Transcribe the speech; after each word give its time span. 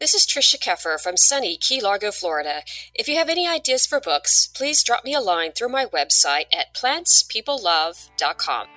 This 0.00 0.14
is 0.14 0.24
Trisha 0.24 0.60
Keffer 0.60 0.96
from 1.00 1.16
sunny 1.16 1.56
Key 1.56 1.80
Largo, 1.80 2.12
Florida. 2.12 2.62
If 2.94 3.08
you 3.08 3.16
have 3.16 3.28
any 3.28 3.48
ideas 3.48 3.84
for 3.84 3.98
books, 3.98 4.46
please 4.46 4.84
drop 4.84 5.04
me 5.04 5.12
a 5.12 5.18
line 5.18 5.50
through 5.50 5.70
my 5.70 5.86
website 5.86 6.44
at 6.56 6.72
plantspeoplelove.com. 6.72 8.68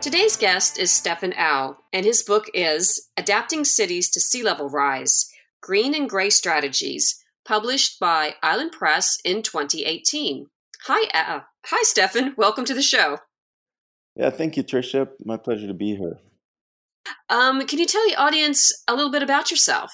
Today's 0.00 0.36
guest 0.36 0.78
is 0.78 0.92
Stefan 0.92 1.32
Al, 1.32 1.82
and 1.92 2.06
his 2.06 2.22
book 2.22 2.46
is 2.54 3.08
Adapting 3.16 3.64
Cities 3.64 4.08
to 4.10 4.20
Sea 4.20 4.44
Level 4.44 4.68
Rise 4.68 5.28
Green 5.60 5.96
and 5.96 6.08
Gray 6.08 6.30
Strategies, 6.30 7.20
published 7.44 7.98
by 7.98 8.36
Island 8.40 8.70
Press 8.70 9.18
in 9.24 9.42
2018. 9.42 10.46
Hi, 10.84 11.08
uh, 11.12 11.40
hi, 11.66 11.82
Stefan. 11.82 12.34
Welcome 12.36 12.64
to 12.66 12.74
the 12.74 12.82
show. 12.82 13.18
Yeah, 14.20 14.28
thank 14.28 14.58
you, 14.58 14.62
Trisha. 14.62 15.08
My 15.24 15.38
pleasure 15.38 15.66
to 15.66 15.72
be 15.72 15.96
here. 15.96 16.18
Um, 17.30 17.66
can 17.66 17.78
you 17.78 17.86
tell 17.86 18.06
the 18.06 18.16
audience 18.16 18.70
a 18.86 18.94
little 18.94 19.10
bit 19.10 19.22
about 19.22 19.50
yourself? 19.50 19.90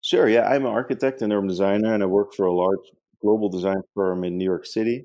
Sure. 0.00 0.26
Yeah, 0.26 0.48
I'm 0.48 0.64
an 0.64 0.72
architect 0.72 1.20
and 1.20 1.30
urban 1.30 1.46
designer, 1.46 1.92
and 1.92 2.02
I 2.02 2.06
work 2.06 2.32
for 2.34 2.46
a 2.46 2.54
large 2.54 2.86
global 3.20 3.50
design 3.50 3.82
firm 3.94 4.24
in 4.24 4.38
New 4.38 4.46
York 4.46 4.64
City, 4.64 5.04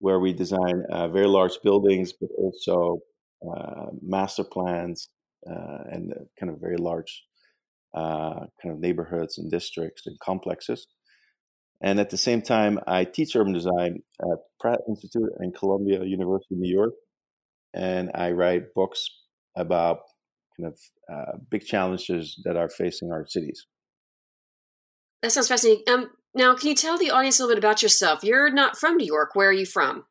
where 0.00 0.18
we 0.18 0.32
design 0.32 0.82
uh, 0.90 1.06
very 1.06 1.28
large 1.28 1.60
buildings, 1.62 2.12
but 2.20 2.28
also 2.36 2.98
uh, 3.48 3.86
master 4.02 4.42
plans 4.42 5.08
uh, 5.48 5.84
and 5.92 6.12
kind 6.40 6.50
of 6.50 6.60
very 6.60 6.76
large 6.76 7.22
uh, 7.94 8.46
kind 8.60 8.74
of 8.74 8.80
neighborhoods 8.80 9.38
and 9.38 9.48
districts 9.48 10.08
and 10.08 10.18
complexes. 10.18 10.88
And 11.80 12.00
at 12.00 12.10
the 12.10 12.18
same 12.18 12.42
time, 12.42 12.80
I 12.88 13.04
teach 13.04 13.36
urban 13.36 13.52
design 13.52 14.00
at 14.22 14.38
Pratt 14.58 14.80
Institute 14.88 15.30
and 15.38 15.54
Columbia 15.54 16.02
University, 16.02 16.56
in 16.56 16.62
New 16.62 16.74
York, 16.74 16.94
and 17.78 18.10
I 18.14 18.32
write 18.32 18.74
books 18.74 19.08
about 19.56 20.00
kind 20.58 20.72
of 20.72 20.78
uh, 21.10 21.38
big 21.48 21.64
challenges 21.64 22.40
that 22.44 22.56
are 22.56 22.68
facing 22.68 23.12
our 23.12 23.24
cities. 23.26 23.66
That 25.22 25.32
sounds 25.32 25.48
fascinating. 25.48 25.84
Um, 25.88 26.10
now, 26.34 26.54
can 26.54 26.68
you 26.68 26.74
tell 26.74 26.98
the 26.98 27.10
audience 27.10 27.38
a 27.38 27.42
little 27.42 27.54
bit 27.54 27.64
about 27.64 27.82
yourself? 27.82 28.22
You're 28.22 28.50
not 28.50 28.76
from 28.76 28.96
New 28.96 29.06
York. 29.06 29.30
Where 29.34 29.48
are 29.48 29.52
you 29.52 29.66
from? 29.66 30.04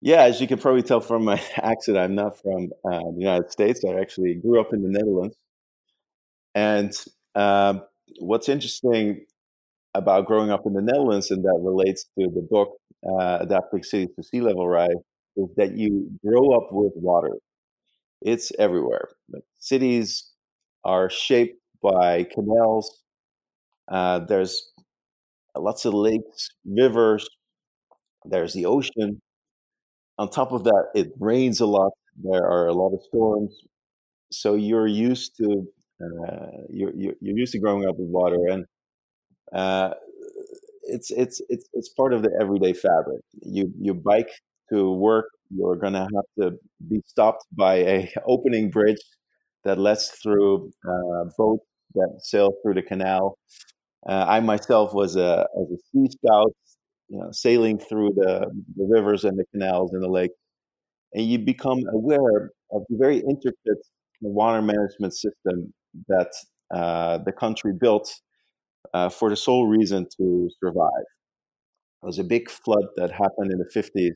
Yeah, 0.00 0.22
as 0.22 0.40
you 0.40 0.46
can 0.46 0.58
probably 0.58 0.82
tell 0.82 1.00
from 1.00 1.24
my 1.24 1.40
accent, 1.56 1.98
I'm 1.98 2.14
not 2.14 2.40
from 2.40 2.70
uh, 2.84 2.98
the 2.98 3.18
United 3.18 3.52
States. 3.52 3.84
I 3.84 4.00
actually 4.00 4.34
grew 4.34 4.60
up 4.60 4.72
in 4.72 4.82
the 4.82 4.88
Netherlands. 4.88 5.36
And 6.54 6.92
um, 7.34 7.82
what's 8.20 8.48
interesting 8.48 9.24
about 9.94 10.26
growing 10.26 10.50
up 10.50 10.62
in 10.66 10.72
the 10.72 10.82
Netherlands, 10.82 11.30
and 11.30 11.44
that 11.44 11.60
relates 11.62 12.04
to 12.18 12.28
the 12.34 12.46
book 12.48 12.76
uh, 13.06 13.38
Adapting 13.40 13.82
Cities 13.82 14.08
to 14.16 14.22
Sea 14.22 14.40
Level 14.40 14.68
Rise, 14.68 14.88
is 15.38 15.48
that 15.56 15.76
you 15.76 16.10
grow 16.26 16.52
up 16.52 16.68
with 16.72 16.94
water. 16.96 17.32
It's 18.22 18.52
everywhere. 18.58 19.08
cities 19.58 20.32
are 20.84 21.10
shaped 21.10 21.60
by 21.82 22.24
canals. 22.24 23.02
Uh, 23.88 24.20
there's 24.20 24.72
lots 25.56 25.84
of 25.84 25.94
lakes, 25.94 26.50
rivers. 26.66 27.28
There's 28.24 28.54
the 28.54 28.66
ocean. 28.66 29.20
On 30.18 30.28
top 30.30 30.52
of 30.52 30.64
that, 30.64 30.86
it 30.94 31.12
rains 31.20 31.60
a 31.60 31.66
lot. 31.66 31.92
There 32.22 32.44
are 32.44 32.66
a 32.68 32.72
lot 32.74 32.92
of 32.94 33.02
storms. 33.04 33.56
So 34.32 34.54
you're 34.54 34.86
used 34.86 35.36
to 35.38 35.66
uh, 36.02 36.46
you're, 36.70 36.92
you're 36.94 37.38
used 37.38 37.52
to 37.52 37.58
growing 37.58 37.86
up 37.88 37.96
with 37.98 38.08
water, 38.08 38.38
and 38.50 38.64
uh, 39.52 39.94
it's 40.84 41.10
it's 41.10 41.40
it's 41.48 41.68
it's 41.72 41.88
part 41.90 42.12
of 42.12 42.22
the 42.22 42.30
everyday 42.40 42.72
fabric. 42.72 43.20
You 43.42 43.72
you 43.80 43.94
bike 43.94 44.30
to 44.72 44.92
work, 44.92 45.26
you're 45.50 45.76
going 45.76 45.94
to 45.94 46.00
have 46.14 46.24
to 46.40 46.56
be 46.88 47.00
stopped 47.06 47.44
by 47.52 47.76
a 47.76 48.12
opening 48.26 48.70
bridge 48.70 49.00
that 49.64 49.78
lets 49.78 50.10
through 50.22 50.70
uh, 50.88 51.24
boats 51.36 51.64
that 51.94 52.20
sail 52.22 52.52
through 52.62 52.74
the 52.74 52.82
canal. 52.82 53.38
Uh, 54.08 54.24
I 54.28 54.40
myself 54.40 54.94
was 54.94 55.16
a, 55.16 55.46
as 55.60 55.70
a 55.70 55.78
sea 55.92 56.08
scout, 56.10 56.52
you 57.08 57.18
know, 57.18 57.30
sailing 57.32 57.78
through 57.78 58.10
the, 58.14 58.46
the 58.76 58.86
rivers 58.88 59.24
and 59.24 59.38
the 59.38 59.44
canals 59.52 59.92
and 59.92 60.02
the 60.02 60.08
lake, 60.08 60.30
and 61.14 61.26
you 61.26 61.38
become 61.38 61.82
aware 61.92 62.50
of 62.72 62.82
the 62.88 62.96
very 62.98 63.18
intricate 63.18 63.82
water 64.20 64.62
management 64.62 65.14
system 65.14 65.72
that 66.08 66.30
uh, 66.74 67.18
the 67.18 67.32
country 67.32 67.72
built 67.72 68.12
uh, 68.94 69.08
for 69.08 69.30
the 69.30 69.36
sole 69.36 69.66
reason 69.66 70.06
to 70.18 70.50
survive. 70.62 71.06
There 72.02 72.08
was 72.08 72.18
a 72.18 72.24
big 72.24 72.50
flood 72.50 72.84
that 72.96 73.10
happened 73.10 73.50
in 73.52 73.58
the 73.58 73.70
50s 73.74 74.14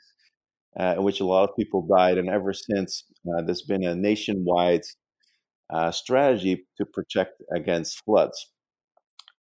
uh, 0.78 0.94
in 0.98 1.02
which 1.04 1.20
a 1.20 1.24
lot 1.24 1.48
of 1.48 1.56
people 1.56 1.86
died. 1.86 2.18
And 2.18 2.28
ever 2.28 2.52
since, 2.52 3.04
uh, 3.28 3.42
there's 3.42 3.62
been 3.62 3.84
a 3.84 3.94
nationwide 3.94 4.82
uh, 5.72 5.90
strategy 5.90 6.66
to 6.78 6.86
protect 6.86 7.42
against 7.54 8.02
floods. 8.04 8.50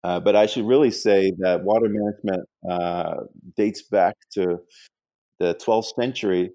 Uh, 0.04 0.18
but 0.18 0.34
I 0.34 0.46
should 0.46 0.66
really 0.66 0.90
say 0.90 1.32
that 1.38 1.62
water 1.62 1.88
management 1.88 2.48
uh, 2.68 3.24
dates 3.56 3.82
back 3.82 4.16
to 4.34 4.58
the 5.38 5.54
12th 5.54 5.94
century 6.00 6.50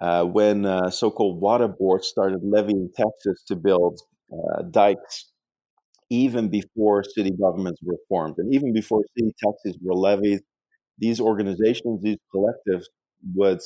uh, 0.00 0.24
when 0.24 0.64
so 0.90 1.10
called 1.10 1.40
water 1.40 1.68
boards 1.68 2.08
started 2.08 2.40
levying 2.42 2.90
taxes 2.96 3.42
to 3.46 3.56
build 3.56 4.00
dikes 4.70 5.30
even 6.10 6.48
before 6.48 7.04
city 7.04 7.30
governments 7.30 7.80
were 7.82 7.98
formed. 8.08 8.34
And 8.38 8.52
even 8.52 8.72
before 8.72 9.02
city 9.16 9.32
taxes 9.42 9.78
were 9.80 9.94
levied, 9.94 10.40
these 10.98 11.20
organizations, 11.20 12.02
these 12.02 12.18
collectives 12.34 12.84
would 13.34 13.60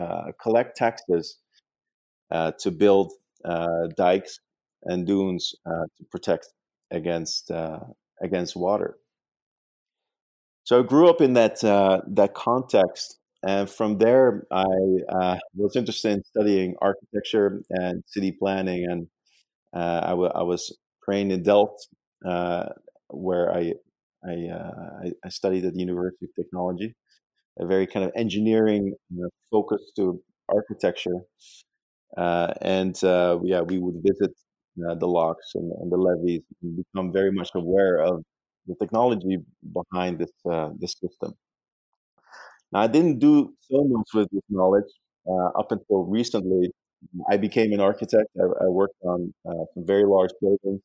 uh, 0.00 0.32
collect 0.42 0.76
taxes 0.76 1.38
uh, 2.30 2.52
to 2.60 2.70
build 2.70 3.12
uh, 3.44 3.86
dikes 3.96 4.40
and 4.84 5.06
dunes 5.06 5.54
uh, 5.66 5.84
to 5.96 6.04
protect 6.10 6.48
against 6.90 7.50
uh, 7.50 7.80
against 8.22 8.56
water. 8.56 8.96
So 10.64 10.80
I 10.80 10.82
grew 10.82 11.08
up 11.08 11.20
in 11.20 11.34
that 11.34 11.60
that 11.60 12.34
context, 12.34 13.18
and 13.46 13.68
from 13.68 13.98
there 13.98 14.46
I 14.50 14.64
was 15.54 15.76
interested 15.76 16.12
in 16.12 16.24
studying 16.24 16.74
architecture 16.80 17.62
and 17.70 18.02
city 18.06 18.32
planning, 18.32 18.86
and 18.90 19.06
I, 19.74 20.10
w- 20.10 20.30
I 20.34 20.42
was 20.42 20.76
trained 21.04 21.32
in 21.32 21.42
Delft, 21.42 21.88
where 23.10 23.52
I 23.52 23.74
I, 24.24 25.12
I 25.24 25.28
studied 25.28 25.66
at 25.66 25.74
the 25.74 25.80
University 25.80 26.26
of 26.26 26.34
Technology 26.34 26.94
a 27.58 27.66
very 27.66 27.86
kind 27.86 28.04
of 28.04 28.12
engineering 28.16 28.94
you 29.10 29.22
know, 29.22 29.28
focus 29.50 29.80
to 29.96 30.20
architecture. 30.48 31.18
Uh, 32.16 32.52
and 32.60 33.02
uh, 33.04 33.38
yeah, 33.42 33.60
we 33.60 33.78
would 33.78 33.96
visit 34.02 34.32
uh, 34.88 34.94
the 34.94 35.06
locks 35.06 35.52
and, 35.54 35.70
and, 35.80 35.90
the 35.90 35.96
levees 35.96 36.42
and 36.62 36.76
become 36.76 37.12
very 37.12 37.32
much 37.32 37.50
aware 37.54 37.98
of 37.98 38.22
the 38.66 38.74
technology 38.80 39.38
behind 39.72 40.18
this 40.18 40.32
uh, 40.50 40.70
this 40.78 40.94
system. 41.00 41.32
Now, 42.72 42.80
I 42.80 42.86
didn't 42.86 43.18
do 43.18 43.54
so 43.60 43.84
much 43.84 44.08
with 44.14 44.28
this 44.32 44.42
knowledge 44.48 44.90
uh, 45.28 45.58
up 45.58 45.72
until 45.72 46.04
recently. 46.04 46.70
I 47.30 47.36
became 47.36 47.72
an 47.72 47.80
architect. 47.80 48.28
I, 48.38 48.64
I 48.64 48.68
worked 48.68 49.00
on 49.02 49.32
uh, 49.48 49.64
some 49.74 49.86
very 49.86 50.04
large 50.04 50.30
buildings. 50.40 50.80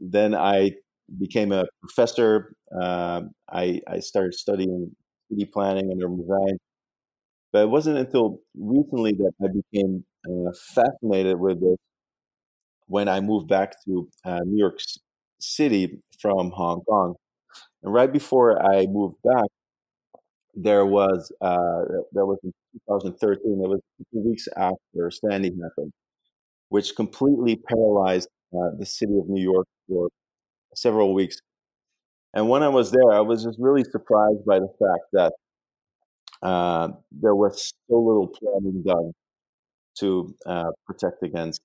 Then 0.00 0.34
I 0.34 0.72
became 1.18 1.52
a 1.52 1.64
professor. 1.80 2.54
I, 2.72 3.80
I 3.86 4.00
started 4.00 4.34
studying 4.34 4.94
city 5.34 5.44
planning 5.46 5.90
and 5.90 6.02
urban 6.02 6.18
design. 6.22 6.58
But 7.52 7.62
it 7.64 7.70
wasn't 7.70 7.98
until 7.98 8.40
recently 8.56 9.12
that 9.14 9.32
I 9.42 9.48
became 9.48 10.04
uh, 10.28 10.52
fascinated 10.74 11.38
with 11.40 11.60
this 11.60 11.78
when 12.86 13.08
I 13.08 13.20
moved 13.20 13.48
back 13.48 13.74
to 13.84 14.08
uh, 14.24 14.40
New 14.44 14.58
York 14.58 14.78
City 15.40 16.00
from 16.20 16.50
Hong 16.50 16.82
Kong. 16.82 17.14
And 17.82 17.92
right 17.94 18.12
before 18.12 18.62
I 18.64 18.86
moved 18.86 19.16
back, 19.24 19.46
there 20.54 20.86
was 20.86 21.32
uh, 21.40 21.82
that 22.12 22.24
was 22.26 22.38
in 22.44 22.52
2013. 22.88 23.60
It 23.64 23.68
was 23.68 23.80
two 24.12 24.20
weeks 24.20 24.46
after 24.56 25.10
Sandy 25.10 25.50
happened, 25.62 25.92
which 26.70 26.96
completely 26.96 27.56
paralyzed 27.68 28.28
uh, 28.54 28.70
the 28.78 28.86
city 28.86 29.18
of 29.18 29.28
New 29.28 29.42
York 29.42 29.66
for 29.88 30.08
several 30.74 31.14
weeks. 31.14 31.38
And 32.34 32.48
when 32.48 32.62
I 32.62 32.68
was 32.68 32.90
there, 32.90 33.12
I 33.12 33.20
was 33.20 33.44
just 33.44 33.58
really 33.60 33.84
surprised 33.84 34.44
by 34.44 34.58
the 34.58 34.68
fact 34.78 35.04
that 35.12 35.32
uh, 36.42 36.88
there 37.12 37.34
was 37.34 37.72
so 37.88 37.96
little 37.96 38.28
planning 38.28 38.82
done 38.86 39.12
to 40.00 40.34
uh, 40.46 40.70
protect 40.86 41.22
against, 41.22 41.60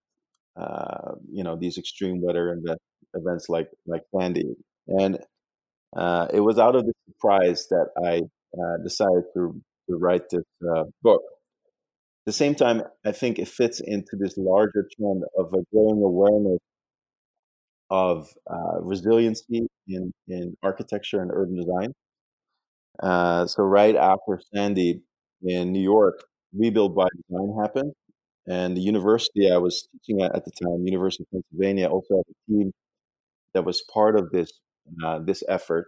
uh, 0.60 1.14
you 1.32 1.44
know, 1.44 1.56
these 1.56 1.78
extreme 1.78 2.22
weather 2.22 2.54
event, 2.54 2.80
events 3.16 3.50
like 3.50 3.70
like 3.88 4.04
Sandy. 4.16 4.56
And 4.88 5.20
uh, 5.96 6.28
it 6.34 6.42
was 6.42 6.60
out 6.60 6.76
of 6.76 6.86
the 6.86 6.94
surprise 7.08 7.68
that 7.70 7.88
I 8.06 8.22
uh, 8.60 8.78
decided 8.84 9.24
to 9.36 9.62
to 9.90 9.98
write 9.98 10.30
this 10.32 10.46
uh, 10.70 10.86
book. 11.04 11.22
At 12.22 12.28
the 12.28 12.34
same 12.34 12.56
time, 12.56 12.84
I 13.06 13.12
think 13.12 13.40
it 13.40 13.48
fits 13.48 13.82
into 13.84 14.18
this 14.20 14.38
larger 14.38 14.88
trend 14.98 15.24
of 15.38 15.54
a 15.54 15.64
growing 15.74 16.04
awareness 16.04 16.60
of 17.90 18.30
resiliency 18.82 19.69
in, 19.90 20.14
in 20.28 20.56
architecture 20.64 21.22
and 21.22 21.32
urban 21.32 21.56
design. 21.56 21.94
Uh, 23.02 23.46
so 23.46 23.64
right 23.64 23.96
after 23.96 24.42
Sandy 24.54 25.02
in 25.42 25.72
New 25.72 25.82
York, 25.82 26.24
Rebuild 26.54 26.96
by 26.96 27.08
Design 27.30 27.56
happened, 27.62 27.94
and 28.48 28.76
the 28.76 28.82
university 28.82 29.52
I 29.52 29.58
was 29.58 29.88
teaching 29.92 30.22
at 30.24 30.36
at 30.36 30.44
the 30.46 30.52
time, 30.52 30.86
University 30.86 31.24
of 31.24 31.32
Pennsylvania, 31.32 31.88
also 31.88 32.16
had 32.18 32.26
a 32.28 32.52
team 32.52 32.72
that 33.54 33.64
was 33.64 33.84
part 33.94 34.18
of 34.18 34.32
this 34.32 34.52
uh, 35.04 35.20
this 35.20 35.44
effort. 35.48 35.86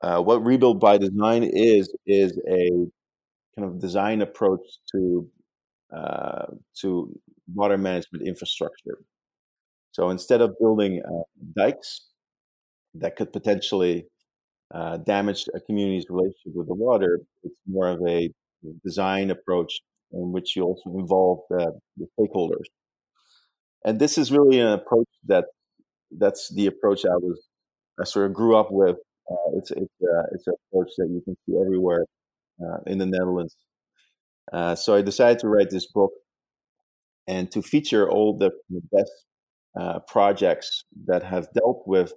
Uh, 0.00 0.22
what 0.22 0.46
Rebuild 0.46 0.80
by 0.80 0.96
Design 0.96 1.42
is 1.42 1.92
is 2.06 2.38
a 2.48 2.68
kind 3.56 3.68
of 3.68 3.80
design 3.80 4.22
approach 4.22 4.60
to 4.92 5.28
uh, 5.94 6.46
to 6.80 7.12
water 7.54 7.76
management 7.76 8.26
infrastructure. 8.26 8.98
So 9.90 10.10
instead 10.10 10.40
of 10.40 10.54
building 10.60 11.02
uh, 11.04 11.24
dikes 11.56 12.08
that 13.00 13.16
could 13.16 13.32
potentially 13.32 14.06
uh, 14.74 14.98
damage 14.98 15.46
a 15.54 15.60
community's 15.60 16.06
relationship 16.10 16.52
with 16.54 16.68
the 16.68 16.74
water, 16.74 17.20
it's 17.42 17.54
more 17.66 17.88
of 17.88 18.00
a 18.06 18.30
design 18.84 19.30
approach 19.30 19.80
in 20.12 20.32
which 20.32 20.56
you 20.56 20.62
also 20.62 20.98
involve 20.98 21.40
the, 21.50 21.72
the 21.96 22.06
stakeholders. 22.18 22.66
And 23.84 23.98
this 23.98 24.18
is 24.18 24.32
really 24.32 24.60
an 24.60 24.68
approach 24.68 25.08
that 25.26 25.46
that's 26.10 26.52
the 26.54 26.66
approach 26.66 27.04
I 27.04 27.16
was 27.16 27.48
I 28.00 28.04
sort 28.04 28.26
of 28.26 28.34
grew 28.34 28.56
up 28.56 28.68
with. 28.70 28.96
Uh, 29.30 29.56
it's 29.58 29.70
it's 29.70 29.94
uh, 30.02 30.22
it's 30.32 30.46
an 30.46 30.54
approach 30.70 30.90
that 30.98 31.08
you 31.10 31.20
can 31.24 31.36
see 31.46 31.58
everywhere 31.60 32.06
uh, 32.62 32.78
in 32.86 32.98
the 32.98 33.06
Netherlands. 33.06 33.56
Uh, 34.52 34.74
so 34.74 34.94
I 34.94 35.02
decided 35.02 35.38
to 35.40 35.48
write 35.48 35.70
this 35.70 35.86
book 35.86 36.12
and 37.26 37.50
to 37.50 37.60
feature 37.60 38.08
all 38.10 38.36
the, 38.38 38.50
best 38.90 39.12
projects 40.08 40.84
that 41.06 41.22
have 41.22 41.46
dealt 41.52 41.82
with 41.86 42.12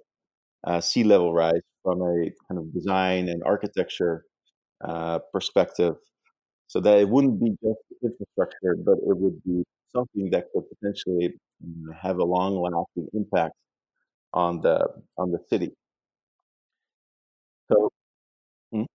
uh, 0.64 0.80
sea 0.80 1.04
level 1.04 1.32
rise 1.34 1.60
from 1.82 2.00
a 2.02 2.30
kind 2.48 2.58
of 2.58 2.72
design 2.72 3.28
and 3.28 3.42
architecture 3.44 4.24
uh, 4.84 5.18
perspective, 5.32 5.96
so 6.68 6.80
that 6.80 6.98
it 6.98 7.08
wouldn't 7.08 7.40
be 7.40 7.50
just 7.62 7.80
infrastructure, 8.02 8.76
but 8.84 8.94
it 8.98 9.16
would 9.16 9.42
be 9.44 9.64
something 9.94 10.30
that 10.30 10.46
could 10.52 10.64
potentially 10.74 11.34
mm, 11.64 11.94
have 12.00 12.18
a 12.18 12.24
long-lasting 12.24 13.08
impact 13.14 13.54
on 14.32 14.60
the 14.60 14.86
on 15.18 15.30
the 15.30 15.38
city. 15.50 15.72
So, 17.70 17.90
mm, 18.74 18.86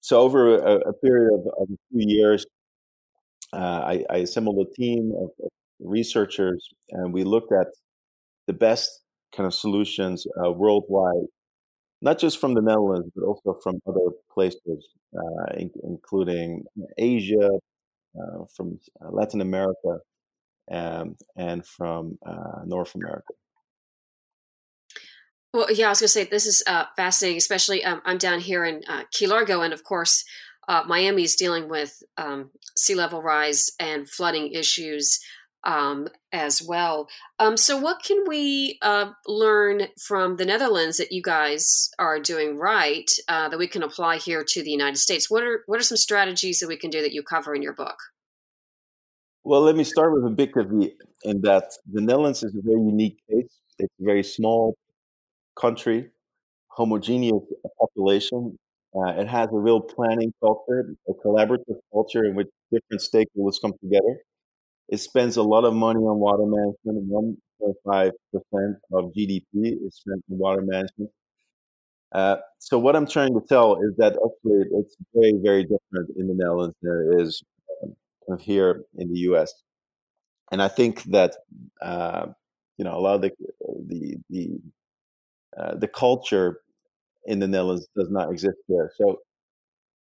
so 0.00 0.20
over 0.20 0.56
a, 0.56 0.76
a 0.88 0.92
period 0.94 1.32
of, 1.34 1.46
of, 1.60 1.68
a 1.70 1.76
few 1.90 2.04
years, 2.16 2.46
uh, 3.52 3.56
I, 3.56 4.04
I, 4.10 4.16
assembled 4.18 4.66
a 4.66 4.74
team 4.74 5.12
of, 5.16 5.30
of 5.44 5.50
researchers, 5.80 6.68
and 6.90 7.12
we 7.12 7.24
looked 7.24 7.52
at 7.52 7.68
the 8.46 8.52
best 8.52 9.02
kind 9.34 9.46
of 9.46 9.54
solutions 9.54 10.26
uh, 10.44 10.50
worldwide, 10.50 11.26
not 12.00 12.18
just 12.18 12.40
from 12.40 12.54
the 12.54 12.62
Netherlands, 12.62 13.10
but 13.14 13.24
also 13.24 13.58
from 13.62 13.80
other 13.86 14.12
places, 14.32 14.88
uh, 15.14 15.54
in, 15.56 15.70
including 15.84 16.64
Asia, 16.96 17.50
uh, 18.18 18.44
from 18.56 18.78
uh, 19.00 19.10
Latin 19.10 19.40
America, 19.40 19.98
um, 20.70 21.16
and 21.36 21.64
from 21.66 22.18
uh, 22.26 22.62
North 22.64 22.94
America. 22.94 23.34
Well, 25.52 25.72
yeah, 25.72 25.86
I 25.86 25.90
was 25.90 26.00
going 26.00 26.06
to 26.06 26.12
say 26.12 26.24
this 26.24 26.46
is 26.46 26.62
uh, 26.66 26.84
fascinating, 26.96 27.38
especially 27.38 27.84
um, 27.84 28.02
I'm 28.04 28.18
down 28.18 28.40
here 28.40 28.64
in 28.64 28.82
Key 29.12 29.26
Largo, 29.26 29.62
and 29.62 29.72
of 29.72 29.82
course, 29.82 30.24
Miami 30.86 31.22
is 31.22 31.36
dealing 31.36 31.68
with 31.70 32.02
um, 32.18 32.50
sea 32.76 32.94
level 32.94 33.22
rise 33.22 33.70
and 33.80 34.08
flooding 34.08 34.52
issues 34.52 35.20
um, 35.68 36.08
as 36.32 36.62
well. 36.66 37.08
Um, 37.38 37.56
so, 37.58 37.76
what 37.76 38.02
can 38.02 38.24
we 38.26 38.78
uh, 38.80 39.10
learn 39.26 39.88
from 40.00 40.36
the 40.36 40.46
Netherlands 40.46 40.96
that 40.96 41.12
you 41.12 41.22
guys 41.22 41.90
are 41.98 42.18
doing 42.18 42.56
right 42.56 43.08
uh, 43.28 43.50
that 43.50 43.58
we 43.58 43.68
can 43.68 43.82
apply 43.82 44.16
here 44.16 44.44
to 44.48 44.62
the 44.62 44.70
United 44.70 44.96
States? 44.96 45.30
What 45.30 45.42
are 45.42 45.62
what 45.66 45.78
are 45.78 45.84
some 45.84 45.98
strategies 45.98 46.60
that 46.60 46.68
we 46.68 46.78
can 46.78 46.90
do 46.90 47.02
that 47.02 47.12
you 47.12 47.22
cover 47.22 47.54
in 47.54 47.62
your 47.62 47.74
book? 47.74 47.98
Well, 49.44 49.60
let 49.60 49.76
me 49.76 49.84
start 49.84 50.14
with 50.14 50.24
a 50.24 50.34
big 50.34 50.54
caveat 50.54 50.94
in 51.24 51.42
that 51.42 51.70
the 51.92 52.00
Netherlands 52.00 52.42
is 52.42 52.54
a 52.54 52.62
very 52.62 52.80
unique 52.80 53.18
case. 53.30 53.52
It's 53.78 53.94
a 54.00 54.04
very 54.04 54.24
small 54.24 54.74
country, 55.60 56.10
homogeneous 56.68 57.44
population. 57.78 58.58
Uh, 58.96 59.20
it 59.20 59.28
has 59.28 59.48
a 59.52 59.58
real 59.58 59.80
planning 59.80 60.32
culture, 60.40 60.94
a 61.08 61.12
collaborative 61.12 61.76
culture 61.92 62.24
in 62.24 62.34
which 62.34 62.48
different 62.72 63.02
stakeholders 63.02 63.60
come 63.60 63.74
together 63.82 64.18
it 64.88 64.98
spends 64.98 65.36
a 65.36 65.42
lot 65.42 65.64
of 65.64 65.74
money 65.74 66.00
on 66.00 66.18
water 66.18 66.44
management. 66.46 67.40
1.5% 67.60 68.12
of 68.92 69.12
GDP 69.12 69.76
is 69.86 69.96
spent 69.96 70.22
on 70.30 70.38
water 70.38 70.62
management. 70.62 71.10
Uh, 72.12 72.36
so 72.58 72.78
what 72.78 72.96
I'm 72.96 73.06
trying 73.06 73.34
to 73.34 73.40
tell 73.46 73.76
is 73.82 73.94
that 73.98 74.12
actually 74.12 74.64
it's 74.78 74.96
very, 75.14 75.34
very 75.42 75.62
different 75.62 76.10
in 76.16 76.26
the 76.26 76.34
Netherlands 76.34 76.74
than 76.82 77.12
it 77.12 77.22
is 77.22 77.42
um, 78.30 78.38
here 78.38 78.84
in 78.96 79.12
the 79.12 79.18
U.S. 79.20 79.52
And 80.50 80.62
I 80.62 80.68
think 80.68 81.02
that 81.04 81.34
uh, 81.82 82.28
you 82.78 82.84
know 82.84 82.96
a 82.96 83.00
lot 83.00 83.16
of 83.16 83.22
the 83.22 83.32
the 83.86 84.16
the, 84.30 84.50
uh, 85.58 85.74
the 85.74 85.88
culture 85.88 86.60
in 87.26 87.40
the 87.40 87.48
Netherlands 87.48 87.86
does 87.94 88.08
not 88.10 88.32
exist 88.32 88.56
here. 88.68 88.90
So 88.96 89.18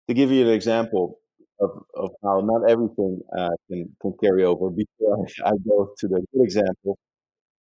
to 0.09 0.13
give 0.13 0.29
you 0.29 0.45
an 0.45 0.53
example, 0.53 1.19
of, 1.63 1.83
of 1.95 2.11
how 2.23 2.41
not 2.41 2.69
everything 2.69 3.21
uh, 3.37 3.49
can, 3.69 3.89
can 4.01 4.13
carry 4.23 4.43
over. 4.43 4.69
Before 4.69 5.25
I, 5.45 5.51
go 5.67 5.93
to 5.97 6.07
the 6.07 6.25
good 6.33 6.43
example, 6.43 6.97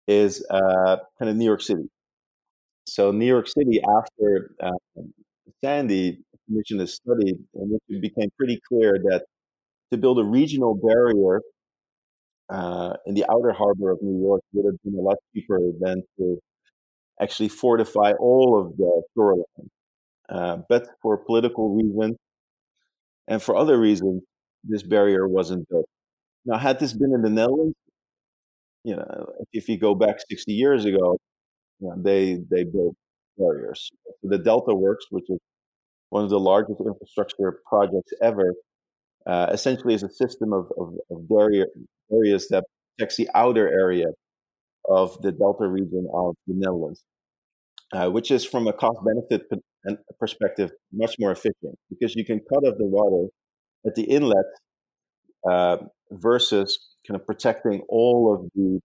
is 0.08 0.46
uh, 0.50 0.98
kind 1.20 1.30
of 1.30 1.36
New 1.36 1.46
York 1.46 1.62
City. 1.62 1.89
So 2.88 3.12
New 3.12 3.25
York 3.25 3.48
City, 3.48 3.82
after 3.98 4.51
uh, 4.62 5.01
Sandy 5.63 6.20
commissioned 6.48 6.82
a 6.82 6.88
study 6.88 7.34
in 7.56 7.80
it 7.89 8.01
became 8.01 8.30
pretty 8.38 8.60
clear 8.68 9.00
that 9.10 9.25
to 9.92 9.98
build 9.98 10.20
a 10.20 10.24
regional 10.24 10.75
barrier 10.75 11.42
uh, 12.50 12.94
in 13.06 13.15
the 13.15 13.25
outer 13.30 13.51
harbor 13.51 13.92
of 13.92 14.00
New 14.01 14.22
York 14.22 14.42
would 14.54 14.65
have 14.65 14.82
been 14.84 15.00
a 15.00 15.01
lot 15.01 15.18
cheaper 15.34 15.60
than 15.80 16.04
to 16.18 16.39
actually 17.22 17.50
fortify 17.50 18.12
all 18.20 18.60
of 18.60 18.77
the 18.77 19.04
shoreline. 19.15 19.70
Uh, 20.30 20.58
but 20.70 20.88
for 21.01 21.18
political 21.18 21.75
reasons, 21.75 22.18
and 23.27 23.41
for 23.41 23.55
other 23.55 23.79
reasons, 23.79 24.24
this 24.63 24.84
barrier 24.84 25.27
wasn't 25.27 25.67
built. 25.70 25.88
Now, 26.46 26.58
had 26.58 26.79
this 26.79 26.94
been 26.94 27.13
in 27.13 27.22
the 27.22 27.29
Netherlands, 27.29 27.75
you 28.84 28.96
know, 28.96 29.34
if 29.51 29.67
you 29.67 29.79
go 29.79 29.96
back 29.96 30.17
60 30.29 30.53
years 30.53 30.86
ago, 30.86 31.17
you 31.79 31.89
know, 31.89 31.96
they 31.98 32.39
they 32.50 32.63
built 32.63 32.96
barriers. 33.38 33.89
The 34.24 34.38
Delta 34.38 34.74
Works, 34.74 35.05
which 35.10 35.29
is 35.29 35.39
one 36.10 36.24
of 36.24 36.29
the 36.29 36.39
largest 36.39 36.79
infrastructure 36.79 37.60
projects 37.67 38.13
ever, 38.22 38.53
uh, 39.25 39.48
essentially 39.51 39.94
is 39.94 40.03
a 40.03 40.10
system 40.10 40.53
of, 40.53 40.72
of, 40.77 40.94
of 41.10 41.27
barrier, 41.27 41.65
barriers 42.10 42.48
that 42.50 42.63
protects 42.98 43.17
the 43.17 43.27
outer 43.34 43.67
area 43.67 44.05
of 44.88 45.20
the 45.22 45.32
delta 45.32 45.67
region 45.67 46.08
of 46.13 46.36
the 46.48 46.53
Netherlands, 46.53 47.03
uh, 47.91 48.10
which 48.10 48.29
is 48.29 48.46
from 48.46 48.67
a 48.67 48.74
cost 48.74 49.00
benefit 49.03 49.50
perspective 50.20 50.72
much 50.92 51.15
more 51.20 51.32
efficient 51.32 51.77
because 51.89 52.15
you 52.15 52.25
can 52.25 52.39
cut 52.39 52.63
off 52.63 52.75
the 52.77 52.86
water 52.86 53.27
at 53.86 53.96
the 53.96 54.04
inlet 54.04 54.46
uh, 55.50 55.77
versus 56.12 56.80
kind 57.08 57.20
of 57.20 57.25
protecting 57.25 57.82
all 57.89 58.34
of 58.34 58.50
the 58.56 58.80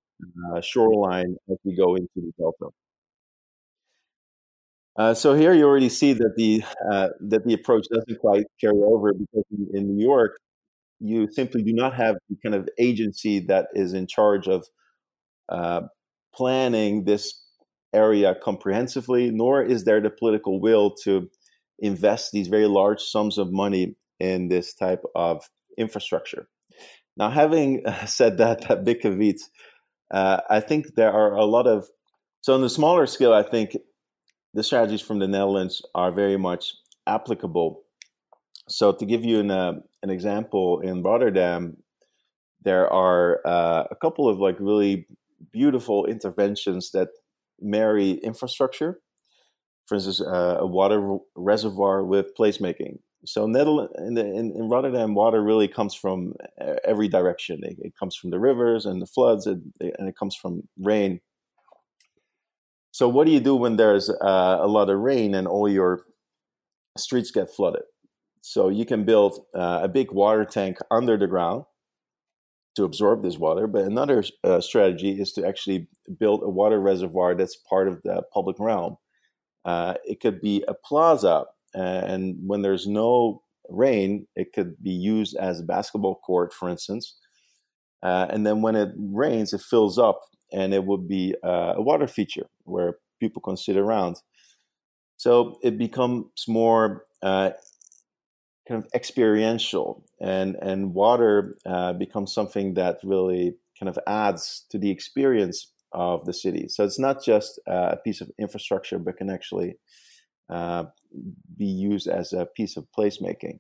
uh, 0.52 0.61
shoreline 0.61 1.37
as 1.50 1.57
we 1.64 1.75
go 1.75 1.95
into 1.95 2.09
the 2.16 2.33
delta. 2.38 2.73
Uh, 4.97 5.14
so 5.14 5.35
here 5.35 5.54
you 5.54 5.64
already 5.64 5.88
see 5.88 6.12
that 6.12 6.35
the 6.37 6.62
uh, 6.92 7.09
that 7.21 7.47
the 7.47 7.54
approach 7.54 7.87
doesn't 7.92 8.19
quite 8.21 8.45
carry 8.61 8.76
over 8.76 9.12
because 9.14 9.45
in, 9.50 9.69
in, 9.73 9.97
New 9.97 10.02
York 10.02 10.37
you 10.99 11.30
simply 11.30 11.62
do 11.62 11.73
not 11.73 11.95
have 11.95 12.16
the 12.28 12.37
kind 12.42 12.54
of 12.54 12.69
agency 12.78 13.38
that 13.40 13.69
is 13.73 13.95
in 13.95 14.07
charge 14.07 14.49
of 14.49 14.66
uh, 15.49 15.83
planning 16.35 17.04
this 17.04 17.40
area 17.92 18.35
comprehensively, 18.35 19.30
nor 19.30 19.62
is 19.62 19.85
there 19.85 20.00
the 20.00 20.11
political 20.11 20.61
will 20.61 20.94
to 21.04 21.28
invest 21.78 22.32
these 22.32 22.49
very 22.49 22.66
large 22.66 23.00
sums 23.00 23.38
of 23.38 23.52
money 23.52 23.97
in 24.18 24.49
this 24.49 24.75
type 24.75 25.02
of 25.14 25.49
infrastructure. 25.78 26.49
Now, 27.16 27.30
having 27.30 27.82
said 28.06 28.38
that, 28.38 28.68
that 28.68 28.85
big 28.85 29.00
caveat, 29.00 29.40
uh, 30.11 30.40
I 30.49 30.61
think 30.61 30.94
there 30.97 31.12
are 31.12 31.35
a 31.35 31.44
lot 31.44 31.66
of 31.66 31.88
so 32.42 32.54
on 32.54 32.62
the 32.62 32.70
smaller 32.70 33.06
scale. 33.06 33.35
I 33.35 33.42
think 33.42 33.76
the 34.54 34.62
strategies 34.62 35.02
from 35.02 35.18
the 35.18 35.28
Netherlands 35.28 35.82
are 35.94 36.11
very 36.11 36.38
much 36.38 36.73
applicable. 37.06 37.82
So, 38.68 38.92
to 38.92 39.04
give 39.04 39.25
you 39.25 39.40
an 39.40 39.50
uh, 39.50 39.73
an 40.02 40.11
example, 40.11 40.80
in 40.80 41.02
Rotterdam, 41.02 41.76
there 42.62 42.90
are 42.90 43.40
uh, 43.47 43.85
a 43.90 43.97
couple 43.97 44.28
of 44.28 44.38
like 44.38 44.56
really 44.59 45.06
beautiful 45.52 46.06
interventions 46.06 46.90
that 46.92 47.09
marry 47.61 48.12
infrastructure. 48.12 49.00
For 49.87 49.97
instance, 49.97 50.21
uh, 50.21 50.59
a 50.61 50.67
water 50.67 51.19
reservoir 51.35 52.05
with 52.05 52.37
placemaking. 52.38 52.99
So 53.26 53.47
Netherlands, 53.47 53.93
in, 53.99 54.17
in, 54.17 54.52
in, 54.57 54.69
Rotterdam, 54.69 55.14
water 55.14 55.43
really 55.43 55.69
comes 55.69 55.95
from 55.95 56.35
every 56.85 57.09
direction. 57.09 57.61
It, 57.62 57.76
it 57.81 57.93
comes 57.99 58.17
from 58.17 58.31
the 58.31 58.38
rivers 58.38 58.87
and 58.87 59.02
the 59.02 59.07
floods, 59.07 59.47
and, 59.47 59.73
and, 59.81 60.09
it 60.09 60.17
comes 60.17 60.35
from 60.35 60.62
rain. 60.79 61.21
So 62.93 63.09
what 63.09 63.26
do 63.26 63.33
you 63.33 63.40
do 63.40 63.55
when 63.55 63.76
there's 63.76 64.09
uh, 64.09 64.59
a 64.61 64.67
lot 64.67 64.88
of 64.88 64.99
rain 64.99 65.35
and 65.35 65.47
all 65.47 65.69
your 65.69 66.05
streets 66.97 67.31
get 67.31 67.50
flooded? 67.50 67.83
So 68.43 68.69
you 68.69 68.87
can 68.87 69.05
build 69.05 69.45
uh, 69.55 69.81
a 69.83 69.88
big 69.88 70.12
water 70.12 70.45
tank 70.45 70.79
under 70.90 71.19
the 71.19 71.26
ground 71.26 71.64
to 72.77 72.85
absorb 72.85 73.23
this 73.23 73.39
water. 73.39 73.67
But 73.67 73.85
another 73.85 74.25
uh, 74.45 74.61
strategy 74.61 75.21
is 75.21 75.33
to 75.33 75.47
actually 75.47 75.89
build 76.19 76.43
a 76.43 76.49
water 76.49 76.81
reservoir 76.81 77.35
that's 77.35 77.57
part 77.57 77.89
of 77.89 78.00
the 78.03 78.23
public 78.33 78.59
realm. 78.59 78.97
Uh, 79.65 79.95
it 80.05 80.21
could 80.21 80.41
be 80.41 80.65
a 80.69 80.75
plaza, 80.75 81.45
and 81.75 82.37
when 82.47 82.62
there's 82.62 82.87
no 82.87 83.43
rain, 83.69 84.27
it 84.37 84.53
could 84.53 84.83
be 84.83 84.91
used 84.91 85.37
as 85.37 85.61
a 85.61 85.65
basketball 85.65 86.17
court, 86.17 86.53
for 86.53 86.69
instance. 86.69 87.17
Uh, 88.03 88.27
and 88.31 88.47
then 88.47 88.62
when 88.62 88.77
it 88.77 88.91
rains, 88.97 89.53
it 89.53 89.61
fills 89.61 89.99
up, 89.99 90.21
and 90.53 90.73
it 90.73 90.85
would 90.85 91.07
be 91.07 91.35
uh, 91.45 91.75
a 91.77 91.83
water 91.83 92.07
feature 92.07 92.47
where 92.65 92.99
people 93.21 93.43
can 93.43 93.57
sit 93.57 93.77
around. 93.77 94.17
So 95.19 95.59
it 95.62 95.77
becomes 95.77 96.25
more 96.49 97.05
uh, 97.23 97.50
kind 98.71 98.85
of 98.85 98.91
experiential 98.95 100.05
and 100.21 100.57
and 100.62 100.95
water 100.95 101.59
uh, 101.67 101.93
becomes 101.93 102.33
something 102.33 102.75
that 102.75 102.99
really 103.03 103.55
kind 103.79 103.89
of 103.89 103.99
adds 104.07 104.65
to 104.71 104.79
the 104.79 104.91
experience 104.91 105.73
of 105.93 106.25
the 106.25 106.33
city. 106.33 106.69
So 106.69 106.85
it's 106.85 106.99
not 106.99 107.25
just 107.25 107.59
a 107.67 107.97
piece 107.97 108.21
of 108.21 108.31
infrastructure 108.39 108.99
but 108.99 109.17
can 109.17 109.29
actually 109.29 109.75
uh, 110.49 110.85
be 111.57 111.67
used 111.67 112.07
as 112.07 112.33
a 112.33 112.47
piece 112.47 112.77
of 112.77 112.87
placemaking. 112.97 113.59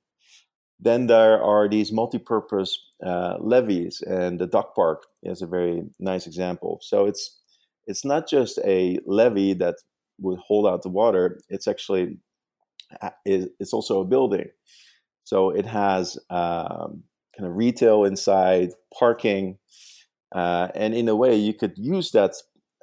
Then 0.78 1.08
there 1.08 1.42
are 1.42 1.68
these 1.68 1.90
multi-purpose 1.92 2.78
uh, 3.04 3.36
levees 3.40 4.02
and 4.02 4.38
the 4.38 4.46
Dakpark 4.46 4.98
is 5.24 5.42
a 5.42 5.46
very 5.46 5.82
nice 5.98 6.26
example. 6.28 6.78
So 6.82 7.06
it's 7.06 7.40
it's 7.86 8.04
not 8.04 8.28
just 8.28 8.60
a 8.64 9.00
levee 9.06 9.54
that 9.54 9.74
would 10.20 10.38
hold 10.38 10.68
out 10.68 10.82
the 10.82 10.88
water 10.88 11.40
it's 11.48 11.66
actually 11.66 12.18
uh, 13.02 13.10
it's 13.24 13.72
also 13.72 14.00
a 14.00 14.04
building 14.04 14.48
so 15.24 15.50
it 15.50 15.66
has 15.66 16.18
um, 16.30 17.02
kind 17.36 17.48
of 17.48 17.56
retail 17.56 18.04
inside, 18.04 18.70
parking, 18.98 19.58
uh, 20.34 20.68
and 20.74 20.94
in 20.94 21.08
a 21.08 21.16
way, 21.16 21.34
you 21.34 21.54
could 21.54 21.72
use 21.76 22.10
that 22.12 22.34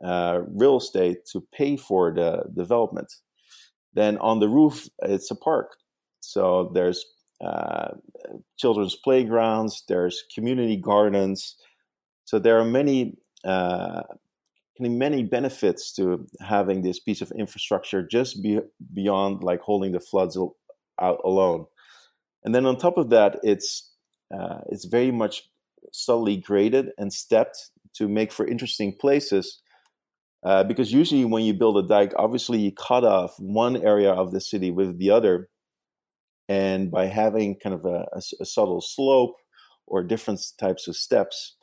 uh, 0.03 0.41
real 0.48 0.77
estate 0.77 1.25
to 1.32 1.46
pay 1.53 1.77
for 1.77 2.13
the 2.13 2.44
development. 2.56 3.13
Then 3.94 4.17
on 4.20 4.39
the 4.39 4.50
roof, 4.50 4.88
it's 5.00 5.32
a 5.32 5.36
park. 5.36 5.72
So 6.20 6.72
there's 6.74 7.06
uh, 7.44 7.89
children's 8.58 8.96
playgrounds, 8.96 9.84
there's 9.88 10.24
community 10.34 10.77
gardens. 10.77 11.56
So 12.25 12.39
there 12.39 12.60
are 12.60 12.65
many 12.65 13.17
uh, 13.46 14.01
many 14.79 15.24
benefits 15.24 15.91
to 15.94 16.27
having 16.41 16.82
this 16.82 17.00
piece 17.00 17.22
of 17.22 17.32
infrastructure 17.32 18.06
just 18.06 18.44
be, 18.44 18.60
beyond 18.94 19.44
like 19.44 19.62
holding 19.62 19.91
the 19.91 20.00
floods 20.00 20.38
out 21.01 21.20
alone. 21.24 21.65
And 22.47 22.55
then 22.55 22.65
on 22.65 22.77
top 22.77 22.97
of 22.97 23.09
that, 23.09 23.39
it's 23.43 23.91
uh, 24.33 24.59
it's 24.69 24.85
very 24.85 25.11
much 25.11 25.43
subtly 25.91 26.37
graded 26.37 26.91
and 26.97 27.11
stepped 27.11 27.71
to 27.95 28.07
make 28.07 28.31
for 28.31 28.47
interesting 28.47 28.95
places. 28.95 29.61
Uh, 30.45 30.63
because 30.63 30.93
usually 30.93 31.25
when 31.25 31.43
you 31.43 31.53
build 31.53 31.77
a 31.77 31.85
dike, 31.85 32.13
obviously 32.15 32.57
you 32.57 32.71
cut 32.71 33.03
off 33.03 33.35
one 33.37 33.75
area 33.75 34.13
of 34.13 34.31
the 34.31 34.39
city 34.39 34.71
with 34.71 34.97
the 34.97 35.11
other, 35.11 35.49
and 36.47 36.89
by 36.89 37.07
having 37.07 37.59
kind 37.59 37.75
of 37.75 37.83
a, 37.83 38.07
a, 38.13 38.21
a 38.39 38.45
subtle 38.45 38.79
slope 38.79 39.35
or 39.85 40.01
different 40.01 40.39
types 40.57 40.87
of 40.87 40.95
steps, 40.95 41.57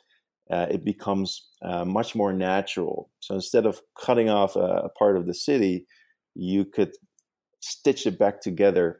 uh, 0.51 0.67
it 0.69 0.85
becomes 0.85 1.47
uh, 1.63 1.83
much 1.83 2.13
more 2.13 2.31
natural. 2.31 3.09
So 3.21 3.33
instead 3.33 3.65
of 3.65 3.81
cutting 3.99 4.29
off 4.29 4.55
a, 4.55 4.83
a, 4.85 4.89
part 4.89 5.17
of 5.17 5.25
the 5.25 5.33
city, 5.33 5.87
you 6.35 6.63
could 6.63 6.91
stitch 7.59 8.05
it 8.05 8.19
back 8.19 8.39
together 8.39 8.99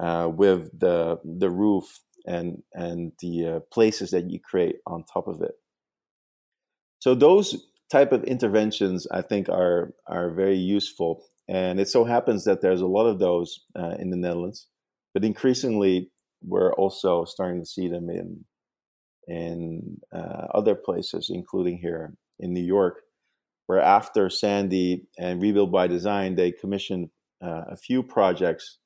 uh, 0.00 0.30
with 0.34 0.78
the 0.78 1.18
the 1.24 1.50
roof 1.50 2.00
and 2.26 2.62
and 2.72 3.12
the 3.20 3.46
uh, 3.46 3.60
places 3.72 4.10
that 4.10 4.30
you 4.30 4.40
create 4.40 4.76
on 4.86 5.04
top 5.04 5.28
of 5.28 5.40
it. 5.42 5.54
So 7.00 7.14
those 7.14 7.66
type 7.90 8.12
of 8.12 8.24
interventions, 8.24 9.06
I 9.10 9.22
think, 9.22 9.48
are 9.48 9.92
are 10.06 10.30
very 10.30 10.56
useful. 10.56 11.24
And 11.48 11.80
it 11.80 11.88
so 11.88 12.04
happens 12.04 12.44
that 12.44 12.62
there's 12.62 12.80
a 12.80 12.86
lot 12.86 13.06
of 13.06 13.18
those 13.18 13.60
uh, 13.76 13.96
in 13.98 14.10
the 14.10 14.16
Netherlands, 14.16 14.68
but 15.12 15.24
increasingly 15.24 16.10
we're 16.40 16.72
also 16.74 17.24
starting 17.24 17.60
to 17.60 17.66
see 17.66 17.88
them 17.88 18.08
in 18.08 18.44
in 19.28 19.98
uh, 20.12 20.46
other 20.54 20.74
places, 20.74 21.30
including 21.32 21.78
here 21.78 22.14
in 22.40 22.52
New 22.52 22.64
York, 22.64 23.02
where 23.66 23.80
after 23.80 24.28
Sandy 24.30 25.06
and 25.18 25.40
Rebuild 25.40 25.70
by 25.70 25.86
Design, 25.86 26.34
they 26.34 26.50
commissioned 26.52 27.10
uh, 27.44 27.62
a 27.70 27.76
few 27.76 28.02
projects 28.02 28.78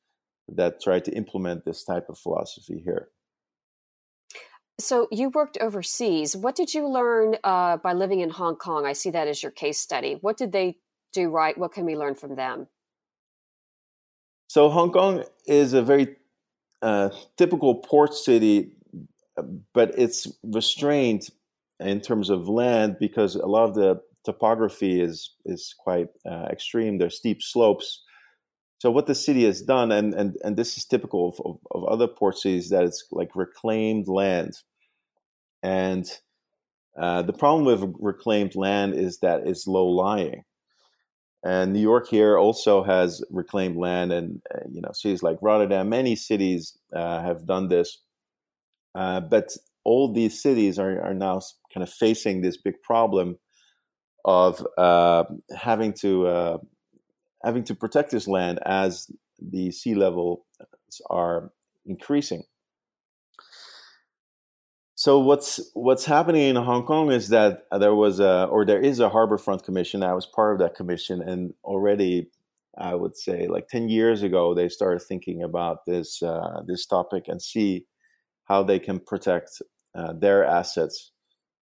that 0.48 0.80
tried 0.80 1.04
to 1.06 1.12
implement 1.12 1.64
this 1.64 1.84
type 1.84 2.08
of 2.08 2.18
philosophy 2.18 2.80
here. 2.84 3.08
So 4.78 5.08
you 5.10 5.30
worked 5.30 5.56
overseas. 5.60 6.36
What 6.36 6.54
did 6.54 6.74
you 6.74 6.86
learn 6.86 7.36
uh, 7.42 7.78
by 7.78 7.94
living 7.94 8.20
in 8.20 8.30
Hong 8.30 8.56
Kong? 8.56 8.84
I 8.84 8.92
see 8.92 9.10
that 9.10 9.26
as 9.26 9.42
your 9.42 9.52
case 9.52 9.78
study. 9.80 10.18
What 10.20 10.36
did 10.36 10.52
they 10.52 10.76
do 11.12 11.30
right? 11.30 11.56
What 11.56 11.72
can 11.72 11.86
we 11.86 11.96
learn 11.96 12.14
from 12.14 12.36
them? 12.36 12.66
So 14.48 14.68
Hong 14.68 14.92
Kong 14.92 15.24
is 15.46 15.72
a 15.72 15.82
very 15.82 16.16
uh, 16.82 17.08
typical 17.36 17.76
port 17.76 18.14
city, 18.14 18.72
but 19.72 19.98
it's 19.98 20.28
restrained 20.44 21.28
in 21.80 22.00
terms 22.00 22.30
of 22.30 22.48
land 22.48 22.96
because 23.00 23.34
a 23.34 23.46
lot 23.46 23.68
of 23.68 23.74
the 23.74 24.00
topography 24.24 25.00
is 25.00 25.34
is 25.44 25.74
quite 25.78 26.08
uh, 26.30 26.46
extreme. 26.50 26.98
There's 26.98 27.16
steep 27.16 27.42
slopes, 27.42 28.02
so 28.78 28.90
what 28.90 29.06
the 29.06 29.14
city 29.14 29.44
has 29.44 29.62
done, 29.62 29.90
and 29.90 30.14
and 30.14 30.36
and 30.44 30.56
this 30.56 30.76
is 30.76 30.84
typical 30.84 31.28
of, 31.28 31.40
of, 31.44 31.58
of 31.70 31.88
other 31.88 32.06
port 32.06 32.36
cities, 32.36 32.68
that 32.70 32.84
it's 32.84 33.04
like 33.10 33.34
reclaimed 33.34 34.08
land, 34.08 34.52
and 35.62 36.06
uh, 36.98 37.22
the 37.22 37.32
problem 37.32 37.64
with 37.64 37.94
reclaimed 37.98 38.54
land 38.54 38.94
is 38.94 39.18
that 39.18 39.46
it's 39.46 39.66
low 39.66 39.86
lying. 39.86 40.44
And 41.44 41.72
New 41.72 41.80
York 41.80 42.08
here 42.08 42.38
also 42.38 42.82
has 42.82 43.22
reclaimed 43.30 43.76
land, 43.76 44.12
and 44.12 44.42
uh, 44.54 44.60
you 44.70 44.82
know 44.82 44.92
cities 44.92 45.22
like 45.22 45.38
Rotterdam, 45.40 45.88
many 45.88 46.16
cities 46.16 46.76
uh, 46.94 47.22
have 47.22 47.46
done 47.46 47.68
this. 47.68 47.98
Uh, 48.94 49.20
but 49.20 49.56
all 49.84 50.12
these 50.12 50.42
cities 50.42 50.78
are 50.78 51.00
are 51.02 51.14
now 51.14 51.40
kind 51.72 51.82
of 51.82 51.90
facing 51.90 52.42
this 52.42 52.56
big 52.56 52.82
problem 52.82 53.38
of 54.24 54.66
uh, 54.76 55.24
having 55.56 55.92
to 55.92 56.26
uh, 56.26 56.58
having 57.46 57.64
to 57.64 57.74
protect 57.74 58.10
this 58.10 58.28
land 58.28 58.58
as 58.66 59.10
the 59.38 59.70
sea 59.70 59.94
levels 59.94 60.40
are 61.08 61.52
increasing. 61.86 62.42
so 64.96 65.20
what's 65.20 65.60
what's 65.74 66.06
happening 66.06 66.48
in 66.48 66.56
Hong 66.56 66.84
Kong 66.84 67.12
is 67.12 67.28
that 67.28 67.64
there 67.70 67.94
was 67.94 68.18
a 68.18 68.48
or 68.50 68.64
there 68.64 68.80
is 68.80 68.98
a 68.98 69.10
Harbourfront 69.10 69.62
Commission. 69.62 70.02
I 70.02 70.14
was 70.14 70.26
part 70.26 70.54
of 70.54 70.58
that 70.60 70.74
commission, 70.74 71.20
and 71.22 71.52
already 71.62 72.30
I 72.76 72.94
would 72.94 73.16
say 73.16 73.46
like 73.46 73.68
ten 73.68 73.88
years 73.90 74.22
ago 74.22 74.54
they 74.54 74.68
started 74.68 75.02
thinking 75.02 75.42
about 75.42 75.84
this 75.86 76.22
uh, 76.22 76.62
this 76.66 76.86
topic 76.86 77.24
and 77.28 77.40
see 77.40 77.86
how 78.44 78.62
they 78.62 78.78
can 78.78 78.98
protect 78.98 79.50
uh, 79.94 80.14
their 80.18 80.44
assets. 80.44 81.12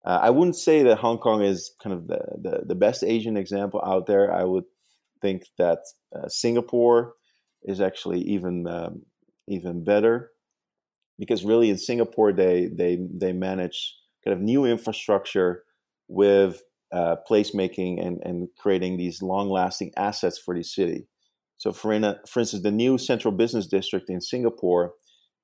Uh, 0.06 0.20
I 0.24 0.30
wouldn't 0.30 0.56
say 0.56 0.84
that 0.84 1.00
Hong 1.00 1.18
Kong 1.18 1.44
is 1.44 1.72
kind 1.84 1.94
of 1.94 2.08
the, 2.08 2.22
the, 2.42 2.64
the 2.68 2.76
best 2.76 3.04
Asian 3.04 3.36
example 3.36 3.82
out 3.86 4.08
there. 4.08 4.34
I 4.34 4.46
would 4.46 4.64
think 5.22 5.44
that 5.58 5.80
uh, 6.16 6.28
Singapore 6.28 7.14
is 7.64 7.82
actually 7.82 8.22
even 8.22 8.68
um, 8.68 9.04
even 9.48 9.84
better 9.84 10.32
because 11.18 11.44
really 11.44 11.70
in 11.70 11.78
Singapore 11.78 12.32
they 12.32 12.68
they 12.68 13.00
they 13.14 13.34
manage 13.34 13.96
kind 14.24 14.36
of 14.36 14.42
new 14.42 14.66
infrastructure 14.66 15.64
with 16.08 16.62
uh, 16.92 17.18
placemaking 17.30 18.06
and 18.06 18.20
and 18.24 18.48
creating 18.58 18.98
these 18.98 19.22
long 19.22 19.50
lasting 19.50 19.92
assets 19.98 20.40
for 20.40 20.56
the 20.56 20.64
city. 20.64 21.08
So 21.58 21.74
for 21.74 21.92
in 21.92 22.06
a, 22.06 22.20
for 22.28 22.40
instance, 22.40 22.64
the 22.64 22.72
new 22.72 22.98
central 22.98 23.34
business 23.34 23.68
district 23.68 24.10
in 24.10 24.22
Singapore 24.22 24.94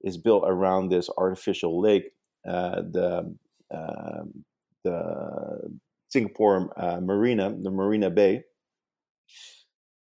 is 0.01 0.17
built 0.17 0.43
around 0.47 0.89
this 0.89 1.09
artificial 1.17 1.81
lake. 1.81 2.11
Uh, 2.47 2.81
the 2.91 3.35
uh, 3.75 4.23
the 4.83 5.77
Singapore 6.09 6.71
uh, 6.77 7.01
Marina, 7.01 7.53
the 7.61 7.71
Marina 7.71 8.09
Bay, 8.09 8.43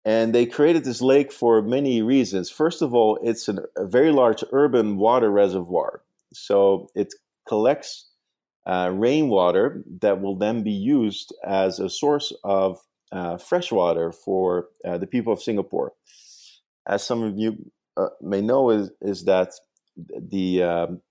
and 0.06 0.34
they 0.34 0.46
created 0.46 0.84
this 0.84 1.02
lake 1.02 1.32
for 1.32 1.64
many 1.64 2.04
reasons. 2.04 2.52
First 2.52 2.84
of 2.84 2.94
all, 2.94 3.18
it's 3.24 3.48
an, 3.48 3.60
a 3.76 3.88
very 3.88 4.12
large 4.12 4.44
urban 4.52 4.98
water 4.98 5.32
reservoir. 5.32 6.04
So 6.32 6.90
it 6.94 7.14
collects 7.48 8.08
uh, 8.68 8.92
rainwater 8.94 9.84
that 10.02 10.22
will 10.22 10.38
then 10.38 10.64
be 10.64 10.72
used 10.72 11.34
as 11.44 11.80
a 11.80 11.90
source 11.90 12.32
of 12.44 12.78
uh, 13.12 13.38
fresh 13.38 13.72
water 13.72 14.12
for 14.12 14.68
uh, 14.86 14.98
the 15.00 15.08
people 15.08 15.34
of 15.34 15.42
Singapore. 15.42 15.94
As 16.88 17.04
some 17.04 17.24
of 17.24 17.40
you 17.40 17.72
uh, 17.98 18.10
may 18.22 18.42
know, 18.42 18.70
is, 18.70 18.92
is 19.02 19.26
that 19.26 19.54
the 19.98 20.62
um, 20.62 21.02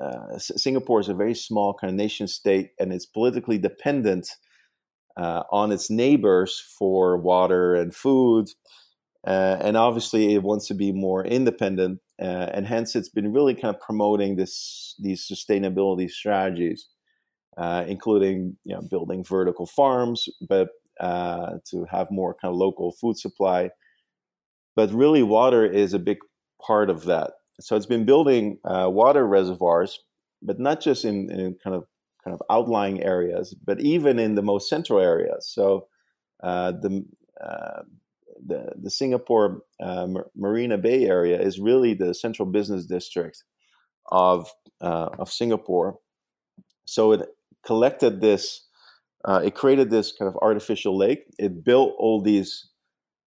uh, 0.00 0.38
Singapore 0.38 1.00
is 1.00 1.08
a 1.08 1.14
very 1.14 1.34
small 1.34 1.74
kind 1.74 1.90
of 1.90 1.96
nation 1.96 2.26
state 2.26 2.70
and 2.80 2.92
it's 2.92 3.06
politically 3.06 3.58
dependent 3.58 4.28
uh, 5.20 5.42
on 5.50 5.70
its 5.70 5.90
neighbors 5.90 6.64
for 6.78 7.18
water 7.18 7.74
and 7.74 7.94
food. 7.94 8.48
Uh, 9.26 9.58
and 9.60 9.76
obviously, 9.76 10.34
it 10.34 10.42
wants 10.42 10.66
to 10.68 10.74
be 10.74 10.92
more 10.92 11.22
independent, 11.26 12.00
uh, 12.22 12.48
and 12.54 12.66
hence 12.66 12.96
it's 12.96 13.10
been 13.10 13.30
really 13.30 13.54
kind 13.54 13.74
of 13.74 13.80
promoting 13.82 14.36
this 14.36 14.94
these 14.98 15.28
sustainability 15.30 16.10
strategies, 16.10 16.88
uh, 17.58 17.84
including 17.86 18.56
you 18.64 18.74
know 18.74 18.80
building 18.80 19.22
vertical 19.22 19.66
farms, 19.66 20.26
but 20.48 20.70
uh, 21.00 21.58
to 21.70 21.84
have 21.90 22.10
more 22.10 22.34
kind 22.40 22.50
of 22.50 22.56
local 22.56 22.92
food 22.92 23.18
supply. 23.18 23.68
But 24.74 24.90
really, 24.90 25.22
water 25.22 25.66
is 25.66 25.92
a 25.92 25.98
big 25.98 26.16
part 26.66 26.88
of 26.88 27.04
that. 27.04 27.32
So 27.60 27.76
it's 27.76 27.84
been 27.84 28.06
building 28.06 28.58
uh, 28.64 28.88
water 28.90 29.26
reservoirs, 29.26 30.00
but 30.40 30.58
not 30.58 30.80
just 30.80 31.04
in, 31.04 31.30
in 31.30 31.56
kind 31.62 31.76
of 31.76 31.84
kind 32.24 32.34
of 32.34 32.42
outlying 32.50 33.02
areas, 33.02 33.54
but 33.64 33.80
even 33.80 34.18
in 34.18 34.34
the 34.34 34.42
most 34.42 34.68
central 34.68 35.00
areas. 35.00 35.48
So 35.48 35.86
uh, 36.42 36.72
the, 36.72 37.04
uh, 37.42 37.82
the, 38.46 38.72
the 38.80 38.90
Singapore 38.90 39.62
uh, 39.82 40.06
Marina 40.36 40.78
Bay 40.78 41.04
area 41.04 41.40
is 41.40 41.58
really 41.58 41.94
the 41.94 42.14
central 42.14 42.46
business 42.46 42.86
district 42.86 43.44
of 44.10 44.50
uh, 44.80 45.10
of 45.18 45.30
Singapore. 45.30 45.98
So 46.86 47.12
it 47.12 47.28
collected 47.66 48.20
this, 48.20 48.66
uh, 49.26 49.42
it 49.44 49.54
created 49.54 49.90
this 49.90 50.10
kind 50.12 50.28
of 50.28 50.38
artificial 50.40 50.96
lake. 50.96 51.26
It 51.38 51.62
built 51.62 51.94
all 51.98 52.22
these 52.22 52.66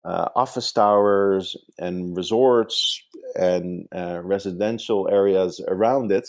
uh, 0.04 0.30
office 0.36 0.72
towers 0.72 1.56
and 1.78 2.18
resorts 2.18 3.02
and 3.36 3.88
residential 4.24 5.08
areas 5.12 5.62
around 5.68 6.12
it 6.12 6.28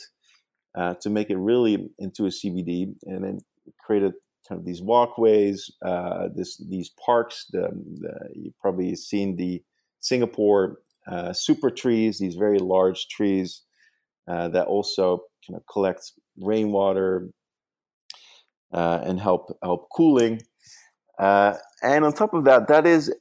uh, 0.74 0.94
to 0.94 1.10
make 1.10 1.30
it 1.30 1.36
really 1.36 1.88
into 1.98 2.26
a 2.26 2.30
CBD, 2.30 2.94
and 3.04 3.24
then 3.24 3.40
created 3.84 4.12
kind 4.48 4.58
of 4.58 4.64
these 4.64 4.82
walkways, 4.82 5.70
uh, 5.84 6.28
this 6.34 6.56
these 6.68 6.90
parks. 7.04 7.46
The, 7.52 7.68
the, 8.00 8.28
you've 8.34 8.58
probably 8.58 8.94
seen 8.96 9.36
the 9.36 9.62
Singapore 10.00 10.78
uh, 11.06 11.32
super 11.32 11.70
trees, 11.70 12.18
these 12.18 12.34
very 12.34 12.58
large 12.58 13.08
trees 13.08 13.62
uh, 14.28 14.48
that 14.48 14.66
also 14.66 15.22
kind 15.46 15.56
of 15.56 15.62
collect 15.70 16.12
rainwater 16.40 17.28
uh, 18.72 19.00
and 19.04 19.20
help 19.20 19.56
help 19.62 19.88
cooling. 19.90 20.42
Uh, 21.18 21.54
and 21.82 22.04
on 22.04 22.12
top 22.12 22.34
of 22.34 22.44
that, 22.44 22.68
that 22.68 22.86
is 22.86 23.14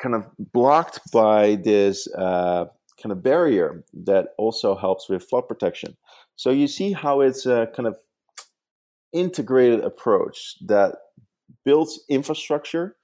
kind 0.00 0.14
of 0.14 0.26
blocked 0.52 1.00
by 1.12 1.56
this 1.56 2.08
kind 2.16 3.12
of 3.12 3.22
barrier 3.22 3.84
that 3.92 4.28
also 4.38 4.74
helps 4.74 5.08
with 5.08 5.22
flood 5.28 5.46
protection. 5.46 5.96
So 6.38 6.50
you 6.50 6.68
see 6.68 6.92
how 6.92 7.20
it's 7.20 7.46
a 7.46 7.66
kind 7.74 7.88
of 7.88 7.96
integrated 9.12 9.80
approach 9.80 10.54
that 10.66 10.94
builds 11.64 12.00
infrastructure, 12.08 12.94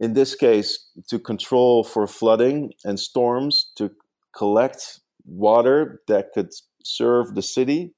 in 0.00 0.14
this 0.14 0.34
case, 0.34 0.88
to 1.10 1.18
control 1.18 1.84
for 1.84 2.06
flooding 2.06 2.72
and 2.86 2.98
storms, 2.98 3.70
to 3.76 3.90
collect 4.34 5.00
water 5.26 6.00
that 6.08 6.32
could 6.32 6.48
serve 6.82 7.34
the 7.34 7.42
city. 7.42 7.92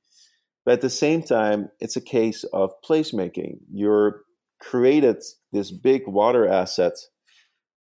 But 0.65 0.73
at 0.73 0.81
the 0.81 0.91
same 0.91 1.23
time, 1.23 1.69
it's 1.79 1.95
a 1.95 2.01
case 2.01 2.43
of 2.53 2.73
placemaking. 2.85 3.59
You're 3.73 4.23
created 4.61 5.23
this 5.53 5.71
big 5.71 6.09
water 6.09 6.49
asset 6.49 6.95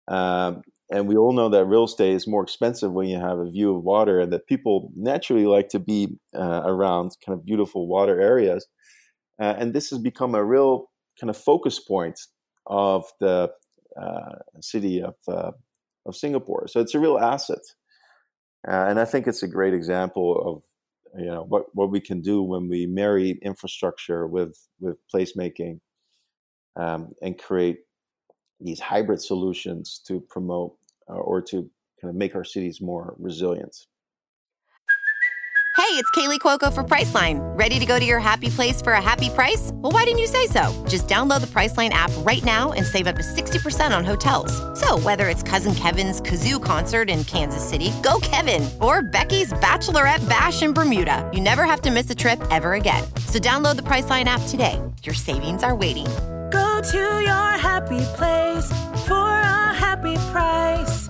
um, 0.09 0.63
and 0.89 1.07
we 1.07 1.17
all 1.17 1.33
know 1.33 1.49
that 1.49 1.65
real 1.65 1.83
estate 1.83 2.13
is 2.13 2.27
more 2.27 2.43
expensive 2.43 2.93
when 2.93 3.07
you 3.07 3.19
have 3.19 3.39
a 3.39 3.49
view 3.49 3.75
of 3.75 3.83
water 3.83 4.21
and 4.21 4.31
that 4.31 4.47
people 4.47 4.91
naturally 4.95 5.45
like 5.45 5.69
to 5.69 5.79
be 5.79 6.17
uh, 6.33 6.61
around 6.65 7.11
kind 7.25 7.37
of 7.37 7.45
beautiful 7.45 7.87
water 7.87 8.21
areas. 8.21 8.67
Uh, 9.39 9.55
and 9.57 9.73
this 9.73 9.89
has 9.89 9.99
become 9.99 10.33
a 10.33 10.43
real 10.43 10.89
kind 11.19 11.29
of 11.29 11.37
focus 11.37 11.79
point 11.79 12.19
of 12.67 13.05
the 13.19 13.51
uh, 14.01 14.35
city 14.61 15.01
of, 15.01 15.15
uh, 15.27 15.51
of 16.05 16.15
singapore. 16.15 16.67
So 16.67 16.79
it's 16.79 16.95
a 16.95 16.99
real 16.99 17.19
asset. 17.19 17.59
Uh, 18.67 18.85
and 18.89 18.99
i 18.99 19.05
think 19.05 19.27
it's 19.27 19.43
a 19.43 19.47
great 19.47 19.73
example 19.73 20.63
of 21.13 21.21
you 21.21 21.27
know 21.27 21.43
what, 21.43 21.65
what 21.73 21.91
we 21.91 22.01
can 22.01 22.21
do 22.21 22.41
when 22.41 22.67
we 22.67 22.85
marry 22.85 23.39
infrastructure 23.41 24.27
with 24.27 24.57
with 24.79 24.97
placemaking 25.13 25.79
um, 26.75 27.13
and 27.21 27.37
create 27.37 27.79
these 28.59 28.79
hybrid 28.79 29.21
solutions 29.21 30.01
to 30.07 30.19
promote 30.19 30.75
uh, 31.09 31.13
or 31.13 31.41
to 31.41 31.69
kind 32.01 32.09
of 32.09 32.15
make 32.15 32.35
our 32.35 32.43
cities 32.43 32.81
more 32.81 33.15
resilient. 33.17 33.75
Hey, 35.77 35.93
it's 35.93 36.09
Kaley 36.09 36.39
Cuoco 36.39 36.73
for 36.73 36.83
Priceline. 36.83 37.39
Ready 37.57 37.77
to 37.77 37.85
go 37.85 37.99
to 37.99 38.03
your 38.03 38.19
happy 38.19 38.49
place 38.49 38.81
for 38.81 38.93
a 38.93 39.01
happy 39.01 39.29
price? 39.29 39.69
Well, 39.75 39.91
why 39.91 40.05
didn't 40.05 40.17
you 40.17 40.27
say 40.27 40.47
so? 40.47 40.85
Just 40.89 41.07
download 41.07 41.39
the 41.39 41.47
Priceline 41.47 41.91
app 41.91 42.09
right 42.25 42.43
now 42.43 42.71
and 42.71 42.83
save 42.83 43.05
up 43.05 43.15
to 43.15 43.21
60% 43.21 43.95
on 43.95 44.03
hotels. 44.03 44.51
So, 44.79 44.97
whether 44.97 45.29
it's 45.29 45.43
Cousin 45.43 45.75
Kevin's 45.75 46.19
Kazoo 46.19 46.61
concert 46.61 47.11
in 47.11 47.23
Kansas 47.25 47.63
City, 47.63 47.93
go 48.01 48.19
Kevin, 48.21 48.67
or 48.81 49.03
Becky's 49.03 49.53
Bachelorette 49.53 50.27
Bash 50.27 50.63
in 50.63 50.73
Bermuda, 50.73 51.29
you 51.31 51.39
never 51.39 51.63
have 51.63 51.81
to 51.81 51.91
miss 51.91 52.09
a 52.09 52.15
trip 52.15 52.41
ever 52.49 52.73
again. 52.73 53.03
So, 53.27 53.37
download 53.37 53.75
the 53.75 53.83
Priceline 53.83 54.25
app 54.25 54.41
today. 54.47 54.81
Your 55.03 55.15
savings 55.15 55.61
are 55.61 55.75
waiting 55.75 56.07
Go 56.51 56.81
to 56.81 56.97
your 56.97 57.51
happy 57.57 57.99
place 58.15 58.71
for 59.05 59.15
a 59.15 59.73
happy 59.73 60.15
price. 60.31 61.07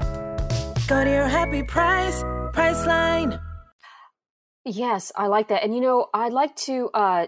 Go 0.88 1.04
to 1.04 1.10
your 1.10 1.28
happy 1.28 1.63
price, 1.63 2.23
Priceline. 2.54 3.39
Yes, 4.65 5.12
I 5.15 5.28
like 5.28 5.50
that. 5.50 5.63
And 5.63 5.76
you 5.76 5.82
know, 5.82 6.08
I'd 6.13 6.34
like 6.34 6.56
to 6.67 6.89
uh, 6.93 7.28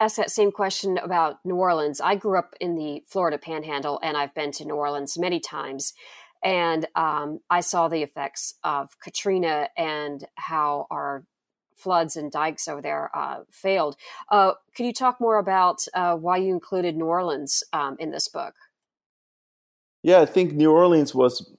ask 0.00 0.16
that 0.16 0.30
same 0.30 0.50
question 0.50 0.98
about 0.98 1.36
New 1.44 1.56
Orleans. 1.56 2.00
I 2.00 2.16
grew 2.16 2.38
up 2.38 2.54
in 2.60 2.74
the 2.74 3.02
Florida 3.06 3.38
Panhandle, 3.38 4.00
and 4.02 4.16
I've 4.16 4.34
been 4.34 4.50
to 4.52 4.64
New 4.64 4.74
Orleans 4.74 5.18
many 5.18 5.38
times. 5.38 5.92
And 6.42 6.86
um, 6.94 7.40
I 7.50 7.60
saw 7.60 7.88
the 7.88 8.02
effects 8.02 8.54
of 8.64 8.88
Katrina 9.02 9.68
and 9.76 10.24
how 10.36 10.86
our 10.90 11.24
floods 11.78 12.16
and 12.16 12.30
dikes 12.30 12.68
over 12.68 12.82
there 12.82 13.10
uh, 13.14 13.40
failed. 13.50 13.96
Uh, 14.30 14.52
could 14.74 14.86
you 14.86 14.92
talk 14.92 15.20
more 15.20 15.38
about 15.38 15.84
uh, 15.94 16.14
why 16.14 16.36
you 16.36 16.52
included 16.52 16.96
New 16.96 17.06
Orleans 17.06 17.62
um, 17.72 17.96
in 17.98 18.10
this 18.10 18.28
book? 18.28 18.54
Yeah, 20.02 20.20
I 20.20 20.26
think 20.26 20.52
New 20.52 20.70
Orleans 20.70 21.14
was 21.14 21.50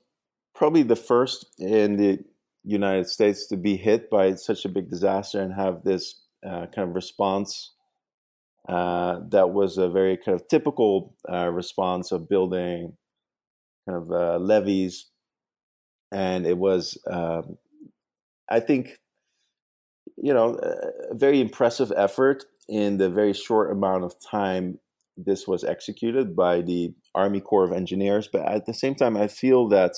probably 0.54 0.84
the 0.84 0.96
first 0.96 1.46
in 1.58 1.98
the 1.98 2.20
United 2.64 3.08
States 3.08 3.48
to 3.48 3.58
be 3.58 3.78
hit 3.78 4.10
by 4.10 4.36
such 4.36 4.66
a 4.66 4.70
big 4.70 4.90
disaster 4.90 5.42
and 5.42 5.54
have 5.54 5.84
this 5.84 6.22
uh, 6.46 6.68
kind 6.74 6.90
of 6.90 6.96
response. 6.96 7.74
Uh, 8.68 9.20
that 9.30 9.50
was 9.50 9.78
a 9.78 9.90
very 9.90 10.18
kind 10.18 10.40
of 10.40 10.48
typical 10.48 11.16
uh, 11.32 11.50
response 11.50 12.12
of 12.12 12.30
building 12.30 12.94
kind 13.88 13.98
of 13.98 14.42
levees, 14.42 15.08
and 16.12 16.46
it 16.46 16.58
was, 16.58 16.98
um, 17.10 17.58
I 18.50 18.60
think, 18.60 19.00
you 20.18 20.34
know, 20.34 20.60
a 21.12 21.16
very 21.16 21.42
impressive 21.42 21.92
effort 21.96 22.46
in 22.68 22.98
the 22.98 23.10
very 23.10 23.34
short 23.34 23.72
amount 23.72 24.04
of 24.04 24.14
time 24.20 24.80
this 25.26 25.48
was 25.48 25.64
executed 25.64 26.36
by 26.36 26.62
the 26.62 26.94
Army 27.14 27.42
Corps 27.42 27.66
of 27.66 27.74
Engineers. 27.74 28.30
But 28.32 28.48
at 28.48 28.66
the 28.66 28.74
same 28.74 28.96
time, 28.96 29.18
I 29.18 29.28
feel 29.28 29.68
that 29.70 29.94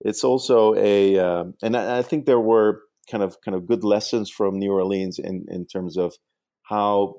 it's 0.00 0.24
also 0.24 0.74
a, 0.74 1.18
uh, 1.18 1.44
and 1.62 1.76
I, 1.76 2.02
think 2.02 2.26
there 2.26 2.40
were 2.40 2.82
kind 3.10 3.22
of 3.22 3.40
kind 3.42 3.54
of 3.54 3.66
good 3.66 3.84
lessons 3.84 4.30
from 4.30 4.58
New 4.58 4.72
Orleans 4.72 5.18
in 5.18 5.46
in 5.48 5.66
terms 5.66 5.96
of 5.96 6.14
how 6.62 7.16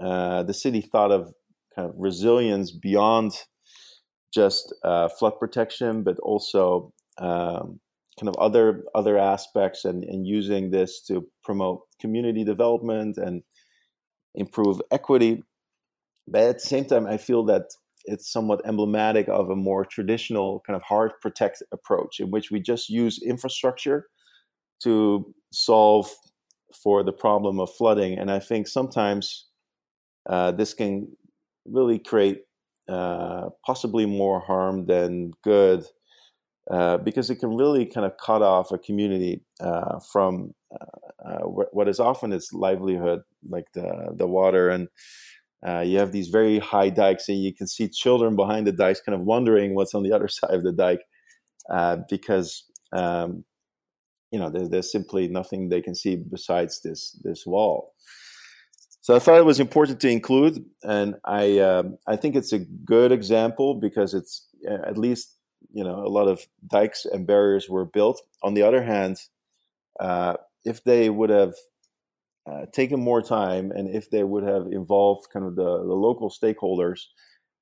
uh, 0.00 0.42
the 0.42 0.54
city 0.54 0.80
thought 0.80 1.12
of 1.12 1.32
kind 1.76 1.88
of 1.88 1.94
resilience 1.96 2.72
beyond 2.72 3.32
just 4.32 4.74
uh, 4.84 5.08
flood 5.08 5.38
protection, 5.38 6.02
but 6.02 6.18
also 6.20 6.92
um, 7.18 7.80
kind 8.18 8.28
of 8.28 8.36
other 8.36 8.84
other 8.94 9.18
aspects, 9.18 9.84
and, 9.84 10.04
and 10.04 10.26
using 10.26 10.70
this 10.70 11.00
to 11.02 11.26
promote 11.42 11.80
community 12.00 12.44
development 12.44 13.16
and 13.16 13.42
improve 14.34 14.80
equity. 14.90 15.42
But 16.26 16.42
at 16.42 16.58
the 16.58 16.66
same 16.66 16.84
time, 16.84 17.06
I 17.06 17.18
feel 17.18 17.44
that 17.44 17.64
it's 18.06 18.30
somewhat 18.30 18.60
emblematic 18.66 19.28
of 19.28 19.50
a 19.50 19.56
more 19.56 19.84
traditional 19.84 20.62
kind 20.66 20.76
of 20.76 20.82
hard 20.82 21.12
protect 21.22 21.62
approach 21.72 22.20
in 22.20 22.30
which 22.30 22.50
we 22.50 22.60
just 22.60 22.90
use 22.90 23.22
infrastructure 23.22 24.08
to 24.82 25.34
solve 25.52 26.10
for 26.82 27.02
the 27.02 27.12
problem 27.12 27.60
of 27.60 27.74
flooding. 27.74 28.18
And 28.18 28.30
I 28.30 28.40
think 28.40 28.68
sometimes 28.68 29.46
uh, 30.28 30.52
this 30.52 30.74
can 30.74 31.16
really 31.64 31.98
create 31.98 32.42
uh, 32.88 33.48
possibly 33.64 34.06
more 34.06 34.40
harm 34.40 34.86
than 34.86 35.32
good 35.42 35.84
uh, 36.70 36.98
because 36.98 37.30
it 37.30 37.36
can 37.36 37.56
really 37.56 37.86
kind 37.86 38.06
of 38.06 38.16
cut 38.16 38.42
off 38.42 38.72
a 38.72 38.78
community 38.78 39.42
uh, 39.60 39.98
from 40.12 40.54
uh, 40.72 41.28
uh, 41.28 41.40
what 41.40 41.88
is 41.88 42.00
often 42.00 42.32
its 42.32 42.52
livelihood, 42.52 43.20
like 43.48 43.66
the 43.72 44.14
the 44.16 44.26
water 44.26 44.68
and 44.68 44.88
uh, 45.66 45.80
you 45.80 45.98
have 45.98 46.12
these 46.12 46.28
very 46.28 46.58
high 46.58 46.90
dikes, 46.90 47.28
and 47.28 47.42
you 47.42 47.54
can 47.54 47.66
see 47.66 47.88
children 47.88 48.36
behind 48.36 48.66
the 48.66 48.72
dikes 48.72 49.00
kind 49.00 49.18
of 49.18 49.22
wondering 49.22 49.74
what's 49.74 49.94
on 49.94 50.02
the 50.02 50.12
other 50.12 50.28
side 50.28 50.52
of 50.52 50.62
the 50.62 50.72
dike 50.72 51.00
uh, 51.70 51.98
because 52.08 52.64
um, 52.92 53.44
you 54.30 54.38
know 54.38 54.50
there's, 54.50 54.68
there's, 54.68 54.92
simply 54.92 55.26
nothing 55.28 55.68
they 55.68 55.80
can 55.80 55.94
see 55.94 56.16
besides 56.16 56.80
this 56.82 57.18
this 57.24 57.46
wall. 57.46 57.94
So 59.00 59.14
I 59.14 59.18
thought 59.18 59.38
it 59.38 59.44
was 59.44 59.60
important 59.60 60.00
to 60.00 60.08
include, 60.08 60.64
and 60.82 61.14
I 61.24 61.58
um, 61.60 61.96
I 62.06 62.16
think 62.16 62.36
it's 62.36 62.52
a 62.52 62.58
good 62.58 63.10
example 63.10 63.74
because 63.74 64.12
it's 64.12 64.46
uh, 64.70 64.86
at 64.86 64.98
least 64.98 65.34
you 65.74 65.84
know 65.84 66.06
a 66.06 66.08
lot 66.08 66.28
of 66.28 66.46
dikes 66.70 67.04
and 67.04 67.26
barriers 67.26 67.68
were 67.68 67.84
built. 67.84 68.22
On 68.42 68.54
the 68.54 68.62
other 68.62 68.82
hand, 68.82 69.18
uh, 70.00 70.34
if 70.64 70.82
they 70.84 71.10
would 71.10 71.30
have 71.30 71.54
uh, 72.50 72.66
taken 72.72 73.00
more 73.00 73.22
time 73.22 73.70
and 73.72 73.88
if 73.88 74.10
they 74.10 74.22
would 74.22 74.44
have 74.44 74.66
involved 74.70 75.28
kind 75.32 75.46
of 75.46 75.56
the, 75.56 75.78
the 75.78 75.94
local 75.94 76.30
stakeholders, 76.30 77.00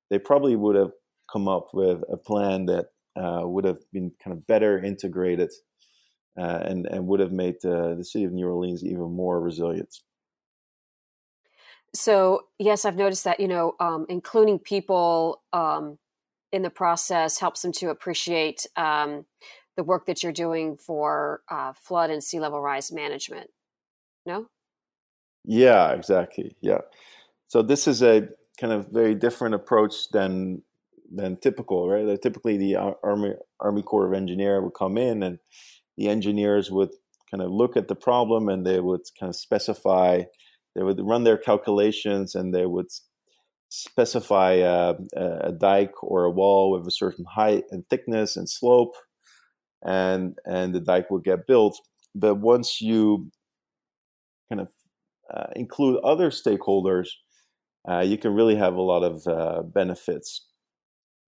they 0.09 0.19
probably 0.19 0.55
would 0.55 0.75
have 0.75 0.91
come 1.31 1.47
up 1.47 1.67
with 1.73 2.01
a 2.11 2.17
plan 2.17 2.65
that 2.65 2.87
uh, 3.15 3.41
would 3.43 3.65
have 3.65 3.79
been 3.91 4.11
kind 4.23 4.35
of 4.35 4.45
better 4.45 4.83
integrated 4.83 5.51
uh, 6.37 6.59
and, 6.65 6.85
and 6.87 7.07
would 7.07 7.19
have 7.19 7.31
made 7.31 7.55
the 7.61 8.03
city 8.03 8.25
of 8.25 8.31
New 8.31 8.47
Orleans 8.47 8.83
even 8.83 9.11
more 9.11 9.39
resilient. 9.39 9.95
So, 11.95 12.47
yes, 12.57 12.85
I've 12.85 12.95
noticed 12.95 13.23
that, 13.23 13.39
you 13.39 13.47
know, 13.47 13.75
um, 13.79 14.07
including 14.09 14.57
people 14.59 15.43
um, 15.53 15.99
in 16.53 16.61
the 16.61 16.69
process 16.69 17.39
helps 17.39 17.63
them 17.63 17.71
to 17.73 17.89
appreciate 17.89 18.65
um, 18.77 19.25
the 19.75 19.83
work 19.83 20.05
that 20.05 20.21
you're 20.21 20.31
doing 20.31 20.77
for 20.77 21.41
uh, 21.49 21.73
flood 21.73 22.11
and 22.11 22.23
sea 22.23 22.39
level 22.39 22.61
rise 22.61 22.91
management. 22.91 23.49
No? 24.25 24.45
Yeah, 25.43 25.91
exactly. 25.91 26.55
Yeah. 26.61 26.81
So 27.47 27.63
this 27.63 27.87
is 27.87 28.03
a 28.03 28.29
kind 28.61 28.71
of 28.71 28.87
very 28.89 29.15
different 29.15 29.55
approach 29.55 30.09
than 30.11 30.61
than 31.11 31.37
typical, 31.37 31.89
right? 31.89 32.05
Like 32.05 32.21
typically, 32.21 32.57
the 32.57 32.75
Army 33.03 33.33
Army 33.59 33.81
Corps 33.81 34.07
of 34.07 34.13
Engineer 34.13 34.61
would 34.61 34.73
come 34.73 34.97
in, 34.97 35.23
and 35.23 35.39
the 35.97 36.07
engineers 36.07 36.71
would 36.71 36.91
kind 37.29 37.41
of 37.41 37.51
look 37.51 37.75
at 37.75 37.87
the 37.87 37.95
problem, 37.95 38.47
and 38.47 38.65
they 38.65 38.79
would 38.79 39.01
kind 39.19 39.29
of 39.29 39.35
specify. 39.35 40.23
They 40.75 40.83
would 40.83 40.99
run 41.01 41.23
their 41.23 41.37
calculations, 41.37 42.35
and 42.35 42.53
they 42.53 42.65
would 42.65 42.87
specify 43.73 44.59
uh, 44.59 44.93
a 45.17 45.51
dike 45.51 46.03
or 46.03 46.25
a 46.25 46.31
wall 46.31 46.71
with 46.71 46.87
a 46.87 46.91
certain 46.91 47.25
height 47.25 47.63
and 47.71 47.83
thickness 47.89 48.37
and 48.37 48.47
slope, 48.47 48.93
and 49.83 50.37
and 50.45 50.75
the 50.75 50.79
dike 50.79 51.09
will 51.09 51.19
get 51.19 51.47
built. 51.47 51.79
But 52.13 52.35
once 52.35 52.81
you 52.81 53.31
kind 54.49 54.61
of 54.61 54.69
uh, 55.33 55.47
include 55.55 55.99
other 56.03 56.29
stakeholders, 56.29 57.07
uh, 57.89 58.01
you 58.01 58.19
can 58.19 58.35
really 58.35 58.55
have 58.55 58.75
a 58.75 58.81
lot 58.81 59.03
of 59.03 59.25
uh, 59.25 59.63
benefits. 59.63 60.45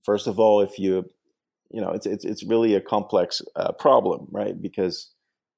First 0.03 0.27
of 0.27 0.39
all, 0.39 0.62
if 0.62 0.77
you, 0.77 1.03
you 1.71 1.81
know, 1.81 1.89
it's 1.89 2.05
it's 2.05 2.25
it's 2.25 2.45
really 2.45 2.75
a 2.75 2.81
complex 2.81 3.41
uh, 3.55 3.71
problem, 3.71 4.27
right? 4.31 4.62
Because 4.62 5.12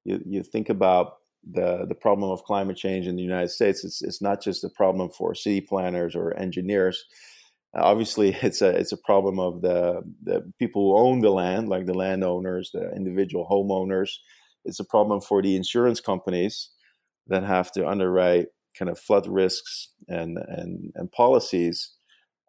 you 0.06 0.21
you 0.26 0.41
think 0.41 0.69
about 0.69 1.15
the 1.43 1.86
the 1.88 1.95
problem 1.95 2.30
of 2.30 2.43
climate 2.43 2.78
change 2.78 3.08
in 3.08 3.15
the 3.15 3.21
United 3.21 3.50
States. 3.50 3.84
It's 3.84 4.02
it's 4.02 4.21
not 4.21 4.41
just 4.41 4.63
a 4.63 4.69
problem 4.69 5.10
for 5.10 5.36
city 5.36 5.62
planners 5.62 6.15
or 6.15 6.38
engineers. 6.38 7.06
obviously, 7.76 8.36
it's 8.41 8.62
a 8.62 8.69
it's 8.69 8.91
a 8.91 8.97
problem 8.97 9.39
of 9.39 9.62
the 9.62 10.02
the 10.23 10.52
people 10.60 10.82
who 10.82 10.97
own 10.97 11.19
the 11.21 11.32
land, 11.32 11.69
like 11.69 11.86
the 11.86 11.93
landowners, 11.93 12.71
the 12.73 12.91
individual 12.95 13.47
homeowners. 13.50 14.10
It's 14.65 14.80
a 14.80 14.86
problem 14.86 15.21
for 15.21 15.41
the 15.41 15.56
insurance 15.56 16.02
companies 16.02 16.69
that 17.28 17.43
have 17.43 17.71
to 17.73 17.88
underwrite 17.88 18.47
kind 18.78 18.89
of 18.89 19.00
flood 19.00 19.28
risks 19.28 19.89
and 20.08 20.38
and, 20.38 20.91
and 20.95 21.12
policies. 21.12 21.93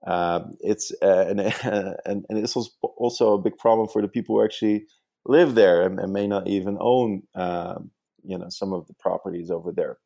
Um, 0.07 0.53
it's 0.61 0.93
uh, 1.03 1.27
and, 1.29 1.41
and 2.07 2.25
and 2.29 2.39
it's 2.39 2.57
also 2.83 3.35
a 3.35 3.43
big 3.43 3.57
problem 3.59 3.89
for 3.89 4.03
the 4.03 4.09
people 4.09 4.37
who 4.37 4.45
actually 4.45 4.87
live 5.27 5.55
there 5.55 5.83
and, 5.83 5.99
and 6.01 6.13
may 6.13 6.27
not 6.27 6.49
even 6.49 6.79
own 6.81 7.23
um, 7.35 7.91
you 8.29 8.39
know 8.39 8.49
some 8.49 8.73
of 8.73 8.87
the 8.87 8.95
properties 8.95 9.51
over 9.51 9.73
there. 9.73 9.99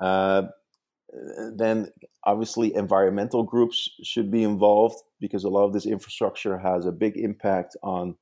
Uh, 0.00 0.42
then 1.56 1.88
obviously 2.24 2.74
environmental 2.74 3.42
groups 3.42 3.90
should 4.02 4.30
be 4.30 4.42
involved 4.42 4.96
because 5.20 5.44
a 5.44 5.48
lot 5.48 5.64
of 5.64 5.72
this 5.72 5.86
infrastructure 5.86 6.56
has 6.56 6.86
a 6.86 6.92
big 6.92 7.16
impact 7.16 7.76
on 7.82 8.14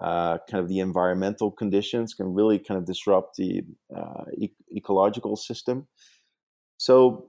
uh, 0.00 0.38
kind 0.50 0.62
of 0.62 0.68
the 0.68 0.80
environmental 0.80 1.50
conditions 1.50 2.14
can 2.14 2.32
really 2.32 2.58
kind 2.58 2.78
of 2.78 2.86
disrupt 2.86 3.36
the 3.36 3.62
uh, 3.94 4.24
e- 4.36 4.50
ecological 4.74 5.36
system. 5.36 5.86
So 6.78 7.28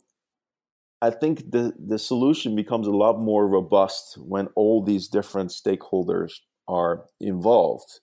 I 1.02 1.10
think 1.10 1.52
the, 1.52 1.74
the 1.78 2.00
solution 2.00 2.56
becomes 2.56 2.88
a 2.88 2.91
lot 2.91 3.20
more 3.20 3.48
robust 3.48 4.18
when 4.18 4.48
all 4.56 4.84
these 4.84 5.08
different 5.08 5.52
stakeholders 5.52 6.34
are 6.68 7.06
involved. 7.20 8.00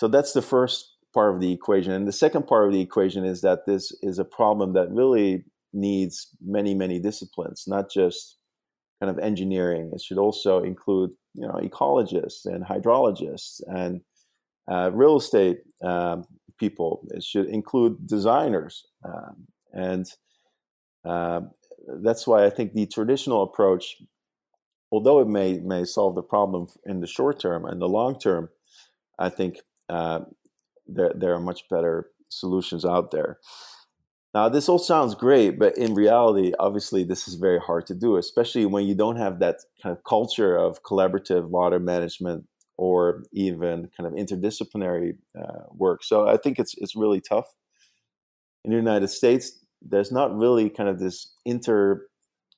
So 0.00 0.08
that's 0.08 0.32
the 0.32 0.42
first 0.42 0.96
part 1.12 1.34
of 1.34 1.40
the 1.40 1.52
equation. 1.52 1.92
And 1.92 2.06
the 2.06 2.12
second 2.12 2.46
part 2.46 2.66
of 2.66 2.72
the 2.72 2.80
equation 2.80 3.24
is 3.24 3.40
that 3.42 3.66
this 3.66 3.92
is 4.02 4.18
a 4.18 4.24
problem 4.24 4.72
that 4.74 4.90
really 4.90 5.44
needs 5.72 6.28
many, 6.40 6.74
many 6.74 6.98
disciplines, 6.98 7.64
not 7.66 7.90
just 7.90 8.38
kind 9.00 9.10
of 9.10 9.18
engineering. 9.18 9.90
It 9.94 10.02
should 10.02 10.18
also 10.18 10.62
include 10.62 11.10
you 11.34 11.46
know 11.46 11.54
ecologists 11.54 12.44
and 12.44 12.64
hydrologists 12.64 13.60
and 13.66 14.00
uh, 14.70 14.90
real 14.92 15.16
estate 15.16 15.60
um, 15.82 16.24
people. 16.58 17.06
It 17.10 17.22
should 17.22 17.46
include 17.46 18.06
designers, 18.06 18.84
um, 19.04 19.46
and 19.72 20.06
uh, 21.04 21.40
that's 22.02 22.26
why 22.26 22.44
I 22.44 22.50
think 22.50 22.74
the 22.74 22.86
traditional 22.86 23.42
approach, 23.42 23.96
although 24.92 25.20
it 25.20 25.28
may 25.28 25.58
may 25.60 25.84
solve 25.84 26.14
the 26.14 26.22
problem 26.22 26.66
in 26.84 27.00
the 27.00 27.06
short 27.06 27.40
term 27.40 27.64
and 27.64 27.80
the 27.80 27.88
long 27.88 28.18
term, 28.18 28.50
I 29.18 29.30
think 29.30 29.60
uh, 29.88 30.20
there 30.94 31.12
there 31.14 31.34
are 31.34 31.40
much 31.40 31.68
better 31.68 32.10
solutions 32.28 32.84
out 32.84 33.10
there. 33.10 33.38
Now, 34.32 34.48
this 34.48 34.68
all 34.68 34.78
sounds 34.78 35.16
great, 35.16 35.58
but 35.58 35.76
in 35.76 35.94
reality, 35.94 36.52
obviously, 36.60 37.02
this 37.02 37.26
is 37.26 37.34
very 37.34 37.58
hard 37.58 37.86
to 37.86 37.94
do, 37.94 38.16
especially 38.16 38.64
when 38.64 38.86
you 38.86 38.94
don't 38.94 39.16
have 39.16 39.40
that 39.40 39.56
kind 39.82 39.96
of 39.96 40.04
culture 40.04 40.56
of 40.56 40.84
collaborative 40.84 41.48
water 41.48 41.80
management 41.80 42.46
or 42.76 43.24
even 43.32 43.90
kind 43.96 44.06
of 44.06 44.12
interdisciplinary 44.12 45.16
uh, 45.38 45.64
work. 45.72 46.04
So 46.04 46.28
I 46.28 46.36
think 46.36 46.58
it's 46.60 46.74
it's 46.78 46.94
really 46.94 47.20
tough. 47.20 47.46
In 48.64 48.70
the 48.70 48.76
United 48.76 49.08
States, 49.08 49.58
there's 49.82 50.12
not 50.12 50.36
really 50.36 50.70
kind 50.70 50.88
of 50.88 51.00
this 51.00 51.34
inter 51.44 52.06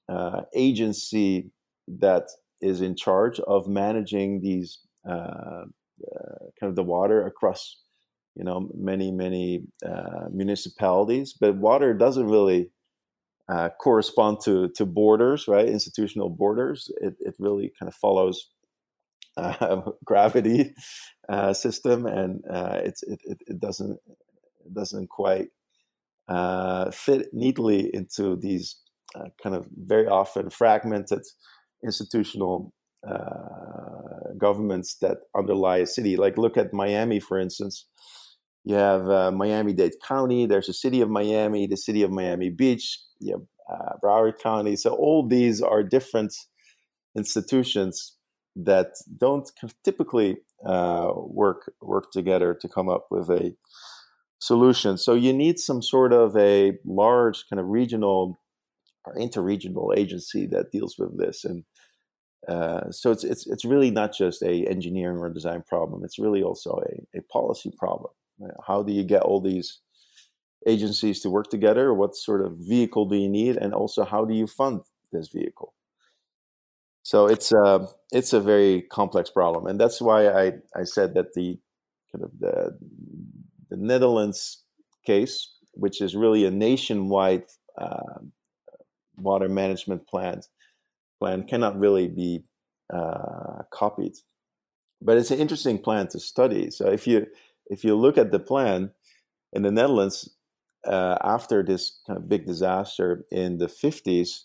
uh, 0.09 0.43
agency 0.55 1.51
that 1.89 2.29
is 2.61 2.83
in 2.83 2.97
charge 2.97 3.41
of 3.41 3.67
managing 3.67 4.41
these 4.41 4.79
uh, 5.09 5.65
uh 6.13 6.45
kind 6.59 6.71
of 6.71 6.77
the 6.77 6.83
water 6.83 7.27
across 7.27 7.82
you 8.35 8.45
know 8.45 8.69
many 8.75 9.11
many 9.11 9.65
uh, 9.85 10.29
municipalities 10.33 11.35
but 11.39 11.57
water 11.57 11.95
doesn't 11.95 12.29
really 12.29 12.71
uh, 13.49 13.69
correspond 13.81 14.39
to 14.45 14.69
to 14.71 14.87
borders 14.87 15.47
right 15.49 15.69
institutional 15.69 16.31
borders 16.31 16.91
it, 17.01 17.15
it 17.21 17.35
really 17.39 17.73
kind 17.79 17.89
of 17.89 17.95
follows 17.95 18.49
uh, 19.37 19.81
gravity 20.05 20.75
uh, 21.29 21.53
system 21.53 22.07
and 22.07 22.43
uh, 22.51 22.81
it's 22.83 23.03
it, 23.03 23.21
it, 23.25 23.39
it, 23.47 23.61
doesn't 23.61 23.99
doesn't 24.73 25.09
quite 25.09 25.49
uh, 26.29 26.91
fit 26.91 27.29
neatly 27.33 27.95
into 27.95 28.37
these 28.37 28.77
kind 29.43 29.55
of 29.55 29.67
very 29.77 30.07
often 30.07 30.49
fragmented 30.49 31.23
institutional 31.85 32.73
governments 34.39 34.97
that 35.01 35.19
underlie 35.37 35.79
a 35.79 35.87
city. 35.87 36.17
Like 36.17 36.39
look 36.39 36.57
at 36.57 36.73
Miami, 36.73 37.21
for 37.21 37.39
instance. 37.39 37.87
You 38.65 38.77
have 38.77 39.09
uh, 39.11 39.33
Miami-Dade 39.33 39.95
County. 40.07 40.47
There's 40.47 40.69
a 40.69 40.73
city 40.73 41.01
of 41.01 41.11
Miami, 41.11 41.67
the 41.67 41.77
city 41.77 42.03
of 42.03 42.11
Miami 42.11 42.51
Beach. 42.51 42.99
You 43.19 43.33
have 43.33 43.43
uh, 43.73 43.93
Broward 44.03 44.39
County. 44.39 44.77
So 44.77 44.95
all 44.95 45.27
these 45.27 45.61
are 45.61 45.83
different 45.83 46.35
institutions 47.17 48.17
that 48.55 48.89
don't 49.19 49.51
typically 49.85 50.37
uh, 50.67 51.13
work 51.17 51.73
work 51.81 52.13
together 52.13 52.55
to 52.55 52.69
come 52.69 52.89
up 52.89 53.07
with 53.11 53.31
a 53.31 53.55
solution. 54.39 54.99
So 54.99 55.15
you 55.15 55.33
need 55.33 55.59
some 55.59 55.83
sort 55.83 56.13
of 56.13 56.37
a 56.37 56.73
large 56.85 57.45
kind 57.49 57.61
of 57.61 57.67
regional 57.67 58.39
or 59.05 59.17
interregional 59.17 59.97
agency 59.97 60.47
that 60.47 60.71
deals 60.71 60.97
with 60.99 61.19
this. 61.19 61.45
And 61.45 61.65
uh, 62.49 62.91
so 62.91 63.11
it's, 63.11 63.25
it's, 63.25 63.47
it's 63.47 63.65
really 63.65 63.91
not 63.91 64.13
just 64.13 64.43
a 64.43 64.67
engineering 64.67 65.19
or 65.19 65.31
design 65.31 65.63
problem. 65.67 66.05
It's 66.05 66.19
really 66.19 66.43
also 66.43 66.83
a, 66.87 67.19
a 67.19 67.23
policy 67.23 67.73
problem. 67.77 68.13
How 68.67 68.83
do 68.83 68.93
you 68.93 69.05
get 69.05 69.23
all 69.23 69.41
these 69.41 69.81
agencies 70.67 71.21
to 71.21 71.31
work 71.31 71.51
together? 71.51 71.93
What 71.95 72.17
sort 72.17 72.45
of 72.45 72.57
vehicle 72.59 73.07
do 73.07 73.17
you 73.17 73.29
need? 73.29 73.57
And 73.57 73.75
also, 73.75 74.05
how 74.05 74.25
do 74.25 74.35
you 74.35 74.47
fund 74.47 74.83
this 75.13 75.29
vehicle? 75.29 75.75
So 77.03 77.27
it's 77.27 77.53
a 77.53 77.59
uh, 77.59 77.87
it's 78.13 78.33
a 78.33 78.41
very 78.41 78.83
complex 78.83 79.31
problem, 79.31 79.67
and 79.67 79.81
that's 79.81 80.01
why 80.01 80.29
I, 80.29 80.53
I 80.77 80.85
said 80.85 81.15
that 81.15 81.35
the 81.35 81.59
kind 82.13 82.25
of 82.25 82.31
the 82.39 82.79
the 83.71 83.77
Netherlands 83.77 84.63
case, 85.05 85.51
which 85.73 86.01
is 86.01 86.15
really 86.15 86.45
a 86.45 86.51
nationwide 86.51 87.45
uh, 87.77 88.21
water 89.17 89.49
management 89.49 90.07
plan, 90.07 90.43
plan 91.19 91.43
cannot 91.45 91.79
really 91.79 92.07
be 92.07 92.45
uh, 92.93 93.63
copied. 93.71 94.15
But 95.01 95.19
it's 95.19 95.33
an 95.33 95.41
interesting 95.41 95.79
plan 95.79 96.07
to 96.09 96.21
study. 96.21 96.71
So 96.71 96.89
if 96.89 97.09
you 97.09 97.27
if 97.67 97.85
you 97.85 97.97
look 97.97 98.19
at 98.19 98.33
the 98.33 98.39
plan 98.39 98.91
in 99.53 99.63
the 99.63 99.71
Netherlands 99.71 100.29
uh, 100.87 101.17
after 101.23 101.63
this 101.63 102.01
kind 102.07 102.19
of 102.19 102.29
big 102.29 102.47
disaster 102.47 103.25
in 103.31 103.59
the 103.59 103.67
50s, 103.67 104.41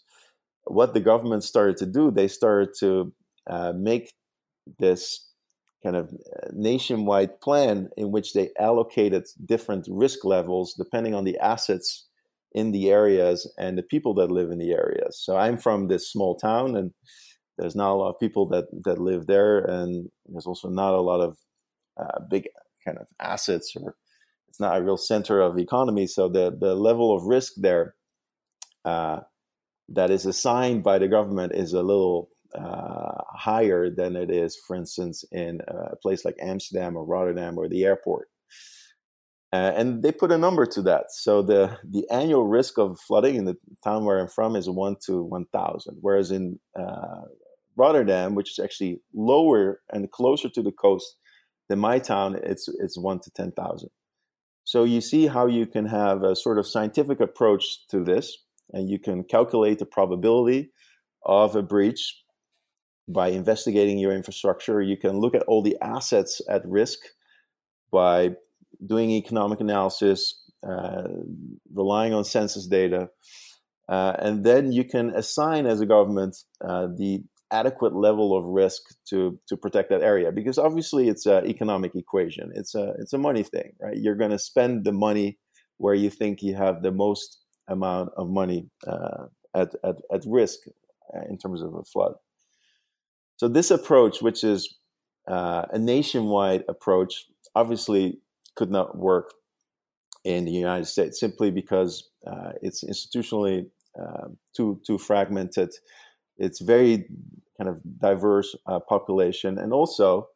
what 0.65 0.93
the 0.93 0.99
government 0.99 1.43
started 1.43 1.77
to 1.77 1.85
do, 1.85 2.11
they 2.11 2.27
started 2.27 2.69
to 2.79 3.13
uh, 3.49 3.73
make 3.73 4.13
this 4.79 5.27
kind 5.83 5.95
of 5.95 6.09
uh, 6.09 6.47
nationwide 6.53 7.39
plan 7.39 7.89
in 7.97 8.11
which 8.11 8.33
they 8.33 8.49
allocated 8.59 9.25
different 9.45 9.87
risk 9.89 10.25
levels 10.25 10.73
depending 10.73 11.13
on 11.13 11.23
the 11.23 11.37
assets 11.39 12.07
in 12.53 12.71
the 12.71 12.89
areas 12.89 13.51
and 13.57 13.77
the 13.77 13.83
people 13.83 14.13
that 14.15 14.31
live 14.31 14.51
in 14.51 14.57
the 14.57 14.71
areas. 14.71 15.19
So 15.19 15.37
I'm 15.37 15.57
from 15.57 15.87
this 15.87 16.11
small 16.11 16.35
town, 16.35 16.75
and 16.75 16.91
there's 17.57 17.75
not 17.75 17.91
a 17.91 17.95
lot 17.95 18.09
of 18.09 18.19
people 18.19 18.47
that 18.49 18.65
that 18.83 18.99
live 18.99 19.27
there, 19.27 19.59
and 19.59 20.09
there's 20.25 20.47
also 20.47 20.69
not 20.69 20.93
a 20.93 21.01
lot 21.01 21.21
of 21.21 21.37
uh, 21.97 22.19
big 22.29 22.47
kind 22.87 22.99
of 23.03 23.07
assets, 23.19 23.67
or 23.75 23.95
it's 24.49 24.61
not 24.65 24.77
a 24.77 24.83
real 24.83 24.97
center 24.97 25.41
of 25.41 25.55
the 25.55 25.63
economy. 25.69 26.07
So 26.07 26.29
the 26.29 26.45
the 26.65 26.73
level 26.89 27.09
of 27.15 27.29
risk 27.35 27.51
there 27.67 27.95
uh, 28.85 29.19
that 29.97 30.09
is 30.11 30.25
assigned 30.25 30.83
by 30.83 30.97
the 30.99 31.09
government 31.17 31.51
is 31.63 31.73
a 31.73 31.87
little 31.91 32.29
uh, 32.55 33.17
higher 33.47 33.83
than 33.99 34.15
it 34.15 34.29
is, 34.31 34.51
for 34.65 34.75
instance, 34.75 35.25
in 35.31 35.59
a 35.67 35.95
place 36.03 36.21
like 36.25 36.37
Amsterdam 36.51 36.95
or 36.97 37.05
Rotterdam 37.05 37.57
or 37.57 37.67
the 37.69 37.83
airport. 37.85 38.27
Uh, 39.53 39.71
and 39.79 40.03
they 40.03 40.11
put 40.11 40.31
a 40.31 40.37
number 40.37 40.65
to 40.65 40.81
that. 40.81 41.05
So 41.09 41.41
the 41.41 41.61
the 41.95 42.05
annual 42.11 42.47
risk 42.59 42.77
of 42.77 42.99
flooding 43.07 43.35
in 43.35 43.45
the 43.45 43.57
town 43.83 44.05
where 44.05 44.19
I'm 44.19 44.27
from 44.27 44.55
is 44.55 44.69
one 44.69 44.95
to 45.05 45.13
one 45.23 45.45
thousand, 45.57 45.97
whereas 46.01 46.31
in 46.31 46.59
uh, 46.81 47.21
Rotterdam, 47.75 48.35
which 48.35 48.51
is 48.51 48.59
actually 48.63 49.01
lower 49.13 49.81
and 49.93 50.11
closer 50.11 50.49
to 50.49 50.61
the 50.61 50.75
coast 50.85 51.15
than 51.69 51.79
my 51.79 51.99
town, 51.99 52.39
it's 52.43 52.67
it's 52.67 52.97
one 52.97 53.19
to 53.19 53.31
ten 53.31 53.51
thousand. 53.51 53.89
So 54.63 54.83
you 54.83 55.01
see 55.01 55.27
how 55.27 55.47
you 55.47 55.65
can 55.65 55.85
have 55.85 56.23
a 56.23 56.35
sort 56.35 56.59
of 56.59 56.67
scientific 56.67 57.19
approach 57.21 57.87
to 57.89 58.03
this, 58.03 58.37
and 58.73 58.89
you 58.89 58.99
can 58.99 59.23
calculate 59.23 59.79
the 59.79 59.85
probability 59.85 60.71
of 61.25 61.55
a 61.55 61.61
breach 61.61 62.23
by 63.07 63.29
investigating 63.29 63.97
your 63.97 64.11
infrastructure. 64.11 64.81
You 64.81 64.97
can 64.97 65.19
look 65.19 65.35
at 65.35 65.43
all 65.43 65.61
the 65.61 65.77
assets 65.81 66.41
at 66.49 66.67
risk 66.67 66.99
by 67.91 68.31
doing 68.85 69.11
economic 69.11 69.61
analysis, 69.61 70.43
uh, 70.67 71.07
relying 71.73 72.13
on 72.13 72.25
census 72.25 72.67
data, 72.67 73.09
uh, 73.87 74.13
and 74.19 74.43
then 74.43 74.73
you 74.73 74.83
can 74.83 75.11
assign 75.15 75.65
as 75.65 75.79
a 75.79 75.85
government 75.85 76.35
uh, 76.61 76.87
the 76.97 77.23
adequate 77.51 77.95
level 77.95 78.37
of 78.37 78.43
risk 78.45 78.81
to 79.09 79.39
to 79.47 79.55
protect 79.55 79.89
that 79.89 80.01
area 80.01 80.31
because 80.31 80.57
obviously 80.57 81.07
it's 81.07 81.25
an 81.25 81.45
economic 81.45 81.95
equation. 81.95 82.51
It's 82.55 82.75
a 82.75 82.93
it's 82.99 83.13
a 83.13 83.17
money 83.17 83.43
thing 83.43 83.73
right? 83.81 83.97
You're 83.97 84.15
going 84.15 84.31
to 84.31 84.39
spend 84.39 84.83
the 84.83 84.91
money 84.91 85.37
where 85.77 85.95
you 85.95 86.09
think 86.09 86.41
you 86.41 86.55
have 86.55 86.81
the 86.81 86.91
most 86.91 87.39
amount 87.67 88.09
of 88.17 88.29
money 88.29 88.69
uh, 88.87 89.25
at, 89.53 89.75
at, 89.83 89.95
at 90.13 90.23
risk 90.25 90.59
uh, 91.15 91.21
in 91.29 91.37
terms 91.37 91.61
of 91.61 91.73
a 91.75 91.83
flood. 91.83 92.13
So 93.37 93.47
this 93.47 93.71
approach 93.71 94.21
which 94.21 94.43
is 94.43 94.77
uh, 95.27 95.65
a 95.71 95.79
nationwide 95.79 96.63
approach 96.67 97.25
obviously 97.55 98.19
could 98.55 98.71
not 98.71 98.97
work 98.97 99.33
in 100.23 100.45
the 100.45 100.51
United 100.51 100.85
States 100.85 101.19
simply 101.19 101.51
because 101.51 102.09
uh, 102.25 102.51
it's 102.61 102.83
institutionally 102.83 103.67
uh, 103.99 104.27
too 104.55 104.79
too 104.85 104.97
fragmented. 104.97 105.69
It's 106.37 106.61
very 106.61 107.07
kind 107.57 107.69
of 107.69 107.81
diverse 107.99 108.55
uh, 108.65 108.79
population, 108.79 109.57
and 109.57 109.73
also 109.73 110.29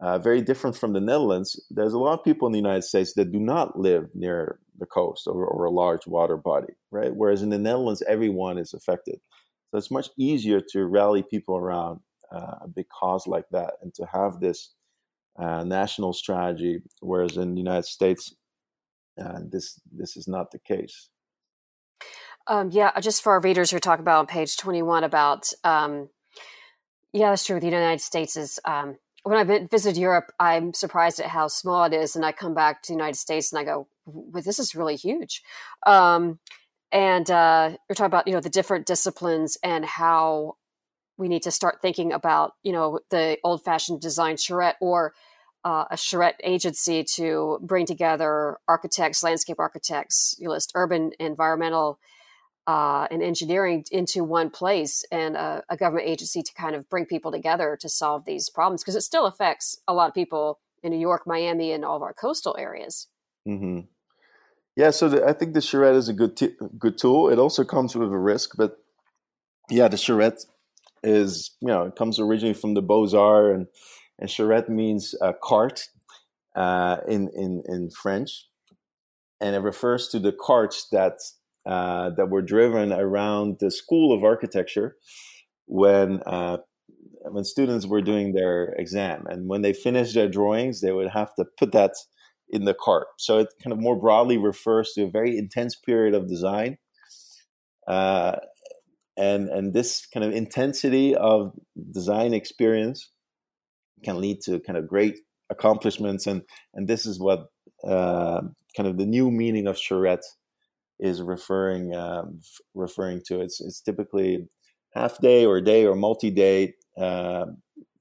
uh, 0.00 0.18
very 0.18 0.40
different 0.40 0.76
from 0.76 0.92
the 0.92 1.00
Netherlands. 1.00 1.62
There's 1.70 1.92
a 1.92 1.98
lot 1.98 2.18
of 2.18 2.24
people 2.24 2.46
in 2.46 2.52
the 2.52 2.58
United 2.58 2.82
States 2.82 3.12
that 3.14 3.32
do 3.32 3.38
not 3.38 3.78
live 3.78 4.08
near 4.14 4.58
the 4.78 4.86
coast 4.86 5.26
or, 5.26 5.46
or 5.46 5.64
a 5.66 5.70
large 5.70 6.06
water 6.06 6.36
body, 6.36 6.72
right? 6.90 7.14
Whereas 7.14 7.42
in 7.42 7.50
the 7.50 7.58
Netherlands, 7.58 8.02
everyone 8.08 8.58
is 8.58 8.74
affected. 8.74 9.20
So 9.70 9.78
it's 9.78 9.90
much 9.90 10.08
easier 10.18 10.60
to 10.72 10.86
rally 10.86 11.22
people 11.22 11.56
around 11.56 12.00
uh, 12.34 12.56
a 12.62 12.68
big 12.68 12.86
cause 12.88 13.26
like 13.26 13.48
that, 13.52 13.74
and 13.82 13.94
to 13.94 14.06
have 14.06 14.40
this 14.40 14.74
uh, 15.38 15.64
national 15.64 16.12
strategy, 16.12 16.82
whereas 17.00 17.36
in 17.36 17.54
the 17.54 17.60
United 17.60 17.86
States, 17.86 18.34
uh, 19.22 19.40
this 19.50 19.80
this 19.90 20.16
is 20.16 20.26
not 20.26 20.50
the 20.50 20.58
case. 20.58 21.08
Um, 22.46 22.70
yeah, 22.70 22.98
just 23.00 23.22
for 23.22 23.32
our 23.32 23.40
readers 23.40 23.70
who 23.70 23.78
talk 23.78 24.00
about 24.00 24.18
on 24.20 24.26
page 24.26 24.56
twenty 24.56 24.82
one 24.82 25.04
about 25.04 25.52
um, 25.64 26.08
yeah, 27.12 27.30
that's 27.30 27.44
true. 27.44 27.60
The 27.60 27.66
United 27.66 28.00
States 28.00 28.36
is 28.36 28.58
um, 28.64 28.96
when 29.22 29.38
I 29.38 29.66
visit 29.70 29.96
Europe, 29.96 30.32
I'm 30.40 30.74
surprised 30.74 31.20
at 31.20 31.26
how 31.26 31.48
small 31.48 31.84
it 31.84 31.92
is, 31.92 32.16
and 32.16 32.24
I 32.24 32.32
come 32.32 32.54
back 32.54 32.82
to 32.82 32.92
the 32.92 32.96
United 32.96 33.16
States 33.18 33.52
and 33.52 33.60
I 33.60 33.64
go, 33.64 33.86
"Well, 34.06 34.42
this 34.42 34.58
is 34.58 34.74
really 34.74 34.96
huge." 34.96 35.42
Um, 35.86 36.40
and 36.90 37.30
uh, 37.30 37.76
you're 37.88 37.94
talking 37.94 38.06
about 38.06 38.26
you 38.26 38.34
know 38.34 38.40
the 38.40 38.50
different 38.50 38.86
disciplines 38.86 39.56
and 39.62 39.84
how 39.84 40.56
we 41.16 41.28
need 41.28 41.42
to 41.42 41.50
start 41.50 41.78
thinking 41.80 42.12
about 42.12 42.52
you 42.62 42.72
know 42.72 43.00
the 43.10 43.38
old 43.44 43.62
fashioned 43.64 44.00
design 44.00 44.36
charrette 44.36 44.76
or 44.80 45.14
uh, 45.64 45.84
a 45.90 45.96
charrette 45.96 46.40
agency 46.42 47.04
to 47.04 47.58
bring 47.62 47.86
together 47.86 48.58
architects 48.66 49.22
landscape 49.22 49.60
architects 49.60 50.34
you 50.38 50.48
list 50.48 50.72
urban 50.74 51.12
environmental 51.20 51.98
uh, 52.66 53.08
and 53.10 53.22
engineering 53.22 53.84
into 53.90 54.22
one 54.22 54.50
place 54.50 55.04
and 55.10 55.36
a, 55.36 55.64
a, 55.68 55.76
government 55.76 56.08
agency 56.08 56.42
to 56.42 56.54
kind 56.54 56.76
of 56.76 56.88
bring 56.88 57.04
people 57.04 57.32
together 57.32 57.76
to 57.80 57.88
solve 57.88 58.24
these 58.24 58.48
problems 58.48 58.82
because 58.82 58.94
it 58.94 59.00
still 59.00 59.26
affects 59.26 59.78
a 59.88 59.92
lot 59.92 60.08
of 60.08 60.14
people 60.14 60.60
in 60.82 60.92
new 60.92 60.98
york 60.98 61.22
miami 61.26 61.72
and 61.72 61.84
all 61.84 61.96
of 61.96 62.02
our 62.02 62.12
coastal 62.12 62.56
areas 62.58 63.08
mm-hmm. 63.48 63.80
yeah 64.76 64.90
so 64.90 65.08
the, 65.08 65.26
i 65.26 65.32
think 65.32 65.54
the 65.54 65.60
charrette 65.60 65.96
is 65.96 66.08
a 66.08 66.12
good 66.12 66.36
t- 66.36 66.54
good 66.78 66.96
tool 66.96 67.28
it 67.28 67.38
also 67.38 67.64
comes 67.64 67.96
with 67.96 68.12
a 68.12 68.18
risk 68.18 68.52
but 68.56 68.78
yeah 69.68 69.88
the 69.88 69.96
charrette 69.96 70.44
is 71.02 71.56
you 71.60 71.68
know 71.68 71.84
it 71.84 71.96
comes 71.96 72.18
originally 72.18 72.54
from 72.54 72.74
the 72.74 72.82
Beaux 72.82 73.16
Arts 73.16 73.54
and 73.54 73.66
and 74.18 74.30
charrette 74.30 74.68
means 74.68 75.14
uh, 75.20 75.32
cart 75.42 75.88
uh, 76.54 76.98
in 77.08 77.28
in 77.34 77.62
in 77.66 77.90
French, 77.90 78.46
and 79.40 79.56
it 79.56 79.60
refers 79.60 80.08
to 80.08 80.18
the 80.18 80.32
carts 80.32 80.86
that 80.92 81.18
uh, 81.66 82.10
that 82.10 82.30
were 82.30 82.42
driven 82.42 82.92
around 82.92 83.58
the 83.60 83.70
School 83.70 84.12
of 84.14 84.24
Architecture 84.24 84.96
when 85.66 86.20
uh, 86.26 86.58
when 87.30 87.44
students 87.44 87.86
were 87.86 88.02
doing 88.02 88.32
their 88.32 88.74
exam, 88.78 89.26
and 89.28 89.48
when 89.48 89.62
they 89.62 89.72
finished 89.72 90.14
their 90.14 90.28
drawings, 90.28 90.80
they 90.80 90.92
would 90.92 91.10
have 91.10 91.34
to 91.36 91.44
put 91.56 91.72
that 91.72 91.92
in 92.48 92.64
the 92.64 92.74
cart. 92.74 93.06
So 93.18 93.38
it 93.38 93.48
kind 93.62 93.72
of 93.72 93.78
more 93.78 93.96
broadly 93.96 94.36
refers 94.36 94.92
to 94.92 95.04
a 95.04 95.10
very 95.10 95.38
intense 95.38 95.74
period 95.74 96.14
of 96.14 96.28
design. 96.28 96.78
Uh, 97.86 98.36
and 99.16 99.48
and 99.48 99.74
this 99.74 100.06
kind 100.06 100.24
of 100.24 100.32
intensity 100.32 101.14
of 101.14 101.52
design 101.92 102.34
experience 102.34 103.10
can 104.04 104.20
lead 104.20 104.40
to 104.42 104.60
kind 104.60 104.78
of 104.78 104.88
great 104.88 105.18
accomplishments 105.50 106.26
and 106.26 106.42
and 106.74 106.88
this 106.88 107.04
is 107.04 107.20
what 107.20 107.46
uh, 107.84 108.40
kind 108.76 108.88
of 108.88 108.96
the 108.96 109.06
new 109.06 109.30
meaning 109.30 109.66
of 109.66 109.76
charrette 109.76 110.24
is 111.02 111.20
referring 111.20 111.94
um, 111.94 112.40
referring 112.74 113.20
to. 113.26 113.40
It's 113.40 113.60
it's 113.60 113.80
typically 113.80 114.48
half 114.94 115.18
day 115.18 115.44
or 115.44 115.60
day 115.60 115.84
or 115.84 115.96
multi 115.96 116.30
day 116.30 116.74
uh, 116.96 117.46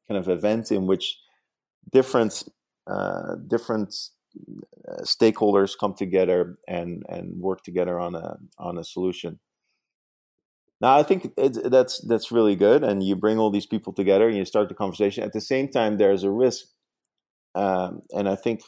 kind 0.08 0.18
of 0.18 0.30
event 0.30 0.72
in 0.72 0.86
which 0.86 1.18
different 1.92 2.44
uh, 2.88 3.36
different 3.48 3.94
uh, 4.88 5.02
stakeholders 5.02 5.78
come 5.78 5.96
together 5.96 6.58
and 6.68 7.04
and 7.10 7.42
work 7.42 7.64
together 7.64 8.00
on 8.00 8.16
a 8.16 8.38
on 8.60 8.78
a 8.78 8.84
solution. 8.84 9.40
Now, 10.80 10.98
I 10.98 11.04
think 11.04 11.34
that's 11.36 12.00
that's 12.08 12.32
really 12.32 12.56
good, 12.56 12.84
and 12.84 13.04
you 13.04 13.16
bring 13.16 13.40
all 13.40 13.52
these 13.52 13.68
people 13.68 13.94
together 13.94 14.28
and 14.28 14.38
you 14.38 14.46
start 14.46 14.70
the 14.70 14.76
conversation. 14.76 15.24
At 15.24 15.34
the 15.34 15.42
same 15.42 15.70
time, 15.70 15.98
there's 15.98 16.24
a 16.24 16.32
risk, 16.32 16.66
um, 17.56 18.02
and 18.12 18.30
I 18.30 18.36
think 18.36 18.62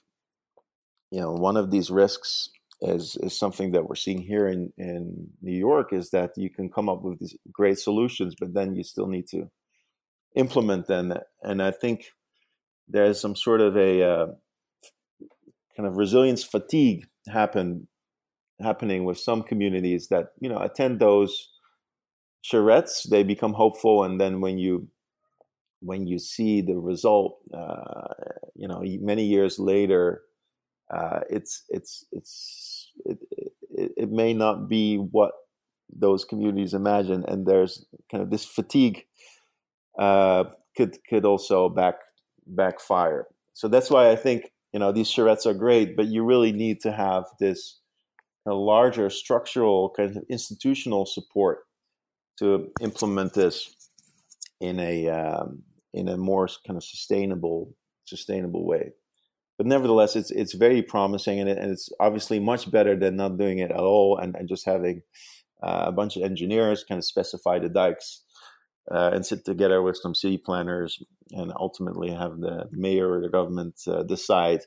you 1.11 1.21
know 1.21 1.33
one 1.33 1.57
of 1.57 1.69
these 1.69 1.91
risks 1.91 2.49
is 2.83 3.17
something 3.29 3.71
that 3.71 3.87
we're 3.87 3.95
seeing 3.95 4.21
here 4.21 4.47
in 4.47 4.71
in 4.77 5.29
New 5.41 5.57
York 5.57 5.93
is 5.93 6.09
that 6.11 6.31
you 6.37 6.49
can 6.49 6.69
come 6.69 6.89
up 6.89 7.01
with 7.03 7.19
these 7.19 7.35
great 7.51 7.79
solutions, 7.79 8.35
but 8.39 8.53
then 8.53 8.75
you 8.75 8.83
still 8.83 9.07
need 9.07 9.27
to 9.27 9.49
implement 10.35 10.87
them. 10.87 11.13
And 11.41 11.61
I 11.61 11.71
think 11.71 12.05
there's 12.87 13.19
some 13.19 13.35
sort 13.35 13.61
of 13.61 13.77
a 13.77 14.03
uh, 14.03 14.27
kind 15.75 15.87
of 15.87 15.97
resilience 15.97 16.43
fatigue 16.43 17.05
happen 17.27 17.87
happening 18.61 19.03
with 19.03 19.17
some 19.17 19.43
communities 19.43 20.07
that 20.09 20.27
you 20.39 20.49
know 20.49 20.59
attend 20.59 20.99
those 20.99 21.49
charrettes 22.43 23.09
they 23.09 23.23
become 23.23 23.53
hopeful 23.53 24.03
and 24.03 24.19
then 24.21 24.41
when 24.41 24.57
you 24.57 24.87
when 25.79 26.05
you 26.05 26.19
see 26.19 26.61
the 26.61 26.77
result 26.77 27.39
uh, 27.53 28.13
you 28.55 28.67
know 28.67 28.83
many 29.01 29.23
years 29.23 29.57
later 29.57 30.21
uh, 30.93 31.21
it's 31.29 31.63
it's 31.69 32.05
it's 32.11 32.91
it, 33.05 33.17
it, 33.71 33.91
it, 33.97 34.11
may 34.11 34.33
not 34.33 34.69
be 34.69 34.97
what 34.97 35.31
those 35.95 36.25
communities 36.25 36.73
imagine 36.73 37.23
and 37.27 37.45
there's 37.45 37.85
kind 38.11 38.23
of 38.23 38.29
this 38.29 38.45
fatigue 38.45 39.05
uh, 39.99 40.43
could 40.77 40.97
could 41.09 41.25
also 41.25 41.69
back 41.69 41.95
backfire 42.45 43.27
so 43.53 43.67
that's 43.67 43.89
why 43.89 44.11
i 44.11 44.15
think 44.15 44.51
you 44.73 44.79
know 44.79 44.91
these 44.91 45.09
charrettes 45.09 45.45
are 45.45 45.53
great 45.53 45.95
but 45.95 46.07
you 46.07 46.23
really 46.23 46.51
need 46.51 46.79
to 46.81 46.91
have 46.91 47.23
this 47.39 47.79
kind 48.45 48.57
larger 48.57 49.09
structural 49.09 49.89
kind 49.95 50.17
of 50.17 50.23
institutional 50.29 51.05
support 51.05 51.59
to 52.37 52.69
implement 52.81 53.33
this 53.33 53.73
in 54.59 54.79
a 54.79 55.07
um, 55.09 55.63
in 55.93 56.07
a 56.07 56.17
more 56.17 56.47
kind 56.65 56.77
of 56.77 56.83
sustainable 56.83 57.73
sustainable 58.05 58.65
way. 58.65 58.91
But 59.57 59.67
nevertheless, 59.67 60.15
it's 60.15 60.31
it's 60.31 60.53
very 60.53 60.81
promising, 60.81 61.39
and, 61.39 61.49
it, 61.49 61.57
and 61.57 61.71
it's 61.71 61.89
obviously 61.99 62.39
much 62.39 62.71
better 62.71 62.95
than 62.97 63.15
not 63.15 63.37
doing 63.37 63.59
it 63.59 63.71
at 63.71 63.77
all, 63.77 64.17
and, 64.17 64.35
and 64.35 64.49
just 64.49 64.65
having 64.65 65.01
uh, 65.61 65.85
a 65.87 65.91
bunch 65.91 66.17
of 66.17 66.23
engineers 66.23 66.83
kind 66.83 66.97
of 66.97 67.05
specify 67.05 67.59
the 67.59 67.69
dikes 67.69 68.23
uh, 68.91 69.11
and 69.13 69.25
sit 69.25 69.45
together 69.45 69.81
with 69.81 69.97
some 69.97 70.15
city 70.15 70.37
planners, 70.37 71.01
and 71.31 71.53
ultimately 71.59 72.11
have 72.11 72.39
the 72.39 72.65
mayor 72.71 73.11
or 73.11 73.21
the 73.21 73.29
government 73.29 73.79
uh, 73.87 74.03
decide. 74.03 74.61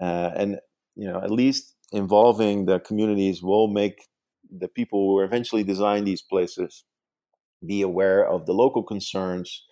Uh, 0.00 0.30
and 0.36 0.58
you 0.96 1.08
know, 1.08 1.20
at 1.22 1.30
least 1.30 1.74
involving 1.92 2.66
the 2.66 2.78
communities 2.80 3.42
will 3.42 3.68
make 3.68 4.08
the 4.50 4.68
people 4.68 5.00
who 5.00 5.20
eventually 5.24 5.64
design 5.64 6.04
these 6.04 6.22
places 6.22 6.84
be 7.66 7.82
aware 7.82 8.26
of 8.26 8.46
the 8.46 8.52
local 8.52 8.82
concerns, 8.82 9.64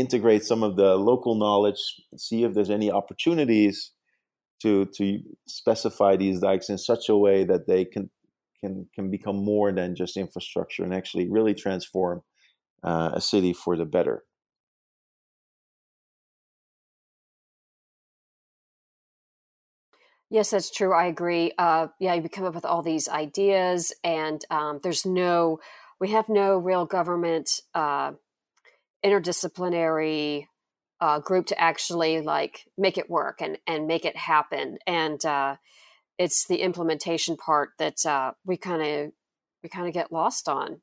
integrate 0.00 0.44
some 0.44 0.62
of 0.62 0.76
the 0.76 0.96
local 0.96 1.34
knowledge, 1.34 1.80
see 2.16 2.44
if 2.44 2.54
there's 2.54 2.70
any 2.70 2.90
opportunities 2.90 3.92
to 4.62 4.86
to 4.96 5.20
specify 5.46 6.16
these 6.16 6.40
dikes 6.40 6.68
in 6.68 6.78
such 6.78 7.08
a 7.08 7.16
way 7.16 7.44
that 7.44 7.66
they 7.66 7.84
can 7.84 8.10
can 8.60 8.88
can 8.94 9.10
become 9.10 9.36
more 9.44 9.72
than 9.72 9.96
just 9.96 10.16
infrastructure 10.16 10.84
and 10.84 10.94
actually 10.94 11.28
really 11.28 11.54
transform 11.54 12.22
uh, 12.82 13.10
a 13.14 13.20
city 13.20 13.52
for 13.52 13.76
the 13.76 13.84
better. 13.84 14.24
Yes, 20.30 20.50
that's 20.50 20.70
true. 20.70 20.94
I 20.94 21.06
agree. 21.06 21.52
Uh, 21.58 21.88
yeah, 21.98 22.14
you 22.14 22.28
come 22.28 22.44
up 22.44 22.54
with 22.54 22.64
all 22.64 22.82
these 22.82 23.08
ideas, 23.08 23.92
and 24.04 24.44
um, 24.50 24.78
there's 24.82 25.04
no 25.04 25.58
we 26.00 26.10
have 26.10 26.28
no 26.28 26.56
real 26.56 26.86
government 26.86 27.50
uh, 27.74 28.12
interdisciplinary 29.04 30.46
uh, 31.00 31.18
group 31.18 31.46
to 31.46 31.60
actually 31.60 32.20
like 32.20 32.66
make 32.76 32.98
it 32.98 33.08
work 33.08 33.40
and 33.40 33.58
and 33.66 33.86
make 33.86 34.04
it 34.04 34.16
happen. 34.16 34.78
And 34.86 35.24
uh, 35.24 35.56
it's 36.18 36.46
the 36.46 36.56
implementation 36.56 37.36
part 37.36 37.70
that 37.78 38.04
uh, 38.04 38.32
we 38.44 38.56
kind 38.56 38.82
of 38.82 39.12
we 39.62 39.68
kind 39.68 39.86
of 39.88 39.94
get 39.94 40.12
lost 40.12 40.48
on 40.48 40.80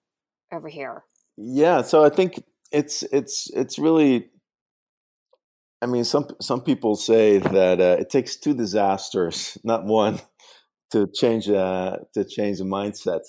over 0.51 0.67
here. 0.67 1.03
Yeah 1.38 1.84
so 1.84 2.03
i 2.03 2.10
think 2.10 2.43
it's 2.71 3.03
it's 3.03 3.49
it's 3.51 3.77
really 3.77 4.30
i 5.82 5.86
mean 5.86 6.03
some 6.03 6.27
some 6.41 6.62
people 6.62 6.95
say 6.95 7.38
that 7.38 7.80
uh, 7.80 7.97
it 7.99 8.10
takes 8.10 8.36
two 8.36 8.56
disasters 8.56 9.58
not 9.63 9.86
one 9.86 10.19
to 10.91 11.08
change 11.08 11.49
uh, 11.49 11.97
to 12.13 12.25
change 12.25 12.58
the 12.58 12.63
mindset 12.63 13.21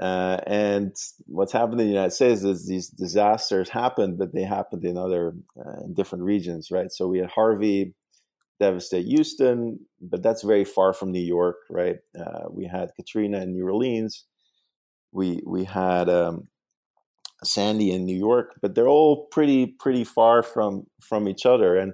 uh, 0.00 0.38
and 0.46 0.94
what's 1.26 1.52
happened 1.52 1.80
in 1.80 1.86
the 1.86 1.92
United 1.92 2.10
States 2.10 2.42
is 2.42 2.66
these 2.66 2.88
disasters 2.88 3.68
happened, 3.68 4.18
but 4.18 4.34
they 4.34 4.42
happened 4.42 4.84
in 4.84 4.98
other 4.98 5.34
uh, 5.58 5.84
in 5.84 5.94
different 5.94 6.24
regions, 6.24 6.70
right? 6.70 6.90
So 6.90 7.06
we 7.06 7.18
had 7.18 7.30
Harvey 7.30 7.94
devastate 8.60 9.06
Houston, 9.06 9.78
but 10.00 10.22
that's 10.22 10.42
very 10.42 10.64
far 10.64 10.92
from 10.92 11.12
New 11.12 11.20
York, 11.20 11.56
right? 11.70 11.96
Uh, 12.18 12.48
we 12.50 12.66
had 12.66 12.90
Katrina 12.96 13.40
in 13.42 13.52
New 13.52 13.64
Orleans. 13.64 14.24
We 15.12 15.40
we 15.46 15.64
had 15.64 16.08
um, 16.08 16.48
Sandy 17.44 17.92
in 17.92 18.04
New 18.04 18.16
York, 18.16 18.54
but 18.60 18.74
they're 18.74 18.88
all 18.88 19.26
pretty 19.30 19.66
pretty 19.78 20.02
far 20.02 20.42
from 20.42 20.86
from 21.00 21.28
each 21.28 21.46
other, 21.46 21.76
and 21.76 21.92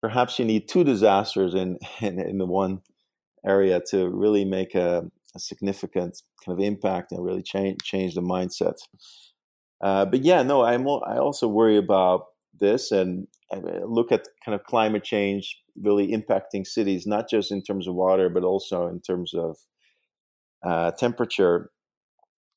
perhaps 0.00 0.38
you 0.38 0.44
need 0.44 0.68
two 0.68 0.84
disasters 0.84 1.54
in 1.54 1.78
in, 2.00 2.20
in 2.20 2.38
the 2.38 2.46
one 2.46 2.80
area 3.44 3.80
to 3.90 4.08
really 4.08 4.44
make 4.44 4.76
a 4.76 5.10
a 5.38 5.40
significant 5.40 6.22
kind 6.44 6.58
of 6.58 6.64
impact 6.64 7.12
and 7.12 7.24
really 7.24 7.42
change 7.42 7.78
change 7.82 8.14
the 8.14 8.20
mindset. 8.20 8.76
Uh, 9.80 10.04
but 10.04 10.24
yeah, 10.24 10.42
no, 10.42 10.64
I'm 10.64 10.86
I 10.88 11.18
also 11.18 11.46
worry 11.48 11.76
about 11.76 12.26
this 12.60 12.90
and, 12.90 13.28
and 13.50 13.64
look 13.86 14.10
at 14.10 14.26
kind 14.44 14.54
of 14.54 14.64
climate 14.64 15.04
change 15.04 15.56
really 15.80 16.08
impacting 16.08 16.66
cities, 16.66 17.06
not 17.06 17.30
just 17.30 17.52
in 17.52 17.62
terms 17.62 17.86
of 17.86 17.94
water, 17.94 18.28
but 18.28 18.42
also 18.42 18.88
in 18.88 19.00
terms 19.00 19.32
of 19.34 19.56
uh, 20.66 20.90
temperature 20.92 21.70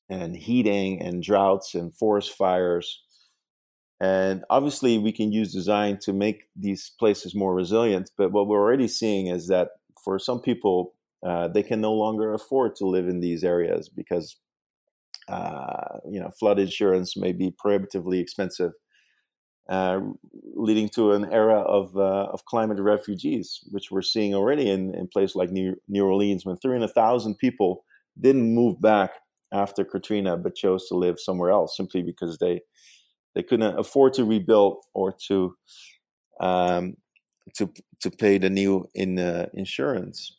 and 0.08 0.36
heating 0.36 1.00
and 1.00 1.22
droughts 1.22 1.74
and 1.74 1.94
forest 1.94 2.32
fires. 2.32 3.02
And 4.00 4.42
obviously, 4.50 4.98
we 4.98 5.12
can 5.12 5.30
use 5.30 5.52
design 5.52 5.98
to 6.02 6.12
make 6.12 6.48
these 6.56 6.90
places 6.98 7.36
more 7.36 7.54
resilient. 7.54 8.10
But 8.18 8.32
what 8.32 8.48
we're 8.48 8.60
already 8.60 8.88
seeing 8.88 9.28
is 9.28 9.46
that 9.46 9.68
for 10.04 10.18
some 10.18 10.40
people, 10.40 10.94
uh, 11.22 11.48
they 11.48 11.62
can 11.62 11.80
no 11.80 11.92
longer 11.92 12.34
afford 12.34 12.74
to 12.76 12.86
live 12.86 13.08
in 13.08 13.20
these 13.20 13.44
areas 13.44 13.88
because 13.88 14.36
uh, 15.28 15.98
you 16.08 16.20
know 16.20 16.30
flood 16.38 16.58
insurance 16.58 17.16
may 17.16 17.32
be 17.32 17.54
prohibitively 17.56 18.18
expensive, 18.18 18.72
uh, 19.68 20.00
leading 20.54 20.88
to 20.88 21.12
an 21.12 21.32
era 21.32 21.60
of 21.60 21.96
uh, 21.96 22.28
of 22.32 22.44
climate 22.46 22.80
refugees, 22.80 23.60
which 23.70 23.90
we're 23.90 24.02
seeing 24.02 24.34
already 24.34 24.68
in 24.68 24.94
in 24.94 25.06
places 25.06 25.36
like 25.36 25.50
New, 25.50 25.76
New 25.88 26.04
Orleans, 26.04 26.44
when 26.44 26.56
300,000 26.56 27.38
people 27.38 27.84
didn't 28.20 28.54
move 28.54 28.80
back 28.80 29.12
after 29.52 29.84
Katrina 29.84 30.36
but 30.36 30.56
chose 30.56 30.88
to 30.88 30.94
live 30.96 31.20
somewhere 31.20 31.50
else 31.50 31.76
simply 31.76 32.02
because 32.02 32.38
they 32.38 32.60
they 33.34 33.42
couldn't 33.42 33.78
afford 33.78 34.12
to 34.14 34.24
rebuild 34.24 34.78
or 34.92 35.14
to 35.28 35.54
um, 36.40 36.96
to 37.54 37.70
to 38.00 38.10
pay 38.10 38.38
the 38.38 38.50
new 38.50 38.88
in 38.94 39.20
uh, 39.20 39.46
insurance 39.54 40.36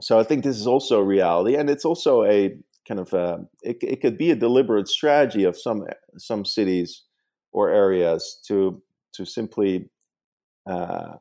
so 0.00 0.18
I 0.18 0.24
think 0.24 0.42
this 0.42 0.58
is 0.58 0.66
also 0.66 1.00
a 1.00 1.04
reality, 1.04 1.56
and 1.56 1.70
it's 1.70 1.84
also 1.84 2.24
a 2.24 2.56
kind 2.86 3.00
of 3.00 3.12
a, 3.12 3.44
it, 3.62 3.78
it 3.82 4.00
could 4.00 4.18
be 4.18 4.30
a 4.30 4.36
deliberate 4.36 4.88
strategy 4.88 5.44
of 5.44 5.58
some 5.58 5.84
some 6.18 6.44
cities 6.44 7.02
or 7.52 7.70
areas 7.70 8.40
to 8.46 8.82
to 9.12 9.24
simply 9.24 9.90
uh, 10.66 11.14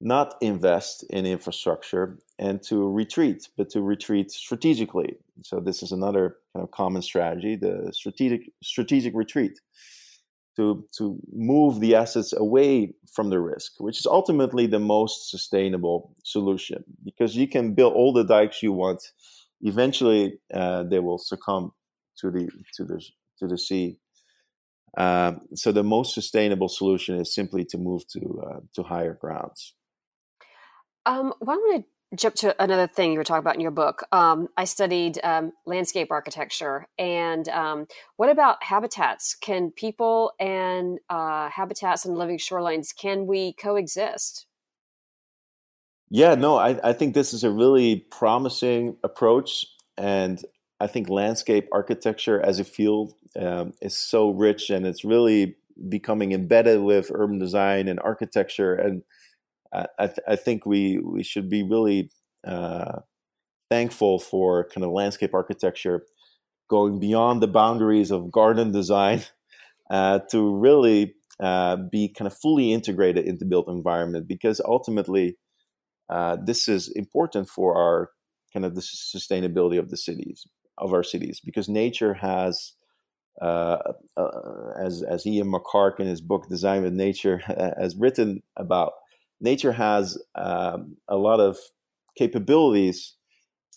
not 0.00 0.34
invest 0.40 1.04
in 1.10 1.24
infrastructure 1.24 2.18
and 2.38 2.62
to 2.64 2.90
retreat, 2.90 3.48
but 3.56 3.70
to 3.70 3.80
retreat 3.80 4.30
strategically. 4.30 5.16
So 5.42 5.60
this 5.60 5.82
is 5.82 5.92
another 5.92 6.36
kind 6.52 6.64
of 6.64 6.70
common 6.72 7.02
strategy: 7.02 7.56
the 7.56 7.90
strategic 7.92 8.50
strategic 8.62 9.14
retreat 9.14 9.60
to 10.56 10.84
to 10.98 11.18
move 11.32 11.80
the 11.80 11.94
assets 11.94 12.32
away 12.32 12.94
from 13.12 13.30
the 13.30 13.40
risk, 13.40 13.72
which 13.78 13.98
is 13.98 14.06
ultimately 14.06 14.66
the 14.66 14.78
most 14.78 15.30
sustainable 15.30 16.14
solution 16.24 16.84
because 17.04 17.36
you 17.36 17.48
can 17.48 17.74
build 17.74 17.94
all 17.94 18.12
the 18.12 18.24
dikes 18.24 18.62
you 18.62 18.72
want. 18.72 19.02
Eventually, 19.62 20.38
uh, 20.52 20.82
they 20.82 20.98
will 20.98 21.18
succumb 21.18 21.72
to 22.18 22.30
the 22.30 22.48
to 22.76 22.84
the 22.84 23.02
to 23.38 23.46
the 23.46 23.58
sea. 23.58 23.98
Um, 24.98 25.40
so 25.54 25.72
the 25.72 25.82
most 25.82 26.12
sustainable 26.12 26.68
solution 26.68 27.18
is 27.18 27.34
simply 27.34 27.64
to 27.66 27.78
move 27.78 28.06
to 28.08 28.42
uh, 28.46 28.60
to 28.74 28.82
higher 28.82 29.14
grounds. 29.14 29.74
Um, 31.06 31.32
want 31.40 31.76
to 31.76 31.84
jump 32.16 32.34
to 32.36 32.62
another 32.62 32.86
thing 32.86 33.12
you 33.12 33.18
were 33.18 33.24
talking 33.24 33.40
about 33.40 33.54
in 33.54 33.60
your 33.60 33.70
book. 33.70 34.06
Um, 34.12 34.48
I 34.56 34.64
studied 34.64 35.18
um, 35.22 35.52
landscape 35.66 36.08
architecture, 36.10 36.86
and 36.98 37.48
um, 37.48 37.86
what 38.16 38.28
about 38.28 38.62
habitats? 38.62 39.34
Can 39.34 39.70
people 39.70 40.32
and 40.38 40.98
uh, 41.08 41.48
habitats 41.48 42.04
and 42.04 42.18
living 42.18 42.38
shorelines 42.38 42.94
can 42.96 43.26
we 43.26 43.54
coexist? 43.54 44.46
Yeah, 46.10 46.34
no, 46.34 46.56
I, 46.58 46.78
I 46.90 46.92
think 46.92 47.14
this 47.14 47.32
is 47.32 47.42
a 47.42 47.50
really 47.50 48.06
promising 48.10 48.96
approach, 49.02 49.66
and 49.96 50.42
I 50.78 50.86
think 50.86 51.08
landscape 51.08 51.68
architecture 51.72 52.40
as 52.40 52.60
a 52.60 52.64
field 52.64 53.14
um, 53.40 53.72
is 53.80 53.96
so 53.96 54.30
rich, 54.30 54.68
and 54.68 54.86
it's 54.86 55.04
really 55.04 55.56
becoming 55.88 56.32
embedded 56.32 56.82
with 56.82 57.10
urban 57.14 57.38
design 57.38 57.88
and 57.88 57.98
architecture 58.00 58.74
and 58.74 59.02
I, 59.72 60.06
th- 60.06 60.26
I 60.28 60.36
think 60.36 60.66
we 60.66 60.98
we 60.98 61.22
should 61.22 61.48
be 61.48 61.62
really 61.62 62.10
uh, 62.46 63.00
thankful 63.70 64.18
for 64.18 64.68
kind 64.68 64.84
of 64.84 64.90
landscape 64.90 65.34
architecture 65.34 66.04
going 66.68 66.98
beyond 66.98 67.42
the 67.42 67.48
boundaries 67.48 68.10
of 68.10 68.30
garden 68.30 68.72
design 68.72 69.22
uh, 69.90 70.20
to 70.30 70.56
really 70.56 71.14
uh, 71.40 71.76
be 71.90 72.08
kind 72.08 72.26
of 72.26 72.36
fully 72.36 72.72
integrated 72.72 73.26
into 73.26 73.44
built 73.44 73.68
environment 73.68 74.28
because 74.28 74.60
ultimately 74.64 75.36
uh, 76.10 76.36
this 76.44 76.68
is 76.68 76.88
important 76.88 77.48
for 77.48 77.76
our 77.76 78.10
kind 78.52 78.66
of 78.66 78.74
the 78.74 78.82
sustainability 78.82 79.78
of 79.78 79.90
the 79.90 79.96
cities 79.96 80.46
of 80.78 80.92
our 80.92 81.02
cities 81.02 81.40
because 81.44 81.68
nature 81.68 82.14
has 82.14 82.72
uh, 83.40 83.78
uh, 84.16 84.28
as 84.78 85.02
as 85.02 85.26
Ian 85.26 85.50
McHarg 85.50 85.98
in 85.98 86.06
his 86.06 86.20
book 86.20 86.48
Design 86.48 86.82
with 86.82 86.92
Nature 86.92 87.38
has 87.78 87.96
written 87.96 88.42
about 88.56 88.92
nature 89.42 89.72
has 89.72 90.16
um, 90.34 90.96
a 91.08 91.16
lot 91.16 91.40
of 91.40 91.58
capabilities 92.16 93.14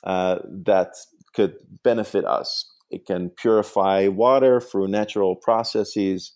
uh, 0.04 0.38
that 0.66 0.94
could 1.34 1.56
benefit 1.84 2.24
us. 2.24 2.72
It 2.92 3.06
can 3.06 3.32
purify 3.32 4.08
water 4.08 4.62
through 4.62 4.88
natural 4.88 5.36
processes. 5.36 6.34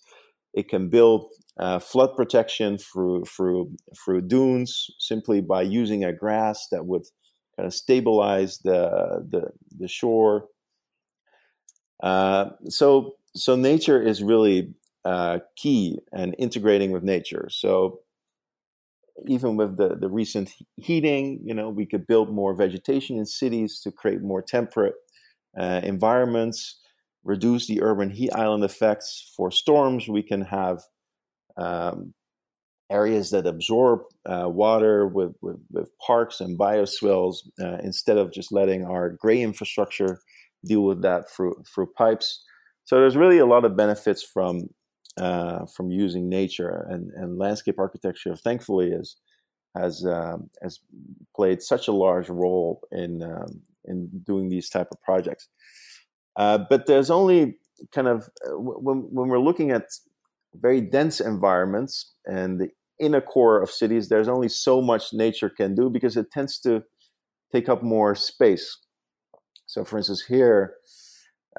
It 0.54 0.68
can 0.68 0.90
build 0.90 1.32
uh, 1.60 1.80
flood 1.80 2.16
protection 2.16 2.78
through 2.78 3.26
through 3.26 3.72
through 4.04 4.22
dunes 4.22 4.88
simply 4.98 5.42
by 5.42 5.62
using 5.62 6.04
a 6.04 6.14
grass 6.14 6.68
that 6.72 6.86
would 6.86 7.04
kind 7.56 7.68
of 7.68 7.74
stabilize 7.74 8.60
the 8.64 9.26
the, 9.30 9.52
the 9.78 9.88
shore. 9.88 10.46
Uh, 12.02 12.46
so 12.68 13.16
so 13.36 13.56
nature 13.56 14.02
is 14.02 14.24
really 14.24 14.74
uh, 15.06 15.40
key 15.56 16.00
and 16.12 16.36
integrating 16.40 16.92
with 16.92 17.04
nature. 17.04 17.48
So 17.52 18.00
even 19.28 19.56
with 19.56 19.78
the, 19.78 19.96
the 19.96 20.10
recent 20.10 20.52
heating, 20.78 21.40
you 21.44 21.54
know, 21.54 21.70
we 21.70 21.86
could 21.86 22.08
build 22.08 22.34
more 22.34 22.54
vegetation 22.54 23.18
in 23.18 23.26
cities 23.26 23.80
to 23.82 23.92
create 23.92 24.22
more 24.22 24.42
temperate 24.42 24.96
uh, 25.60 25.82
environments, 25.84 26.80
reduce 27.24 27.68
the 27.68 27.82
urban 27.82 28.10
heat 28.10 28.32
island 28.34 28.64
effects. 28.64 29.32
For 29.36 29.52
storms, 29.52 30.08
we 30.08 30.24
can 30.24 30.42
have 30.42 30.82
um, 31.58 32.14
areas 32.90 33.30
that 33.32 33.46
absorb 33.46 34.02
uh, 34.26 34.50
water 34.50 35.08
with, 35.08 35.34
with, 35.42 35.58
with, 35.72 35.90
parks 36.06 36.40
and 36.40 36.58
bioswales 36.58 37.38
uh, 37.62 37.78
instead 37.84 38.18
of 38.18 38.32
just 38.32 38.52
letting 38.52 38.84
our 38.84 39.10
gray 39.10 39.42
infrastructure 39.42 40.20
deal 40.66 40.82
with 40.82 41.02
that 41.02 41.30
through, 41.30 41.56
through 41.74 41.88
pipes. 41.98 42.44
So 42.86 43.00
there's 43.00 43.18
really 43.18 43.38
a 43.38 43.46
lot 43.46 43.66
of 43.66 43.78
benefits 43.78 44.24
from 44.24 44.70
uh, 45.18 45.66
from 45.66 45.92
using 45.92 46.30
nature 46.30 46.86
and, 46.90 47.12
and 47.16 47.38
landscape 47.38 47.80
architecture. 47.80 48.36
Thankfully, 48.36 48.92
is 48.92 49.18
has 49.76 50.06
um, 50.06 50.50
has 50.62 50.80
played 51.36 51.62
such 51.62 51.88
a 51.88 51.92
large 51.92 52.30
role 52.30 52.82
in 52.92 53.24
um, 53.24 53.62
in 53.86 54.10
doing 54.26 54.50
these 54.50 54.70
type 54.70 54.88
of 54.92 55.02
projects. 55.02 55.48
Uh, 56.36 56.60
but 56.70 56.86
there's 56.86 57.10
only 57.10 57.58
kind 57.94 58.08
of 58.08 58.30
uh, 58.48 58.58
when 58.58 59.08
when 59.12 59.30
we're 59.30 59.40
looking 59.40 59.72
at 59.72 59.86
very 60.56 60.82
dense 60.82 61.20
environments 61.20 62.14
and 62.26 62.60
the 62.60 62.70
inner 63.00 63.22
core 63.22 63.62
of 63.62 63.70
cities, 63.70 64.10
there's 64.10 64.28
only 64.28 64.50
so 64.50 64.82
much 64.82 65.14
nature 65.14 65.50
can 65.50 65.76
do 65.76 65.90
because 65.90 66.18
it 66.18 66.32
tends 66.32 66.60
to 66.60 66.84
take 67.54 67.70
up 67.70 67.84
more 67.84 68.16
space. 68.16 68.78
So, 69.66 69.86
for 69.86 69.98
instance, 69.98 70.26
here 70.28 70.76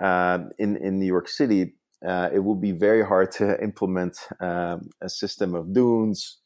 uh, 0.01 0.39
in 0.59 0.77
in 0.77 0.99
New 0.99 1.07
York 1.07 1.29
City, 1.29 1.75
uh, 2.07 2.31
it 2.33 2.39
will 2.39 2.55
be 2.55 2.73
very 2.73 3.05
hard 3.05 3.31
to 3.31 3.63
implement 3.63 4.19
um, 4.41 4.91
a 5.03 5.09
system 5.09 5.55
of 5.55 5.73
dunes 5.73 6.39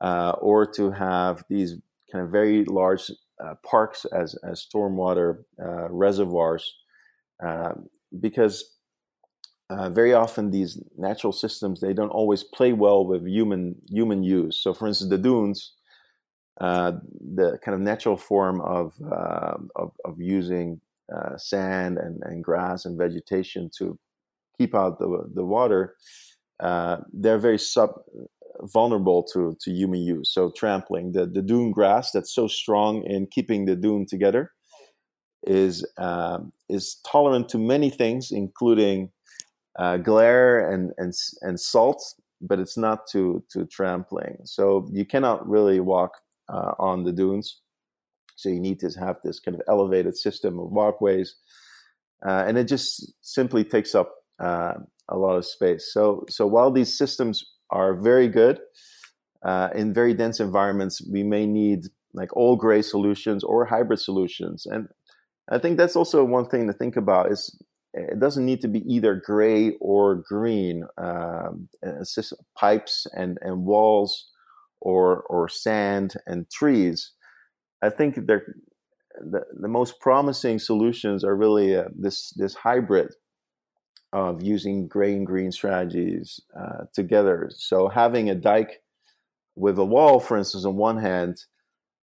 uh, 0.00 0.32
or 0.40 0.66
to 0.66 0.90
have 0.90 1.44
these 1.48 1.76
kind 2.12 2.24
of 2.24 2.30
very 2.30 2.64
large 2.66 3.10
uh, 3.44 3.54
parks 3.68 4.04
as, 4.12 4.36
as 4.44 4.64
stormwater 4.64 5.38
uh, 5.60 5.88
reservoirs 5.90 6.76
um, 7.44 7.88
because 8.20 8.76
uh, 9.70 9.90
very 9.90 10.12
often 10.12 10.50
these 10.50 10.80
natural 10.96 11.32
systems 11.32 11.80
they 11.80 11.92
don't 11.92 12.10
always 12.10 12.44
play 12.44 12.72
well 12.72 13.04
with 13.04 13.26
human 13.26 13.74
human 13.88 14.22
use. 14.22 14.62
So 14.62 14.72
for 14.74 14.86
instance 14.86 15.10
the 15.10 15.18
dunes 15.18 15.72
uh, 16.60 16.92
the 17.34 17.58
kind 17.64 17.74
of 17.74 17.80
natural 17.80 18.16
form 18.16 18.60
of, 18.60 18.94
of, 19.74 19.90
of 20.04 20.20
using 20.20 20.80
sand 21.36 21.98
and, 21.98 22.22
and 22.22 22.44
grass 22.44 22.84
and 22.84 22.96
vegetation 22.96 23.68
to 23.78 23.98
keep 24.58 24.74
out 24.74 24.98
the 24.98 25.30
the 25.34 25.44
water, 25.44 25.96
uh, 26.60 26.98
they're 27.12 27.38
very 27.38 27.58
sub 27.58 27.90
vulnerable 28.72 29.22
to 29.32 29.56
to 29.60 29.70
human 29.70 30.00
use. 30.00 30.32
So 30.32 30.50
trampling 30.50 31.12
the 31.12 31.26
the 31.26 31.42
dune 31.42 31.72
grass 31.72 32.12
that's 32.12 32.34
so 32.34 32.48
strong 32.48 33.04
in 33.04 33.26
keeping 33.26 33.64
the 33.64 33.76
dune 33.76 34.06
together 34.06 34.50
is 35.46 35.84
um, 35.98 36.52
is 36.68 36.96
tolerant 37.06 37.48
to 37.50 37.58
many 37.58 37.90
things, 37.90 38.30
including 38.30 39.10
uh, 39.78 39.98
glare 39.98 40.70
and 40.70 40.92
and 40.98 41.12
and 41.42 41.60
salt, 41.60 42.02
but 42.40 42.58
it's 42.58 42.76
not 42.76 43.06
to 43.12 43.42
to 43.50 43.66
trampling. 43.66 44.38
So 44.44 44.88
you 44.92 45.04
cannot 45.04 45.46
really 45.48 45.80
walk 45.80 46.12
uh, 46.48 46.72
on 46.78 47.04
the 47.04 47.12
dunes. 47.12 47.60
So 48.36 48.48
you 48.48 48.60
need 48.60 48.80
to 48.80 48.90
have 48.98 49.16
this 49.22 49.38
kind 49.38 49.54
of 49.54 49.62
elevated 49.68 50.16
system 50.16 50.58
of 50.58 50.70
walkways, 50.70 51.36
uh, 52.26 52.44
and 52.46 52.58
it 52.58 52.64
just 52.64 53.12
simply 53.22 53.64
takes 53.64 53.94
up 53.94 54.12
uh, 54.42 54.74
a 55.08 55.16
lot 55.16 55.36
of 55.36 55.44
space. 55.44 55.92
So, 55.92 56.24
so 56.28 56.46
while 56.46 56.70
these 56.70 56.96
systems 56.96 57.44
are 57.70 57.94
very 57.94 58.28
good 58.28 58.60
uh, 59.44 59.68
in 59.74 59.92
very 59.92 60.14
dense 60.14 60.40
environments, 60.40 61.02
we 61.10 61.22
may 61.22 61.46
need 61.46 61.80
like 62.14 62.34
all 62.36 62.56
gray 62.56 62.82
solutions 62.82 63.44
or 63.44 63.64
hybrid 63.64 64.00
solutions. 64.00 64.66
And 64.66 64.88
I 65.50 65.58
think 65.58 65.76
that's 65.76 65.96
also 65.96 66.24
one 66.24 66.46
thing 66.46 66.66
to 66.66 66.72
think 66.72 66.96
about 66.96 67.30
is 67.30 67.54
it 67.92 68.18
doesn't 68.18 68.44
need 68.44 68.60
to 68.62 68.68
be 68.68 68.82
either 68.92 69.22
gray 69.24 69.72
or 69.80 70.22
green. 70.28 70.84
Um, 70.96 71.68
pipes 72.56 73.06
and, 73.12 73.38
and 73.42 73.64
walls 73.64 74.30
or, 74.80 75.22
or 75.28 75.48
sand 75.48 76.14
and 76.26 76.48
trees. 76.50 77.12
I 77.82 77.90
think 77.90 78.26
they're, 78.26 78.54
the, 79.20 79.42
the 79.60 79.68
most 79.68 80.00
promising 80.00 80.58
solutions 80.58 81.24
are 81.24 81.36
really 81.36 81.76
uh, 81.76 81.84
this, 81.96 82.32
this 82.36 82.54
hybrid 82.54 83.12
of 84.14 84.40
using 84.40 84.86
gray 84.86 85.12
and 85.12 85.26
green 85.26 85.50
strategies 85.50 86.40
uh, 86.56 86.84
together. 86.94 87.50
So 87.52 87.88
having 87.88 88.30
a 88.30 88.34
dike 88.34 88.80
with 89.56 89.76
a 89.76 89.84
wall, 89.84 90.20
for 90.20 90.38
instance, 90.38 90.64
on 90.64 90.76
one 90.76 90.98
hand, 90.98 91.44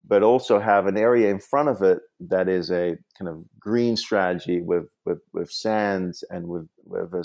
but 0.06 0.22
also 0.22 0.60
have 0.60 0.86
an 0.86 0.98
area 0.98 1.30
in 1.30 1.38
front 1.38 1.70
of 1.70 1.80
it 1.80 2.00
that 2.20 2.48
is 2.48 2.70
a 2.70 2.98
kind 3.18 3.30
of 3.30 3.42
green 3.58 3.96
strategy 3.96 4.60
with 4.60 4.84
with, 5.06 5.20
with 5.32 5.50
sands 5.50 6.22
and 6.28 6.46
with 6.46 6.68
with 6.84 7.14
a, 7.14 7.24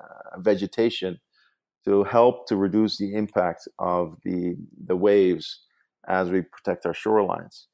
uh, 0.00 0.40
vegetation 0.40 1.20
to 1.84 2.02
help 2.04 2.48
to 2.48 2.56
reduce 2.56 2.96
the 2.96 3.14
impact 3.14 3.68
of 3.78 4.16
the 4.24 4.56
the 4.86 4.96
waves 4.96 5.60
as 6.08 6.30
we 6.30 6.40
protect 6.40 6.86
our 6.86 6.94
shorelines. 6.94 7.66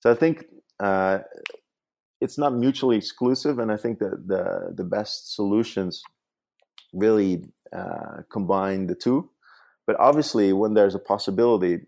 So 0.00 0.10
I 0.10 0.14
think 0.14 0.46
uh, 0.80 1.18
it's 2.20 2.38
not 2.38 2.54
mutually 2.54 2.96
exclusive, 2.96 3.58
and 3.58 3.70
I 3.70 3.76
think 3.76 3.98
that 4.00 4.26
the 4.26 4.72
the 4.74 4.84
best 4.84 5.34
solutions 5.34 6.02
really 6.92 7.44
uh, 7.72 8.22
combine 8.30 8.86
the 8.86 8.94
two. 8.94 9.30
But 9.86 9.96
obviously, 9.98 10.52
when 10.52 10.74
there's 10.74 10.94
a 10.94 10.98
possibility, 10.98 11.80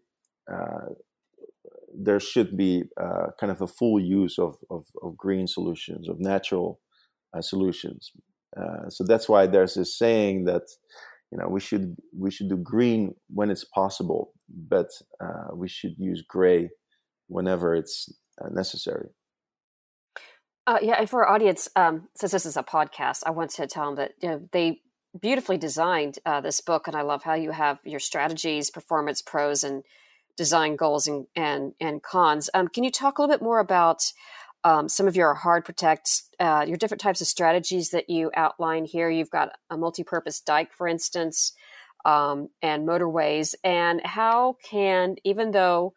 uh, 0.51 0.95
there 1.95 2.20
should 2.20 2.57
be 2.57 2.85
uh, 3.01 3.28
kind 3.39 3.51
of 3.51 3.61
a 3.61 3.66
full 3.66 4.01
use 4.01 4.39
of, 4.39 4.57
of, 4.70 4.87
of 5.03 5.16
green 5.16 5.47
solutions, 5.47 6.09
of 6.09 6.18
natural 6.18 6.81
uh, 7.37 7.43
solutions. 7.43 8.12
Uh, 8.57 8.89
so 8.89 9.05
that's 9.05 9.28
why 9.28 9.47
there's 9.47 9.74
this 9.74 9.97
saying 9.99 10.45
that 10.45 10.62
you 11.31 11.39
know 11.39 11.49
we 11.49 11.61
should 11.61 11.97
we 12.16 12.31
should 12.31 12.49
do 12.49 12.57
green 12.57 13.14
when 13.28 13.51
it's 13.51 13.64
possible, 13.64 14.33
but 14.49 14.89
uh, 15.22 15.55
we 15.55 15.68
should 15.68 15.95
use 15.99 16.24
gray 16.26 16.68
whenever 17.28 17.74
it's 17.74 18.12
necessary. 18.51 19.09
Uh, 20.67 20.79
yeah, 20.83 21.05
for 21.07 21.25
our 21.25 21.35
audience, 21.35 21.69
um, 21.75 22.09
since 22.15 22.33
this 22.33 22.47
is 22.47 22.57
a 22.57 22.63
podcast, 22.63 23.23
I 23.27 23.31
want 23.31 23.51
to 23.53 23.67
tell 23.67 23.87
them 23.87 23.97
that 23.97 24.13
you 24.23 24.29
know, 24.29 24.49
they 24.53 24.81
beautifully 25.19 25.59
designed 25.59 26.19
uh, 26.25 26.41
this 26.41 26.61
book, 26.61 26.87
and 26.87 26.97
I 26.97 27.03
love 27.03 27.23
how 27.23 27.35
you 27.35 27.51
have 27.51 27.81
your 27.85 28.01
strategies, 28.01 28.71
performance, 28.71 29.23
pros, 29.23 29.65
and 29.65 29.83
design 30.37 30.77
goals 30.77 31.07
and 31.09 31.27
and, 31.35 31.75
and 31.81 32.03
cons. 32.03 32.51
Um, 32.55 32.69
can 32.69 32.85
you 32.85 32.91
talk 32.91 33.19
a 33.19 33.23
little 33.23 33.35
bit 33.35 33.43
more 33.43 33.59
about 33.59 34.03
um, 34.63 34.89
some 34.89 35.09
of 35.09 35.17
your 35.17 35.35
hard 35.35 35.65
protect, 35.65 36.23
uh, 36.39 36.65
your 36.69 36.77
different 36.77 37.01
types 37.01 37.21
of 37.21 37.27
strategies 37.27 37.91
that 37.91 38.11
you 38.11 38.31
outline 38.37 38.85
here? 38.85 39.11
You've 39.11 39.31
got 39.31 39.57
a 39.71 39.77
multi-purpose 39.77 40.41
dike, 40.41 40.73
for 40.73 40.87
instance, 40.87 41.53
um, 42.05 42.51
and 42.63 42.87
motorways, 42.87 43.55
and 43.65 44.03
how 44.05 44.57
can 44.63 45.17
even 45.25 45.51
though 45.51 45.95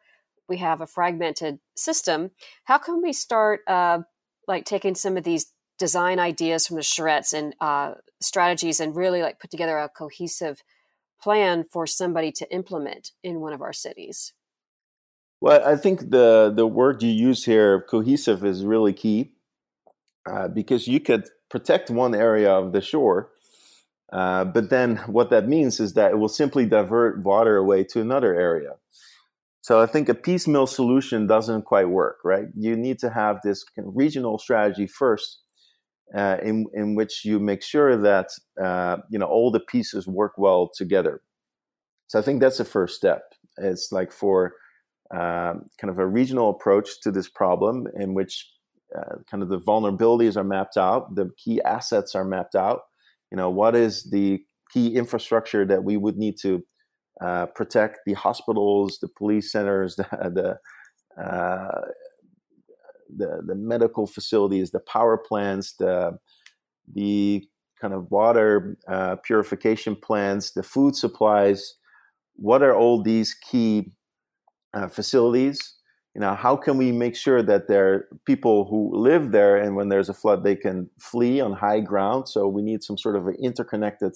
we 0.47 0.57
have 0.57 0.82
a 0.82 0.88
fragmented 0.88 1.59
system, 1.76 2.32
how 2.66 2.78
can 2.78 3.01
we 3.01 3.14
start 3.14 3.61
uh, 3.68 3.99
like 4.47 4.65
taking 4.65 4.95
some 4.95 5.17
of 5.17 5.23
these 5.23 5.51
design 5.79 6.19
ideas 6.19 6.67
from 6.67 6.77
the 6.77 6.83
charrettes 6.83 7.33
and 7.33 7.55
uh, 7.59 7.93
strategies 8.21 8.79
and 8.79 8.95
really 8.95 9.21
like 9.21 9.39
put 9.39 9.51
together 9.51 9.77
a 9.77 9.89
cohesive 9.89 10.61
plan 11.21 11.65
for 11.71 11.87
somebody 11.87 12.31
to 12.31 12.53
implement 12.53 13.11
in 13.23 13.39
one 13.39 13.53
of 13.53 13.61
our 13.61 13.73
cities? 13.73 14.33
Well, 15.41 15.65
I 15.65 15.75
think 15.75 16.09
the 16.09 16.53
the 16.55 16.67
word 16.67 17.03
you 17.03 17.11
use 17.11 17.43
here, 17.45 17.81
cohesive, 17.81 18.45
is 18.45 18.63
really 18.63 18.93
key 18.93 19.33
uh, 20.25 20.47
because 20.47 20.87
you 20.87 20.99
could 20.99 21.27
protect 21.49 21.89
one 21.89 22.15
area 22.15 22.51
of 22.51 22.71
the 22.71 22.81
shore, 22.81 23.29
uh, 24.11 24.45
but 24.45 24.69
then 24.69 24.97
what 25.07 25.29
that 25.31 25.47
means 25.47 25.79
is 25.79 25.95
that 25.95 26.11
it 26.11 26.17
will 26.17 26.29
simply 26.29 26.65
divert 26.65 27.23
water 27.23 27.57
away 27.57 27.83
to 27.83 27.99
another 27.99 28.33
area. 28.33 28.75
So 29.64 29.80
I 29.80 29.86
think 29.86 30.09
a 30.09 30.14
piecemeal 30.14 30.68
solution 30.68 31.26
doesn't 31.26 31.64
quite 31.64 31.88
work, 31.88 32.20
right? 32.26 32.47
You 32.53 32.76
need 32.76 32.99
to 32.99 33.09
have 33.09 33.39
this 33.43 33.64
kind 33.64 33.88
of 33.88 33.95
regional 33.95 34.38
strategy 34.38 34.88
first, 34.88 35.39
uh, 36.14 36.36
in 36.43 36.66
in 36.74 36.95
which 36.95 37.24
you 37.24 37.39
make 37.39 37.64
sure 37.64 37.95
that 37.95 38.28
uh, 38.61 38.97
you 39.09 39.18
know 39.18 39.26
all 39.26 39.51
the 39.51 39.61
pieces 39.61 40.05
work 40.05 40.34
well 40.38 40.70
together. 40.76 41.22
So 42.07 42.20
I 42.20 42.22
think 42.22 42.41
that's 42.41 42.57
the 42.57 42.66
first 42.66 42.97
step. 42.97 43.22
It's 43.57 43.89
like 43.93 44.11
for 44.11 44.55
uh, 45.16 45.53
kind 45.80 45.89
of 45.89 45.97
a 45.97 46.07
regional 46.07 46.49
approach 46.49 46.99
to 47.03 47.09
this 47.09 47.30
problem, 47.30 47.88
in 47.97 48.14
which 48.14 48.51
uh, 48.93 49.16
kind 49.32 49.41
of 49.41 49.47
the 49.47 49.61
vulnerabilities 49.61 50.36
are 50.36 50.43
mapped 50.43 50.76
out, 50.76 51.16
the 51.16 51.32
key 51.38 51.61
assets 51.61 52.16
are 52.16 52.26
mapped 52.26 52.55
out. 52.55 52.82
You 53.32 53.38
know, 53.38 53.49
what 53.49 53.78
is 53.78 54.11
the 54.11 54.43
key 54.74 54.93
infrastructure 54.97 55.66
that 55.66 55.86
we 55.86 55.95
would 55.95 56.18
need 56.18 56.36
to 56.41 56.66
uh, 57.22 57.47
protect 57.47 57.99
the 58.05 58.14
hospitals, 58.14 58.99
the 59.01 59.07
police 59.07 59.51
centers, 59.51 59.95
the 59.95 60.57
the, 61.16 61.22
uh, 61.22 61.82
the, 63.16 63.41
the 63.45 63.55
medical 63.55 64.07
facilities, 64.07 64.72
the 64.72 64.80
power 64.80 65.18
plants, 65.18 65.76
the 65.80 66.18
the 66.91 67.45
kind 67.80 67.93
of 67.93 68.09
water 68.11 68.78
uh, 68.88 69.18
purification 69.24 69.95
plants, 69.95 70.51
the 70.51 70.64
food 70.64 70.95
supplies. 70.95 71.76
What 72.36 72.64
are 72.64 72.76
all 72.76 73.03
these 73.03 73.34
key 73.34 73.91
uh, 74.74 74.88
facilities? 74.88 75.76
You 76.16 76.22
know, 76.22 76.36
how 76.36 76.55
can 76.55 76.78
we 76.78 76.91
make 76.91 77.16
sure 77.16 77.41
that 77.41 77.68
there 77.68 77.93
are 77.93 78.07
people 78.26 78.66
who 78.66 78.95
live 78.95 79.32
there, 79.32 79.57
and 79.57 79.76
when 79.76 79.89
there's 79.89 80.09
a 80.09 80.14
flood, 80.14 80.43
they 80.43 80.55
can 80.55 80.89
flee 80.99 81.41
on 81.41 81.53
high 81.53 81.80
ground? 81.80 82.30
So 82.30 82.47
we 82.47 82.61
need 82.61 82.84
some 82.84 82.97
sort 82.97 83.16
of 83.16 83.28
interconnected, 83.41 84.14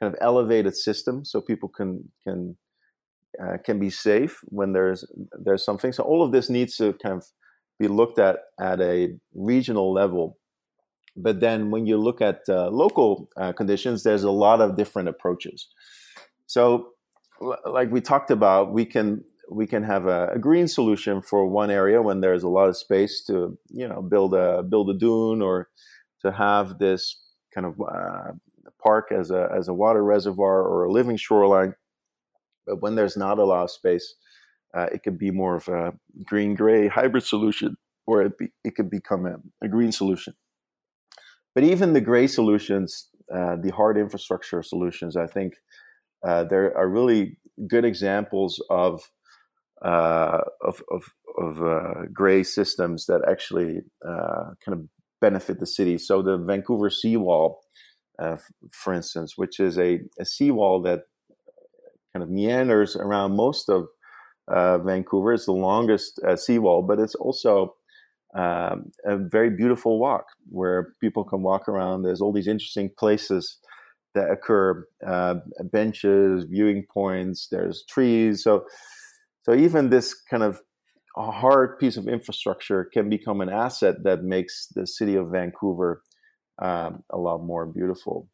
kind 0.00 0.12
of 0.12 0.18
elevated 0.20 0.76
system, 0.76 1.24
so 1.24 1.40
people 1.40 1.68
can 1.68 2.08
can 2.26 2.56
uh, 3.42 3.58
can 3.64 3.78
be 3.78 3.90
safe 3.90 4.40
when 4.44 4.72
there's 4.72 5.04
there's 5.42 5.64
something. 5.64 5.92
So 5.92 6.02
all 6.02 6.22
of 6.22 6.32
this 6.32 6.48
needs 6.50 6.76
to 6.76 6.92
kind 6.94 7.16
of 7.16 7.24
be 7.78 7.88
looked 7.88 8.18
at 8.18 8.38
at 8.60 8.80
a 8.80 9.16
regional 9.34 9.92
level. 9.92 10.38
But 11.16 11.40
then 11.40 11.70
when 11.70 11.86
you 11.86 11.96
look 11.96 12.20
at 12.20 12.40
uh, 12.48 12.68
local 12.70 13.28
uh, 13.36 13.52
conditions, 13.52 14.02
there's 14.02 14.24
a 14.24 14.30
lot 14.30 14.60
of 14.60 14.76
different 14.76 15.08
approaches. 15.08 15.68
So, 16.46 16.88
like 17.40 17.90
we 17.90 18.00
talked 18.00 18.30
about, 18.30 18.72
we 18.72 18.84
can 18.84 19.24
we 19.50 19.66
can 19.66 19.82
have 19.82 20.06
a, 20.06 20.28
a, 20.28 20.38
green 20.38 20.66
solution 20.66 21.20
for 21.20 21.46
one 21.46 21.70
area 21.70 22.00
when 22.00 22.20
there's 22.20 22.42
a 22.42 22.48
lot 22.48 22.68
of 22.68 22.76
space 22.76 23.22
to 23.26 23.58
you 23.68 23.86
know 23.86 24.02
build 24.02 24.34
a 24.34 24.62
build 24.62 24.90
a 24.90 24.94
dune 24.94 25.42
or 25.42 25.68
to 26.22 26.32
have 26.32 26.78
this 26.78 27.20
kind 27.54 27.66
of 27.66 27.80
uh, 27.80 28.32
park 28.84 29.10
as 29.10 29.30
a 29.30 29.48
as 29.56 29.68
a 29.68 29.74
water 29.74 30.04
reservoir 30.04 30.62
or 30.62 30.84
a 30.84 30.92
living 30.92 31.16
shoreline. 31.16 31.74
But 32.66 32.80
when 32.82 32.94
there's 32.94 33.16
not 33.16 33.38
a 33.38 33.44
lot 33.44 33.64
of 33.64 33.70
space, 33.70 34.14
uh, 34.76 34.86
it 34.92 35.02
could 35.02 35.18
be 35.18 35.30
more 35.30 35.56
of 35.56 35.68
a 35.68 35.92
green 36.24 36.54
gray 36.54 36.88
hybrid 36.88 37.24
solution, 37.24 37.76
or 38.06 38.22
it, 38.22 38.38
be, 38.38 38.52
it 38.64 38.74
could 38.74 38.90
become 38.90 39.26
a, 39.26 39.36
a, 39.62 39.68
green 39.68 39.92
solution. 39.92 40.34
But 41.54 41.64
even 41.64 41.92
the 41.92 42.00
gray 42.00 42.26
solutions, 42.26 43.08
uh, 43.32 43.56
the 43.62 43.70
hard 43.70 43.96
infrastructure 43.98 44.62
solutions, 44.62 45.16
I 45.16 45.26
think 45.26 45.54
uh, 46.26 46.44
there 46.44 46.76
are 46.76 46.88
really 46.88 47.38
good 47.68 47.84
examples 47.84 48.62
of 48.70 49.02
uh, 49.84 50.40
of 50.62 50.82
of, 50.90 51.04
of 51.38 51.62
uh, 51.62 52.02
gray 52.12 52.42
systems 52.42 53.06
that 53.06 53.20
actually 53.28 53.82
uh, 54.06 54.54
kind 54.64 54.78
of 54.78 54.88
benefit 55.20 55.60
the 55.60 55.66
city. 55.66 55.98
So 55.98 56.22
the 56.22 56.38
Vancouver 56.38 56.90
seawall, 56.90 57.60
for 58.72 58.92
instance, 58.92 59.34
which 59.36 59.60
is 59.60 59.78
a, 59.78 60.00
a 60.18 60.24
seawall 60.24 60.82
that 60.82 61.00
kind 62.12 62.22
of 62.22 62.30
meanders 62.30 62.96
around 62.96 63.36
most 63.36 63.68
of 63.68 63.86
uh, 64.48 64.78
Vancouver. 64.78 65.32
It's 65.32 65.46
the 65.46 65.52
longest 65.52 66.20
uh, 66.26 66.36
seawall, 66.36 66.82
but 66.82 67.00
it's 67.00 67.14
also 67.14 67.74
um, 68.34 68.90
a 69.04 69.16
very 69.16 69.50
beautiful 69.50 69.98
walk 69.98 70.26
where 70.48 70.92
people 71.00 71.24
can 71.24 71.42
walk 71.42 71.68
around. 71.68 72.02
There's 72.02 72.20
all 72.20 72.32
these 72.32 72.48
interesting 72.48 72.90
places 72.98 73.58
that 74.14 74.30
occur, 74.30 74.86
uh, 75.06 75.36
benches, 75.72 76.44
viewing 76.44 76.84
points. 76.92 77.48
There's 77.50 77.84
trees. 77.88 78.42
So, 78.42 78.64
so 79.42 79.54
even 79.54 79.90
this 79.90 80.14
kind 80.30 80.42
of 80.42 80.60
hard 81.16 81.78
piece 81.78 81.96
of 81.96 82.08
infrastructure 82.08 82.88
can 82.92 83.08
become 83.08 83.40
an 83.40 83.48
asset 83.48 83.96
that 84.04 84.22
makes 84.22 84.68
the 84.74 84.86
city 84.86 85.14
of 85.14 85.30
Vancouver 85.30 86.02
um, 86.58 87.02
a 87.10 87.18
lot 87.18 87.42
more 87.42 87.66
beautiful. 87.66 88.28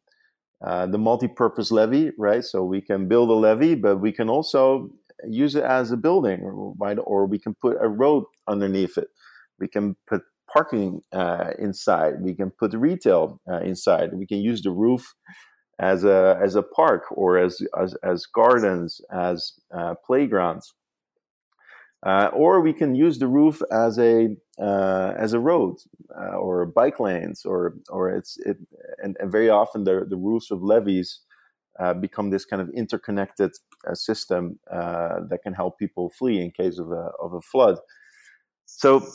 Uh, 0.63 0.85
the 0.85 0.97
multi-purpose 0.97 1.71
levee, 1.71 2.11
right? 2.17 2.43
So 2.43 2.63
we 2.63 2.81
can 2.81 3.07
build 3.07 3.29
a 3.29 3.33
levee, 3.33 3.75
but 3.75 3.97
we 3.97 4.11
can 4.11 4.29
also 4.29 4.91
use 5.27 5.55
it 5.55 5.63
as 5.63 5.91
a 5.91 5.97
building, 5.97 6.39
right? 6.79 6.97
Or 7.03 7.25
we 7.25 7.39
can 7.39 7.55
put 7.55 7.77
a 7.81 7.87
road 7.87 8.25
underneath 8.47 8.97
it. 8.97 9.07
We 9.59 9.67
can 9.67 9.95
put 10.07 10.21
parking 10.51 11.01
uh, 11.13 11.51
inside. 11.57 12.21
We 12.21 12.35
can 12.35 12.51
put 12.51 12.73
retail 12.73 13.39
uh, 13.49 13.61
inside. 13.61 14.13
We 14.13 14.27
can 14.27 14.39
use 14.39 14.61
the 14.61 14.71
roof 14.71 15.13
as 15.79 16.03
a 16.03 16.39
as 16.43 16.55
a 16.55 16.61
park 16.61 17.05
or 17.11 17.39
as 17.39 17.59
as, 17.79 17.95
as 18.03 18.25
gardens, 18.25 19.01
as 19.11 19.53
uh, 19.75 19.95
playgrounds. 20.05 20.73
Uh, 22.05 22.29
or 22.33 22.61
we 22.61 22.73
can 22.73 22.95
use 22.95 23.19
the 23.19 23.27
roof 23.27 23.61
as 23.71 23.99
a 23.99 24.35
uh, 24.61 25.13
as 25.17 25.33
a 25.33 25.39
road 25.39 25.75
uh, 26.19 26.35
or 26.35 26.65
bike 26.65 26.99
lanes 26.99 27.45
or 27.45 27.75
or 27.89 28.09
it's 28.09 28.37
it 28.45 28.57
and, 29.03 29.17
and 29.19 29.31
very 29.31 29.49
often 29.49 29.83
the 29.83 30.05
the 30.07 30.17
roofs 30.17 30.51
of 30.51 30.61
levees 30.61 31.21
uh, 31.79 31.93
become 31.93 32.29
this 32.29 32.45
kind 32.45 32.61
of 32.61 32.69
interconnected 32.75 33.51
uh, 33.89 33.95
system 33.95 34.59
uh, 34.71 35.21
that 35.29 35.41
can 35.41 35.53
help 35.53 35.79
people 35.79 36.11
flee 36.17 36.41
in 36.41 36.51
case 36.51 36.77
of 36.77 36.91
a, 36.91 37.09
of 37.19 37.33
a 37.33 37.41
flood. 37.41 37.79
So 38.65 39.05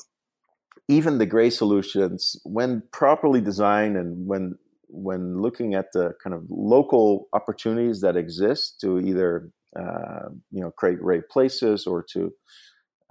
even 0.89 1.19
the 1.19 1.27
gray 1.27 1.51
solutions, 1.51 2.37
when 2.45 2.83
properly 2.93 3.41
designed 3.41 3.97
and 3.97 4.27
when 4.27 4.57
when 4.89 5.43
looking 5.43 5.75
at 5.75 5.93
the 5.93 6.15
kind 6.23 6.35
of 6.35 6.45
local 6.49 7.29
opportunities 7.33 8.01
that 8.01 8.17
exist 8.17 8.81
to 8.81 9.01
either 9.01 9.51
uh, 9.79 10.29
you 10.51 10.61
know 10.61 10.71
create 10.71 11.01
great 11.01 11.29
places 11.29 11.87
or 11.87 12.05
to 12.13 12.33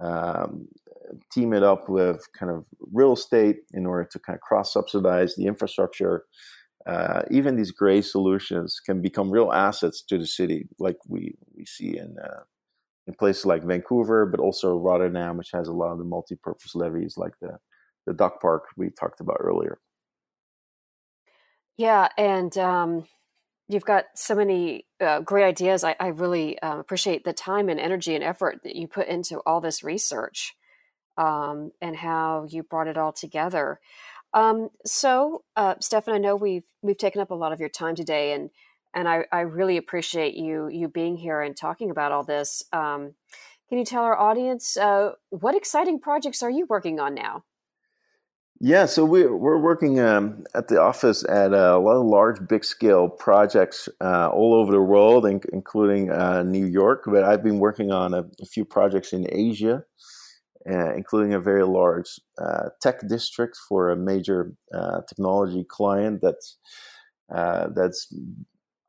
um, 0.00 0.68
team 1.32 1.52
it 1.52 1.62
up 1.62 1.88
with 1.88 2.26
kind 2.38 2.50
of 2.50 2.66
real 2.92 3.12
estate 3.12 3.58
in 3.72 3.86
order 3.86 4.08
to 4.10 4.18
kind 4.18 4.36
of 4.36 4.40
cross 4.40 4.72
subsidize 4.72 5.34
the 5.36 5.46
infrastructure 5.46 6.24
uh, 6.86 7.22
even 7.32 7.56
these 7.56 7.72
gray 7.72 8.00
solutions 8.00 8.80
can 8.84 9.02
become 9.02 9.30
real 9.30 9.52
assets 9.52 10.02
to 10.02 10.18
the 10.18 10.26
city, 10.26 10.68
like 10.78 10.96
we 11.08 11.34
we 11.56 11.64
see 11.66 11.98
in 11.98 12.16
uh, 12.22 12.42
in 13.08 13.14
places 13.14 13.44
like 13.44 13.64
Vancouver, 13.64 14.24
but 14.24 14.38
also 14.38 14.78
Rotterdam, 14.78 15.36
which 15.36 15.50
has 15.52 15.66
a 15.66 15.72
lot 15.72 15.90
of 15.90 15.98
the 15.98 16.04
multi-purpose 16.04 16.76
levees, 16.76 17.16
like 17.16 17.32
the 17.40 17.58
the 18.06 18.12
Dakpark 18.14 18.60
we 18.76 18.90
talked 18.90 19.20
about 19.20 19.38
earlier. 19.40 19.80
Yeah, 21.76 22.08
and 22.16 22.56
um, 22.56 23.04
you've 23.68 23.84
got 23.84 24.04
so 24.14 24.36
many 24.36 24.86
uh, 25.00 25.20
great 25.20 25.44
ideas. 25.44 25.82
I, 25.82 25.96
I 25.98 26.08
really 26.08 26.56
uh, 26.60 26.78
appreciate 26.78 27.24
the 27.24 27.32
time 27.32 27.68
and 27.68 27.80
energy 27.80 28.14
and 28.14 28.22
effort 28.22 28.60
that 28.62 28.76
you 28.76 28.86
put 28.86 29.08
into 29.08 29.40
all 29.40 29.60
this 29.60 29.82
research 29.82 30.54
um, 31.16 31.72
and 31.80 31.96
how 31.96 32.46
you 32.48 32.62
brought 32.62 32.88
it 32.88 32.98
all 32.98 33.12
together. 33.12 33.80
Um, 34.34 34.68
so, 34.84 35.44
uh, 35.56 35.74
Stefan, 35.80 36.14
I 36.14 36.18
know 36.18 36.36
we've 36.36 36.66
we've 36.82 36.98
taken 36.98 37.20
up 37.20 37.30
a 37.30 37.34
lot 37.34 37.52
of 37.52 37.60
your 37.60 37.68
time 37.68 37.94
today, 37.94 38.32
and 38.32 38.50
and 38.94 39.08
I, 39.08 39.24
I 39.32 39.40
really 39.40 39.76
appreciate 39.76 40.34
you 40.34 40.68
you 40.68 40.88
being 40.88 41.16
here 41.16 41.40
and 41.40 41.56
talking 41.56 41.90
about 41.90 42.12
all 42.12 42.24
this. 42.24 42.62
Um, 42.72 43.14
can 43.68 43.78
you 43.78 43.84
tell 43.84 44.02
our 44.02 44.18
audience 44.18 44.76
uh, 44.76 45.12
what 45.30 45.56
exciting 45.56 46.00
projects 46.00 46.42
are 46.42 46.50
you 46.50 46.66
working 46.68 47.00
on 47.00 47.14
now? 47.14 47.44
Yeah, 48.58 48.86
so 48.86 49.04
we're 49.04 49.36
we're 49.36 49.58
working 49.58 50.00
um, 50.00 50.44
at 50.54 50.68
the 50.68 50.80
office 50.80 51.24
at 51.28 51.52
a 51.52 51.76
lot 51.76 51.96
of 51.96 52.06
large, 52.06 52.48
big 52.48 52.64
scale 52.64 53.06
projects 53.06 53.86
uh, 54.00 54.30
all 54.30 54.54
over 54.54 54.72
the 54.72 54.80
world, 54.80 55.26
in, 55.26 55.42
including 55.52 56.10
uh, 56.10 56.42
New 56.42 56.64
York. 56.64 57.04
But 57.06 57.22
I've 57.22 57.42
been 57.42 57.58
working 57.58 57.92
on 57.92 58.14
a, 58.14 58.24
a 58.40 58.46
few 58.46 58.64
projects 58.64 59.12
in 59.12 59.26
Asia, 59.30 59.84
uh, 60.70 60.94
including 60.94 61.34
a 61.34 61.40
very 61.40 61.64
large 61.64 62.20
uh, 62.38 62.68
tech 62.80 63.06
district 63.08 63.56
for 63.68 63.90
a 63.90 63.96
major 63.96 64.52
uh, 64.74 65.00
technology 65.08 65.64
client 65.68 66.20
that's 66.22 66.58
uh, 67.34 67.68
that's 67.74 68.12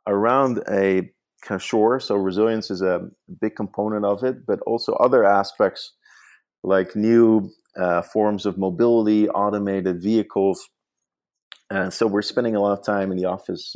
around 0.07 0.63
a 0.69 1.09
kind 1.41 1.59
of 1.59 1.63
shore. 1.63 1.99
So 1.99 2.15
resilience 2.15 2.71
is 2.71 2.81
a 2.81 3.07
big 3.41 3.55
component 3.55 4.05
of 4.05 4.23
it, 4.23 4.45
but 4.45 4.59
also 4.61 4.93
other 4.93 5.23
aspects 5.23 5.93
like 6.63 6.95
new 6.95 7.51
uh, 7.79 8.01
forms 8.01 8.45
of 8.45 8.57
mobility, 8.57 9.29
automated 9.29 10.01
vehicles. 10.01 10.69
And 11.69 11.93
so 11.93 12.07
we're 12.07 12.21
spending 12.21 12.55
a 12.55 12.61
lot 12.61 12.77
of 12.77 12.85
time 12.85 13.11
in 13.11 13.17
the 13.17 13.25
office 13.25 13.75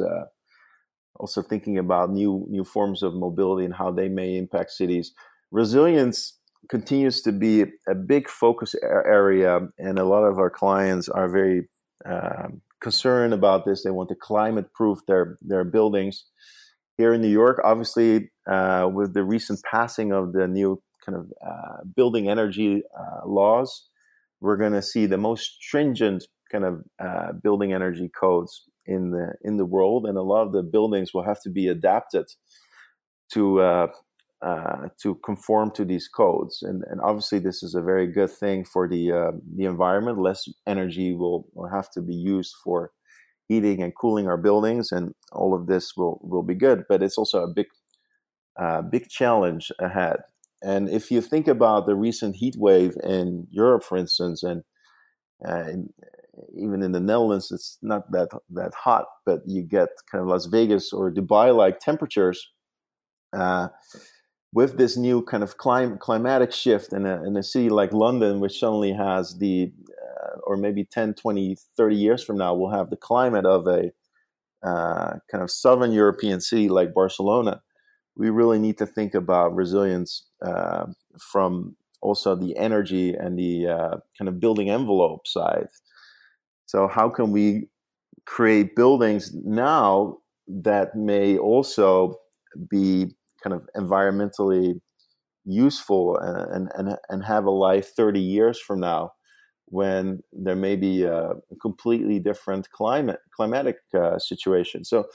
also 1.21 1.41
thinking 1.41 1.77
about 1.77 2.09
new 2.09 2.45
new 2.49 2.63
forms 2.63 3.03
of 3.03 3.13
mobility 3.13 3.63
and 3.63 3.75
how 3.75 3.91
they 3.91 4.09
may 4.09 4.37
impact 4.37 4.71
cities. 4.71 5.13
Resilience 5.51 6.39
continues 6.70 7.22
to 7.24 7.32
be 7.32 7.66
a 7.88 7.95
big 7.95 8.30
focus 8.30 8.76
area, 8.84 9.59
and 9.78 9.99
a 9.99 10.05
lot 10.05 10.24
of 10.24 10.38
our 10.38 10.49
clients 10.49 11.09
are 11.09 11.30
very 11.30 11.68
um, 12.05 12.62
concerned 12.82 13.34
about 13.34 13.66
this. 13.66 13.84
They 13.84 13.91
want 13.91 14.09
to 14.09 14.16
climate 14.16 14.74
proof 14.74 14.99
their 15.07 15.38
their 15.41 15.64
buildings. 15.64 16.26
Here 16.97 17.14
in 17.14 17.22
New 17.22 17.30
York, 17.30 17.59
obviously, 17.64 18.32
uh, 18.49 18.89
with 18.93 19.14
the 19.14 19.24
recent 19.24 19.59
passing 19.70 20.12
of 20.12 20.34
the 20.34 20.47
new 20.47 20.82
kind 21.05 21.18
of 21.18 21.32
uh, 21.45 21.84
building 21.95 22.30
energy 22.30 22.84
uh, 22.97 23.28
laws, 23.28 23.88
we're 24.39 24.57
going 24.57 24.74
to 24.74 24.82
see 24.82 25.07
the 25.07 25.18
most 25.18 25.57
stringent 25.62 26.24
kind 26.51 26.66
of 26.66 26.84
uh, 27.03 27.32
building 27.41 27.74
energy 27.74 28.09
codes 28.09 28.64
in 28.86 29.12
the 29.12 29.34
in 29.43 29.57
the 29.57 29.66
world, 29.66 30.05
and 30.05 30.18
a 30.18 30.22
lot 30.22 30.45
of 30.45 30.51
the 30.51 30.64
buildings 30.64 31.14
will 31.14 31.24
have 31.24 31.41
to 31.41 31.49
be 31.49 31.68
adapted 31.68 32.26
to 33.34 33.62
uh, 34.41 34.87
to 35.01 35.15
conform 35.23 35.71
to 35.71 35.85
these 35.85 36.07
codes. 36.07 36.63
And, 36.63 36.83
and 36.89 36.99
obviously, 37.01 37.39
this 37.39 37.63
is 37.63 37.75
a 37.75 37.81
very 37.81 38.07
good 38.07 38.31
thing 38.31 38.65
for 38.65 38.87
the 38.87 39.11
uh, 39.11 39.31
the 39.55 39.65
environment. 39.65 40.17
Less 40.17 40.47
energy 40.65 41.13
will, 41.13 41.47
will 41.53 41.69
have 41.69 41.89
to 41.91 42.01
be 42.01 42.15
used 42.15 42.55
for 42.63 42.91
heating 43.47 43.83
and 43.83 43.93
cooling 43.95 44.27
our 44.27 44.37
buildings, 44.37 44.91
and 44.91 45.13
all 45.31 45.53
of 45.53 45.67
this 45.67 45.95
will 45.95 46.19
will 46.23 46.43
be 46.43 46.55
good. 46.55 46.83
But 46.89 47.03
it's 47.03 47.17
also 47.17 47.43
a 47.43 47.53
big 47.53 47.67
uh, 48.59 48.81
big 48.81 49.09
challenge 49.09 49.71
ahead. 49.79 50.17
And 50.63 50.89
if 50.89 51.11
you 51.11 51.21
think 51.21 51.47
about 51.47 51.85
the 51.85 51.95
recent 51.95 52.35
heat 52.35 52.55
wave 52.57 52.95
in 53.03 53.47
Europe, 53.49 53.83
for 53.83 53.97
instance, 53.97 54.43
and, 54.43 54.63
uh, 55.43 55.71
even 56.55 56.83
in 56.83 56.91
the 56.91 56.99
Netherlands, 56.99 57.51
it's 57.51 57.77
not 57.81 58.11
that 58.11 58.29
that 58.51 58.73
hot, 58.73 59.05
but 59.25 59.41
you 59.45 59.63
get 59.63 59.89
kind 60.11 60.21
of 60.21 60.27
Las 60.27 60.45
Vegas 60.45 60.93
or 60.93 61.11
Dubai-like 61.11 61.79
temperatures. 61.79 62.51
Uh, 63.33 63.69
with 64.53 64.77
this 64.77 64.97
new 64.97 65.21
kind 65.23 65.43
of 65.43 65.57
clim- 65.57 65.97
climatic 65.97 66.51
shift 66.51 66.93
in 66.93 67.05
a, 67.05 67.23
in 67.23 67.37
a 67.37 67.43
city 67.43 67.69
like 67.69 67.93
London, 67.93 68.39
which 68.39 68.59
suddenly 68.59 68.91
has 68.91 69.37
the, 69.37 69.71
uh, 69.89 70.39
or 70.43 70.57
maybe 70.57 70.83
10, 70.83 71.13
20, 71.13 71.57
30 71.77 71.95
years 71.95 72.23
from 72.23 72.37
now, 72.37 72.53
will 72.53 72.71
have 72.71 72.89
the 72.89 72.97
climate 72.97 73.45
of 73.45 73.67
a 73.67 73.91
uh, 74.63 75.17
kind 75.31 75.43
of 75.43 75.49
southern 75.49 75.91
European 75.91 76.41
city 76.41 76.69
like 76.69 76.93
Barcelona 76.93 77.61
we 78.15 78.29
really 78.29 78.59
need 78.59 78.77
to 78.77 78.85
think 78.85 79.15
about 79.15 79.55
resilience 79.55 80.27
uh, 80.45 80.85
from 81.17 81.75
also 82.01 82.35
the 82.35 82.55
energy 82.57 83.13
and 83.13 83.37
the 83.37 83.67
uh, 83.67 83.97
kind 84.17 84.27
of 84.27 84.39
building 84.39 84.69
envelope 84.69 85.27
side. 85.27 85.67
So, 86.65 86.87
how 86.87 87.09
can 87.09 87.31
we 87.31 87.67
create 88.25 88.75
buildings 88.75 89.33
now 89.33 90.17
that 90.47 90.95
may 90.95 91.37
also 91.37 92.15
be 92.69 93.15
kind 93.43 93.53
of 93.53 93.67
environmentally 93.75 94.79
useful 95.45 96.17
and, 96.17 96.69
and, 96.75 96.97
and 97.09 97.23
have 97.23 97.45
a 97.45 97.51
life 97.51 97.89
30 97.95 98.19
years 98.19 98.59
from 98.59 98.79
now 98.79 99.11
when 99.65 100.19
there 100.33 100.55
may 100.55 100.75
be 100.75 101.03
a 101.03 101.31
completely 101.61 102.19
different 102.19 102.69
climate 102.69 103.19
climatic 103.35 103.77
uh, 103.95 104.19
situation 104.19 104.83
so 104.83 105.05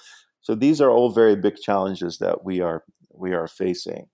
so 0.47 0.55
these 0.55 0.81
are 0.81 0.91
all 0.93 1.11
very 1.11 1.35
big 1.35 1.57
challenges 1.57 2.18
that 2.18 2.45
we 2.45 2.61
are 2.61 2.85
we 3.12 3.33
are 3.33 3.49
facing. 3.49 4.07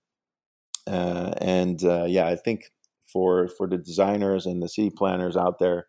Uh, 0.87 1.31
and 1.39 1.83
uh, 1.83 2.05
yeah, 2.07 2.25
I 2.25 2.35
think 2.35 2.71
for 3.05 3.47
for 3.49 3.67
the 3.67 3.77
designers 3.77 4.47
and 4.47 4.59
the 4.59 4.67
city 4.67 4.89
planners 4.89 5.37
out 5.37 5.59
there 5.59 5.85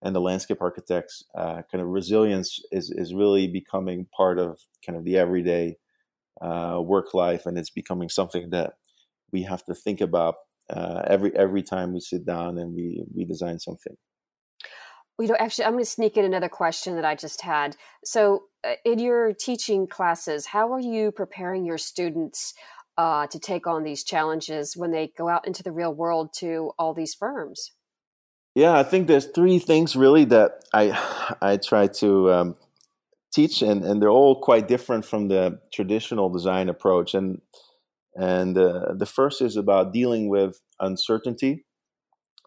and 0.00 0.14
the 0.14 0.20
landscape 0.20 0.58
architects, 0.60 1.24
uh, 1.36 1.62
kind 1.70 1.82
of 1.82 1.88
resilience 1.88 2.60
is 2.70 2.92
is 2.96 3.12
really 3.12 3.48
becoming 3.48 4.06
part 4.16 4.38
of 4.38 4.60
kind 4.86 4.96
of 4.96 5.04
the 5.04 5.18
everyday 5.18 5.74
uh, 6.42 6.80
work 6.80 7.14
life, 7.14 7.46
and 7.46 7.56
it's 7.56 7.70
becoming 7.70 8.08
something 8.08 8.50
that 8.50 8.74
we 9.32 9.42
have 9.42 9.64
to 9.64 9.74
think 9.74 10.00
about 10.00 10.34
uh, 10.70 11.02
every 11.06 11.34
every 11.36 11.62
time 11.62 11.92
we 11.92 12.00
sit 12.00 12.24
down 12.24 12.58
and 12.58 12.74
we 12.74 13.04
we 13.14 13.24
design 13.24 13.58
something. 13.58 13.96
You 15.20 15.28
know 15.28 15.36
actually 15.38 15.66
i'm 15.66 15.72
going 15.72 15.84
to 15.84 15.90
sneak 15.90 16.16
in 16.16 16.24
another 16.24 16.48
question 16.48 16.96
that 16.96 17.04
i 17.04 17.14
just 17.14 17.42
had. 17.42 17.76
So 18.04 18.44
uh, 18.64 18.74
in 18.84 18.98
your 18.98 19.32
teaching 19.32 19.86
classes 19.86 20.46
how 20.46 20.72
are 20.72 20.80
you 20.80 21.12
preparing 21.12 21.64
your 21.64 21.78
students 21.78 22.54
uh, 22.98 23.26
to 23.28 23.38
take 23.38 23.66
on 23.66 23.84
these 23.84 24.04
challenges 24.04 24.76
when 24.76 24.90
they 24.90 25.12
go 25.16 25.28
out 25.28 25.46
into 25.46 25.62
the 25.62 25.72
real 25.72 25.94
world 25.94 26.32
to 26.38 26.72
all 26.78 26.92
these 26.92 27.14
firms? 27.14 27.72
Yeah 28.54 28.76
i 28.76 28.82
think 28.82 29.06
there's 29.06 29.26
three 29.26 29.58
things 29.58 29.94
really 29.94 30.24
that 30.26 30.64
i 30.72 31.36
i 31.40 31.56
try 31.56 31.86
to 31.86 32.32
um, 32.32 32.56
teach 33.32 33.62
and 33.62 33.84
and 33.84 34.00
they're 34.00 34.10
all 34.10 34.40
quite 34.40 34.68
different 34.68 35.04
from 35.04 35.28
the 35.28 35.58
traditional 35.72 36.28
design 36.28 36.68
approach. 36.68 37.14
And 37.14 37.40
and 38.14 38.56
uh, 38.58 38.92
the 38.94 39.06
first 39.06 39.40
is 39.40 39.56
about 39.56 39.92
dealing 39.92 40.28
with 40.28 40.60
uncertainty. 40.80 41.64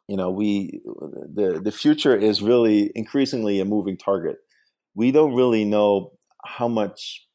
You 0.07 0.17
know 0.17 0.29
we 0.29 0.81
the 0.85 1.59
the 1.63 1.71
future 1.71 2.15
is 2.15 2.41
really 2.41 2.91
increasingly 2.95 3.59
a 3.59 3.65
moving 3.65 3.97
target. 3.97 4.37
We 4.93 5.11
don't 5.11 5.33
really 5.33 5.65
know 5.65 6.11
how 6.45 6.67
much 6.67 7.25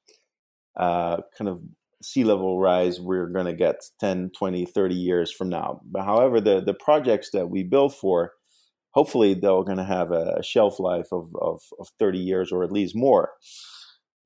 uh, 0.76 1.18
kind 1.36 1.48
of 1.48 1.60
sea 2.02 2.24
level 2.24 2.58
rise 2.58 3.00
we're 3.00 3.26
going 3.26 3.46
to 3.46 3.52
get 3.52 3.82
10 3.98 4.30
20 4.36 4.64
30 4.64 4.94
years 4.94 5.32
from 5.32 5.48
now. 5.48 5.80
But 5.84 6.04
however 6.04 6.40
the 6.40 6.60
the 6.60 6.74
projects 6.74 7.30
that 7.32 7.50
we 7.50 7.62
build 7.62 7.94
for 7.94 8.32
hopefully 8.92 9.34
they're 9.34 9.62
going 9.62 9.76
to 9.76 9.84
have 9.84 10.10
a 10.10 10.42
shelf 10.42 10.80
life 10.80 11.08
of, 11.12 11.30
of, 11.40 11.62
of 11.78 11.88
30 11.98 12.18
years 12.18 12.52
or 12.52 12.64
at 12.64 12.72
least 12.72 12.94
more 12.96 13.30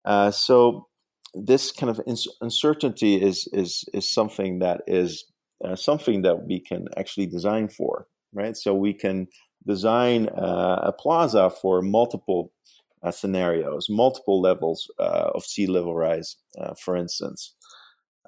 uh, 0.04 0.30
so 0.30 0.86
this 1.34 1.72
kind 1.72 1.90
of 1.90 2.00
uncertainty 2.40 3.20
is 3.20 3.48
is 3.52 3.84
is 3.92 4.08
something 4.08 4.60
that 4.60 4.82
is 4.86 5.24
uh, 5.64 5.74
something 5.74 6.22
that 6.22 6.46
we 6.46 6.60
can 6.60 6.86
actually 6.96 7.26
design 7.26 7.68
for 7.68 8.06
right? 8.34 8.56
So 8.56 8.74
we 8.74 8.92
can 8.92 9.28
design 9.66 10.28
uh, 10.28 10.80
a 10.82 10.92
plaza 10.92 11.48
for 11.48 11.80
multiple 11.80 12.52
uh, 13.02 13.10
scenarios, 13.10 13.86
multiple 13.88 14.40
levels 14.40 14.90
uh, 14.98 15.30
of 15.34 15.44
sea 15.44 15.66
level 15.66 15.94
rise, 15.94 16.36
uh, 16.58 16.74
for 16.74 16.96
instance. 16.96 17.54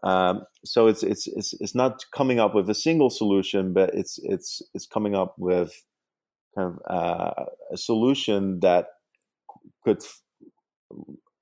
Um, 0.02 0.42
so 0.64 0.86
it's, 0.86 1.02
it's 1.02 1.26
it's 1.26 1.54
it's 1.54 1.74
not 1.74 2.04
coming 2.14 2.38
up 2.38 2.54
with 2.54 2.70
a 2.70 2.74
single 2.74 3.10
solution, 3.10 3.72
but 3.72 3.94
it's 3.94 4.18
it's 4.22 4.62
it's 4.74 4.86
coming 4.86 5.14
up 5.14 5.34
with 5.38 5.72
kind 6.56 6.74
of 6.74 6.78
uh, 6.88 7.44
a 7.72 7.76
solution 7.76 8.60
that 8.60 8.86
could 9.84 10.02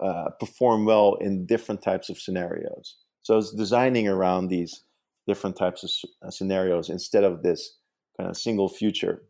uh, 0.02 0.30
perform 0.40 0.84
well 0.84 1.16
in 1.20 1.46
different 1.46 1.82
types 1.82 2.08
of 2.10 2.18
scenarios. 2.18 2.96
So 3.22 3.38
it's 3.38 3.52
designing 3.52 4.08
around 4.08 4.48
these 4.48 4.82
different 5.26 5.56
types 5.56 5.82
of 6.22 6.34
scenarios 6.34 6.90
instead 6.90 7.24
of 7.24 7.42
this 7.42 7.78
kind 8.18 8.28
of 8.28 8.36
single 8.36 8.68
future. 8.68 9.22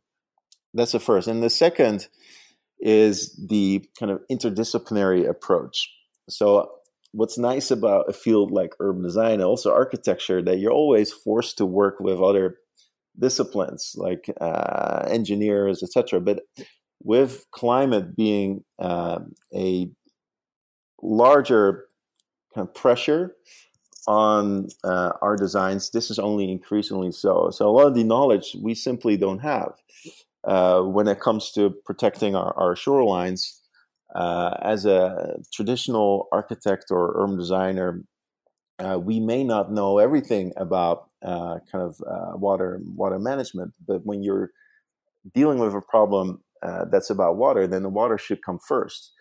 That's 0.73 0.93
the 0.93 1.01
first. 1.01 1.29
And 1.29 1.43
the 1.43 1.51
second 1.51 2.09
is 2.81 3.39
the 3.49 3.85
kind 3.99 4.11
of 4.11 4.21
interdisciplinary 4.31 5.29
approach. 5.29 5.89
So, 6.29 6.71
what's 7.13 7.39
nice 7.39 7.71
about 7.71 8.09
a 8.09 8.13
field 8.13 8.51
like 8.51 8.75
urban 8.81 9.05
design 9.05 9.35
and 9.35 9.45
also 9.45 9.73
architecture 9.73 10.43
that 10.43 10.59
you're 10.59 10.73
always 10.73 11.13
forced 11.13 11.59
to 11.59 11.67
work 11.67 12.01
with 12.01 12.21
other 12.21 12.57
disciplines 13.19 13.95
like 13.97 14.31
uh, 14.41 15.07
engineers, 15.09 15.83
etc. 15.83 16.21
But 16.21 16.43
with 17.03 17.47
climate 17.53 18.17
being 18.17 18.65
uh, 18.79 19.21
a 19.55 19.91
larger 21.03 21.87
kind 22.55 22.69
of 22.69 22.75
pressure 22.75 23.37
on 24.07 24.69
uh, 24.85 25.13
our 25.23 25.37
designs, 25.37 25.91
this 25.91 26.11
is 26.11 26.19
only 26.19 26.51
increasingly 26.51 27.13
so. 27.13 27.51
So 27.51 27.69
a 27.69 27.73
lot 27.73 27.87
of 27.87 27.95
the 27.95 28.05
knowledge 28.05 28.57
we 28.61 28.75
simply 28.75 29.17
don't 29.17 29.41
have 29.41 29.73
uh, 30.45 30.83
when 30.83 31.09
it 31.09 31.21
comes 31.21 31.51
to 31.53 31.75
protecting 31.85 32.35
our, 32.35 32.57
our 32.57 32.75
shorelines. 32.75 33.61
Uh, 34.15 34.57
as 34.63 34.87
a 34.87 35.37
traditional 35.53 36.29
architect 36.31 36.85
or 36.91 37.15
urban 37.17 37.37
designer, 37.37 38.05
uh, 38.79 38.99
we 38.99 39.21
may 39.21 39.45
not 39.45 39.73
know 39.73 39.99
everything 39.99 40.53
about 40.57 41.09
uh, 41.23 41.59
kind 41.71 41.85
of 41.85 42.01
uh, 42.07 42.37
water 42.37 42.81
water 42.85 43.19
management, 43.19 43.73
but 43.87 44.05
when 44.05 44.23
you're 44.23 44.51
dealing 45.33 45.59
with 45.59 45.75
a 45.75 45.81
problem 45.81 46.43
uh, 46.63 46.85
that's 46.91 47.11
about 47.11 47.37
water, 47.37 47.67
then 47.67 47.83
the 47.83 47.89
water 47.89 48.19
should 48.19 48.43
come 48.43 48.59
first. 48.59 49.13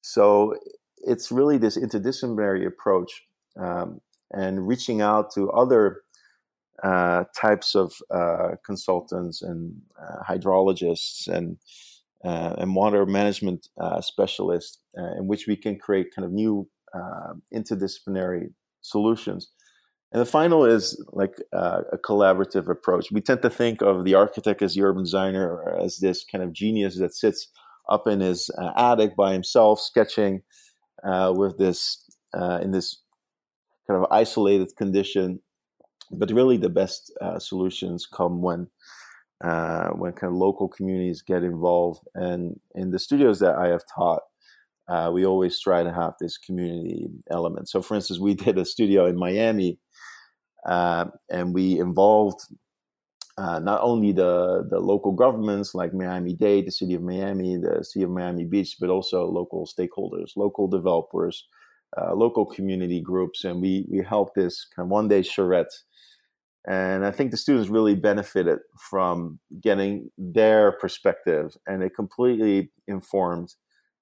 So 0.00 0.54
it's 0.98 1.32
really 1.32 1.58
this 1.58 1.76
interdisciplinary 1.76 2.66
approach 2.66 3.22
um, 3.58 4.00
and 4.32 4.66
reaching 4.66 5.00
out 5.00 5.32
to 5.34 5.50
other 5.50 6.02
uh, 6.82 7.24
types 7.36 7.74
of 7.74 7.94
uh, 8.10 8.56
consultants 8.64 9.42
and 9.42 9.80
uh, 10.00 10.22
hydrologists 10.28 11.28
and 11.28 11.56
uh, 12.24 12.54
and 12.56 12.74
water 12.74 13.04
management 13.04 13.68
uh, 13.78 14.00
specialists, 14.00 14.78
in 15.18 15.26
which 15.26 15.46
we 15.46 15.54
can 15.56 15.78
create 15.78 16.14
kind 16.14 16.24
of 16.24 16.32
new 16.32 16.66
interdisciplinary 17.52 18.50
solutions. 18.84 19.50
And 20.12 20.20
the 20.20 20.26
final 20.26 20.64
is 20.64 21.02
like 21.12 21.42
uh, 21.52 21.80
a 21.92 21.98
collaborative 21.98 22.68
approach. 22.68 23.10
We 23.10 23.20
tend 23.20 23.42
to 23.42 23.50
think 23.50 23.82
of 23.82 24.04
the 24.04 24.14
architect 24.14 24.62
as 24.62 24.74
the 24.74 24.82
urban 24.82 25.02
designer 25.02 25.76
as 25.80 25.98
this 25.98 26.24
kind 26.24 26.44
of 26.44 26.52
genius 26.52 26.98
that 26.98 27.14
sits 27.14 27.48
up 27.88 28.06
in 28.06 28.20
his 28.20 28.48
uh, 28.56 28.70
attic 28.76 29.16
by 29.16 29.32
himself, 29.32 29.80
sketching 29.80 30.42
uh, 31.02 31.32
with 31.36 31.58
this 31.58 32.00
in 32.62 32.70
this 32.70 33.02
kind 33.86 34.02
of 34.02 34.10
isolated 34.10 34.74
condition 34.76 35.40
but 36.10 36.30
really 36.30 36.56
the 36.56 36.68
best 36.68 37.12
uh, 37.20 37.38
solutions 37.38 38.06
come 38.06 38.42
when 38.42 38.68
uh, 39.42 39.88
when 39.90 40.12
kind 40.12 40.32
of 40.32 40.38
local 40.38 40.68
communities 40.68 41.22
get 41.22 41.42
involved 41.42 42.06
and 42.14 42.58
in 42.74 42.90
the 42.90 42.98
studios 42.98 43.40
that 43.40 43.56
i 43.56 43.68
have 43.68 43.82
taught 43.94 44.22
uh, 44.88 45.10
we 45.12 45.24
always 45.24 45.58
try 45.60 45.82
to 45.82 45.92
have 45.92 46.14
this 46.20 46.38
community 46.38 47.08
element. 47.30 47.68
So 47.68 47.82
for 47.82 47.94
instance 47.94 48.20
we 48.20 48.34
did 48.44 48.58
a 48.58 48.64
studio 48.64 49.06
in 49.06 49.16
miami 49.16 49.78
uh, 50.66 51.06
and 51.30 51.54
we 51.54 51.78
involved 51.78 52.40
uh, 53.36 53.58
not 53.58 53.80
only 53.82 54.12
the, 54.12 54.66
the 54.70 54.78
local 54.78 55.12
governments 55.12 55.74
like 55.74 55.92
Miami 55.92 56.34
Dade, 56.34 56.66
the 56.66 56.72
city 56.72 56.94
of 56.94 57.02
Miami, 57.02 57.56
the 57.56 57.82
city 57.82 58.04
of 58.04 58.10
Miami 58.10 58.44
Beach, 58.44 58.76
but 58.78 58.90
also 58.90 59.26
local 59.26 59.66
stakeholders, 59.66 60.36
local 60.36 60.68
developers, 60.68 61.46
uh, 62.00 62.14
local 62.14 62.46
community 62.46 63.00
groups, 63.00 63.44
and 63.44 63.60
we 63.60 63.86
we 63.90 64.02
helped 64.02 64.34
this 64.34 64.66
kind 64.74 64.86
of 64.86 64.90
one 64.90 65.08
day 65.08 65.22
charrette. 65.22 65.72
And 66.66 67.04
I 67.04 67.10
think 67.10 67.30
the 67.30 67.36
students 67.36 67.68
really 67.68 67.94
benefited 67.94 68.58
from 68.88 69.38
getting 69.60 70.10
their 70.16 70.72
perspective, 70.72 71.56
and 71.66 71.82
it 71.82 71.94
completely 71.94 72.70
informed 72.86 73.52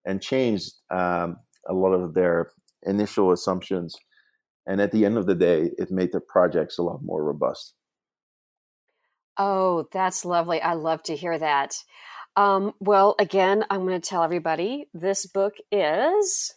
and 0.05 0.20
changed 0.20 0.72
um, 0.90 1.36
a 1.68 1.72
lot 1.72 1.92
of 1.92 2.14
their 2.14 2.50
initial 2.84 3.32
assumptions. 3.32 3.96
And 4.66 4.80
at 4.80 4.92
the 4.92 5.05
end 5.05 5.18
of 5.18 5.26
the 5.26 5.34
day, 5.34 5.70
it 5.78 5.90
made 5.90 6.12
their 6.12 6.20
projects 6.20 6.78
a 6.78 6.82
lot 6.82 7.00
more 7.03 7.24
robust. 7.24 7.74
Oh, 9.38 9.88
that's 9.92 10.24
lovely. 10.24 10.61
I 10.61 10.74
love 10.74 11.03
to 11.05 11.16
hear 11.16 11.38
that. 11.38 11.76
Um, 12.36 12.72
well, 12.80 13.14
again, 13.18 13.64
I'm 13.70 13.86
going 13.86 14.00
to 14.00 14.09
tell 14.09 14.22
everybody 14.22 14.88
this 14.94 15.26
book 15.26 15.55
is 15.70 16.55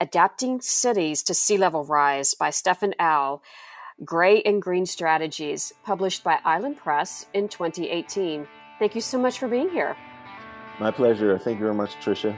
Adapting 0.00 0.60
Cities 0.60 1.22
to 1.24 1.34
Sea 1.34 1.58
Level 1.58 1.84
Rise 1.84 2.34
by 2.34 2.50
Stefan 2.50 2.94
Al. 2.98 3.42
Gray 4.02 4.40
and 4.42 4.62
Green 4.62 4.86
Strategies, 4.86 5.74
published 5.84 6.24
by 6.24 6.38
Island 6.42 6.78
Press 6.78 7.26
in 7.34 7.48
2018. 7.48 8.48
Thank 8.78 8.94
you 8.94 9.00
so 9.02 9.18
much 9.18 9.38
for 9.38 9.46
being 9.46 9.68
here. 9.68 9.94
My 10.80 10.90
pleasure. 10.90 11.38
Thank 11.38 11.58
you 11.58 11.66
very 11.66 11.76
much, 11.76 11.96
Tricia. 11.96 12.34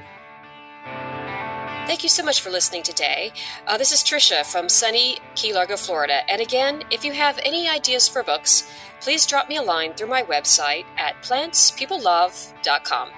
Thank 1.86 2.02
you 2.02 2.08
so 2.08 2.24
much 2.24 2.40
for 2.40 2.50
listening 2.50 2.82
today. 2.82 3.32
Uh, 3.66 3.78
this 3.78 3.92
is 3.92 4.02
Tricia 4.02 4.44
from 4.44 4.68
sunny 4.68 5.18
Key 5.36 5.54
Largo, 5.54 5.76
Florida. 5.76 6.28
And 6.28 6.42
again, 6.42 6.82
if 6.90 7.04
you 7.04 7.12
have 7.12 7.38
any 7.44 7.68
ideas 7.68 8.08
for 8.08 8.22
books, 8.24 8.68
please 9.00 9.26
drop 9.26 9.48
me 9.48 9.56
a 9.56 9.62
line 9.62 9.94
through 9.94 10.08
my 10.08 10.24
website 10.24 10.84
at 10.98 11.14
plantspeoplelove.com. 11.22 13.10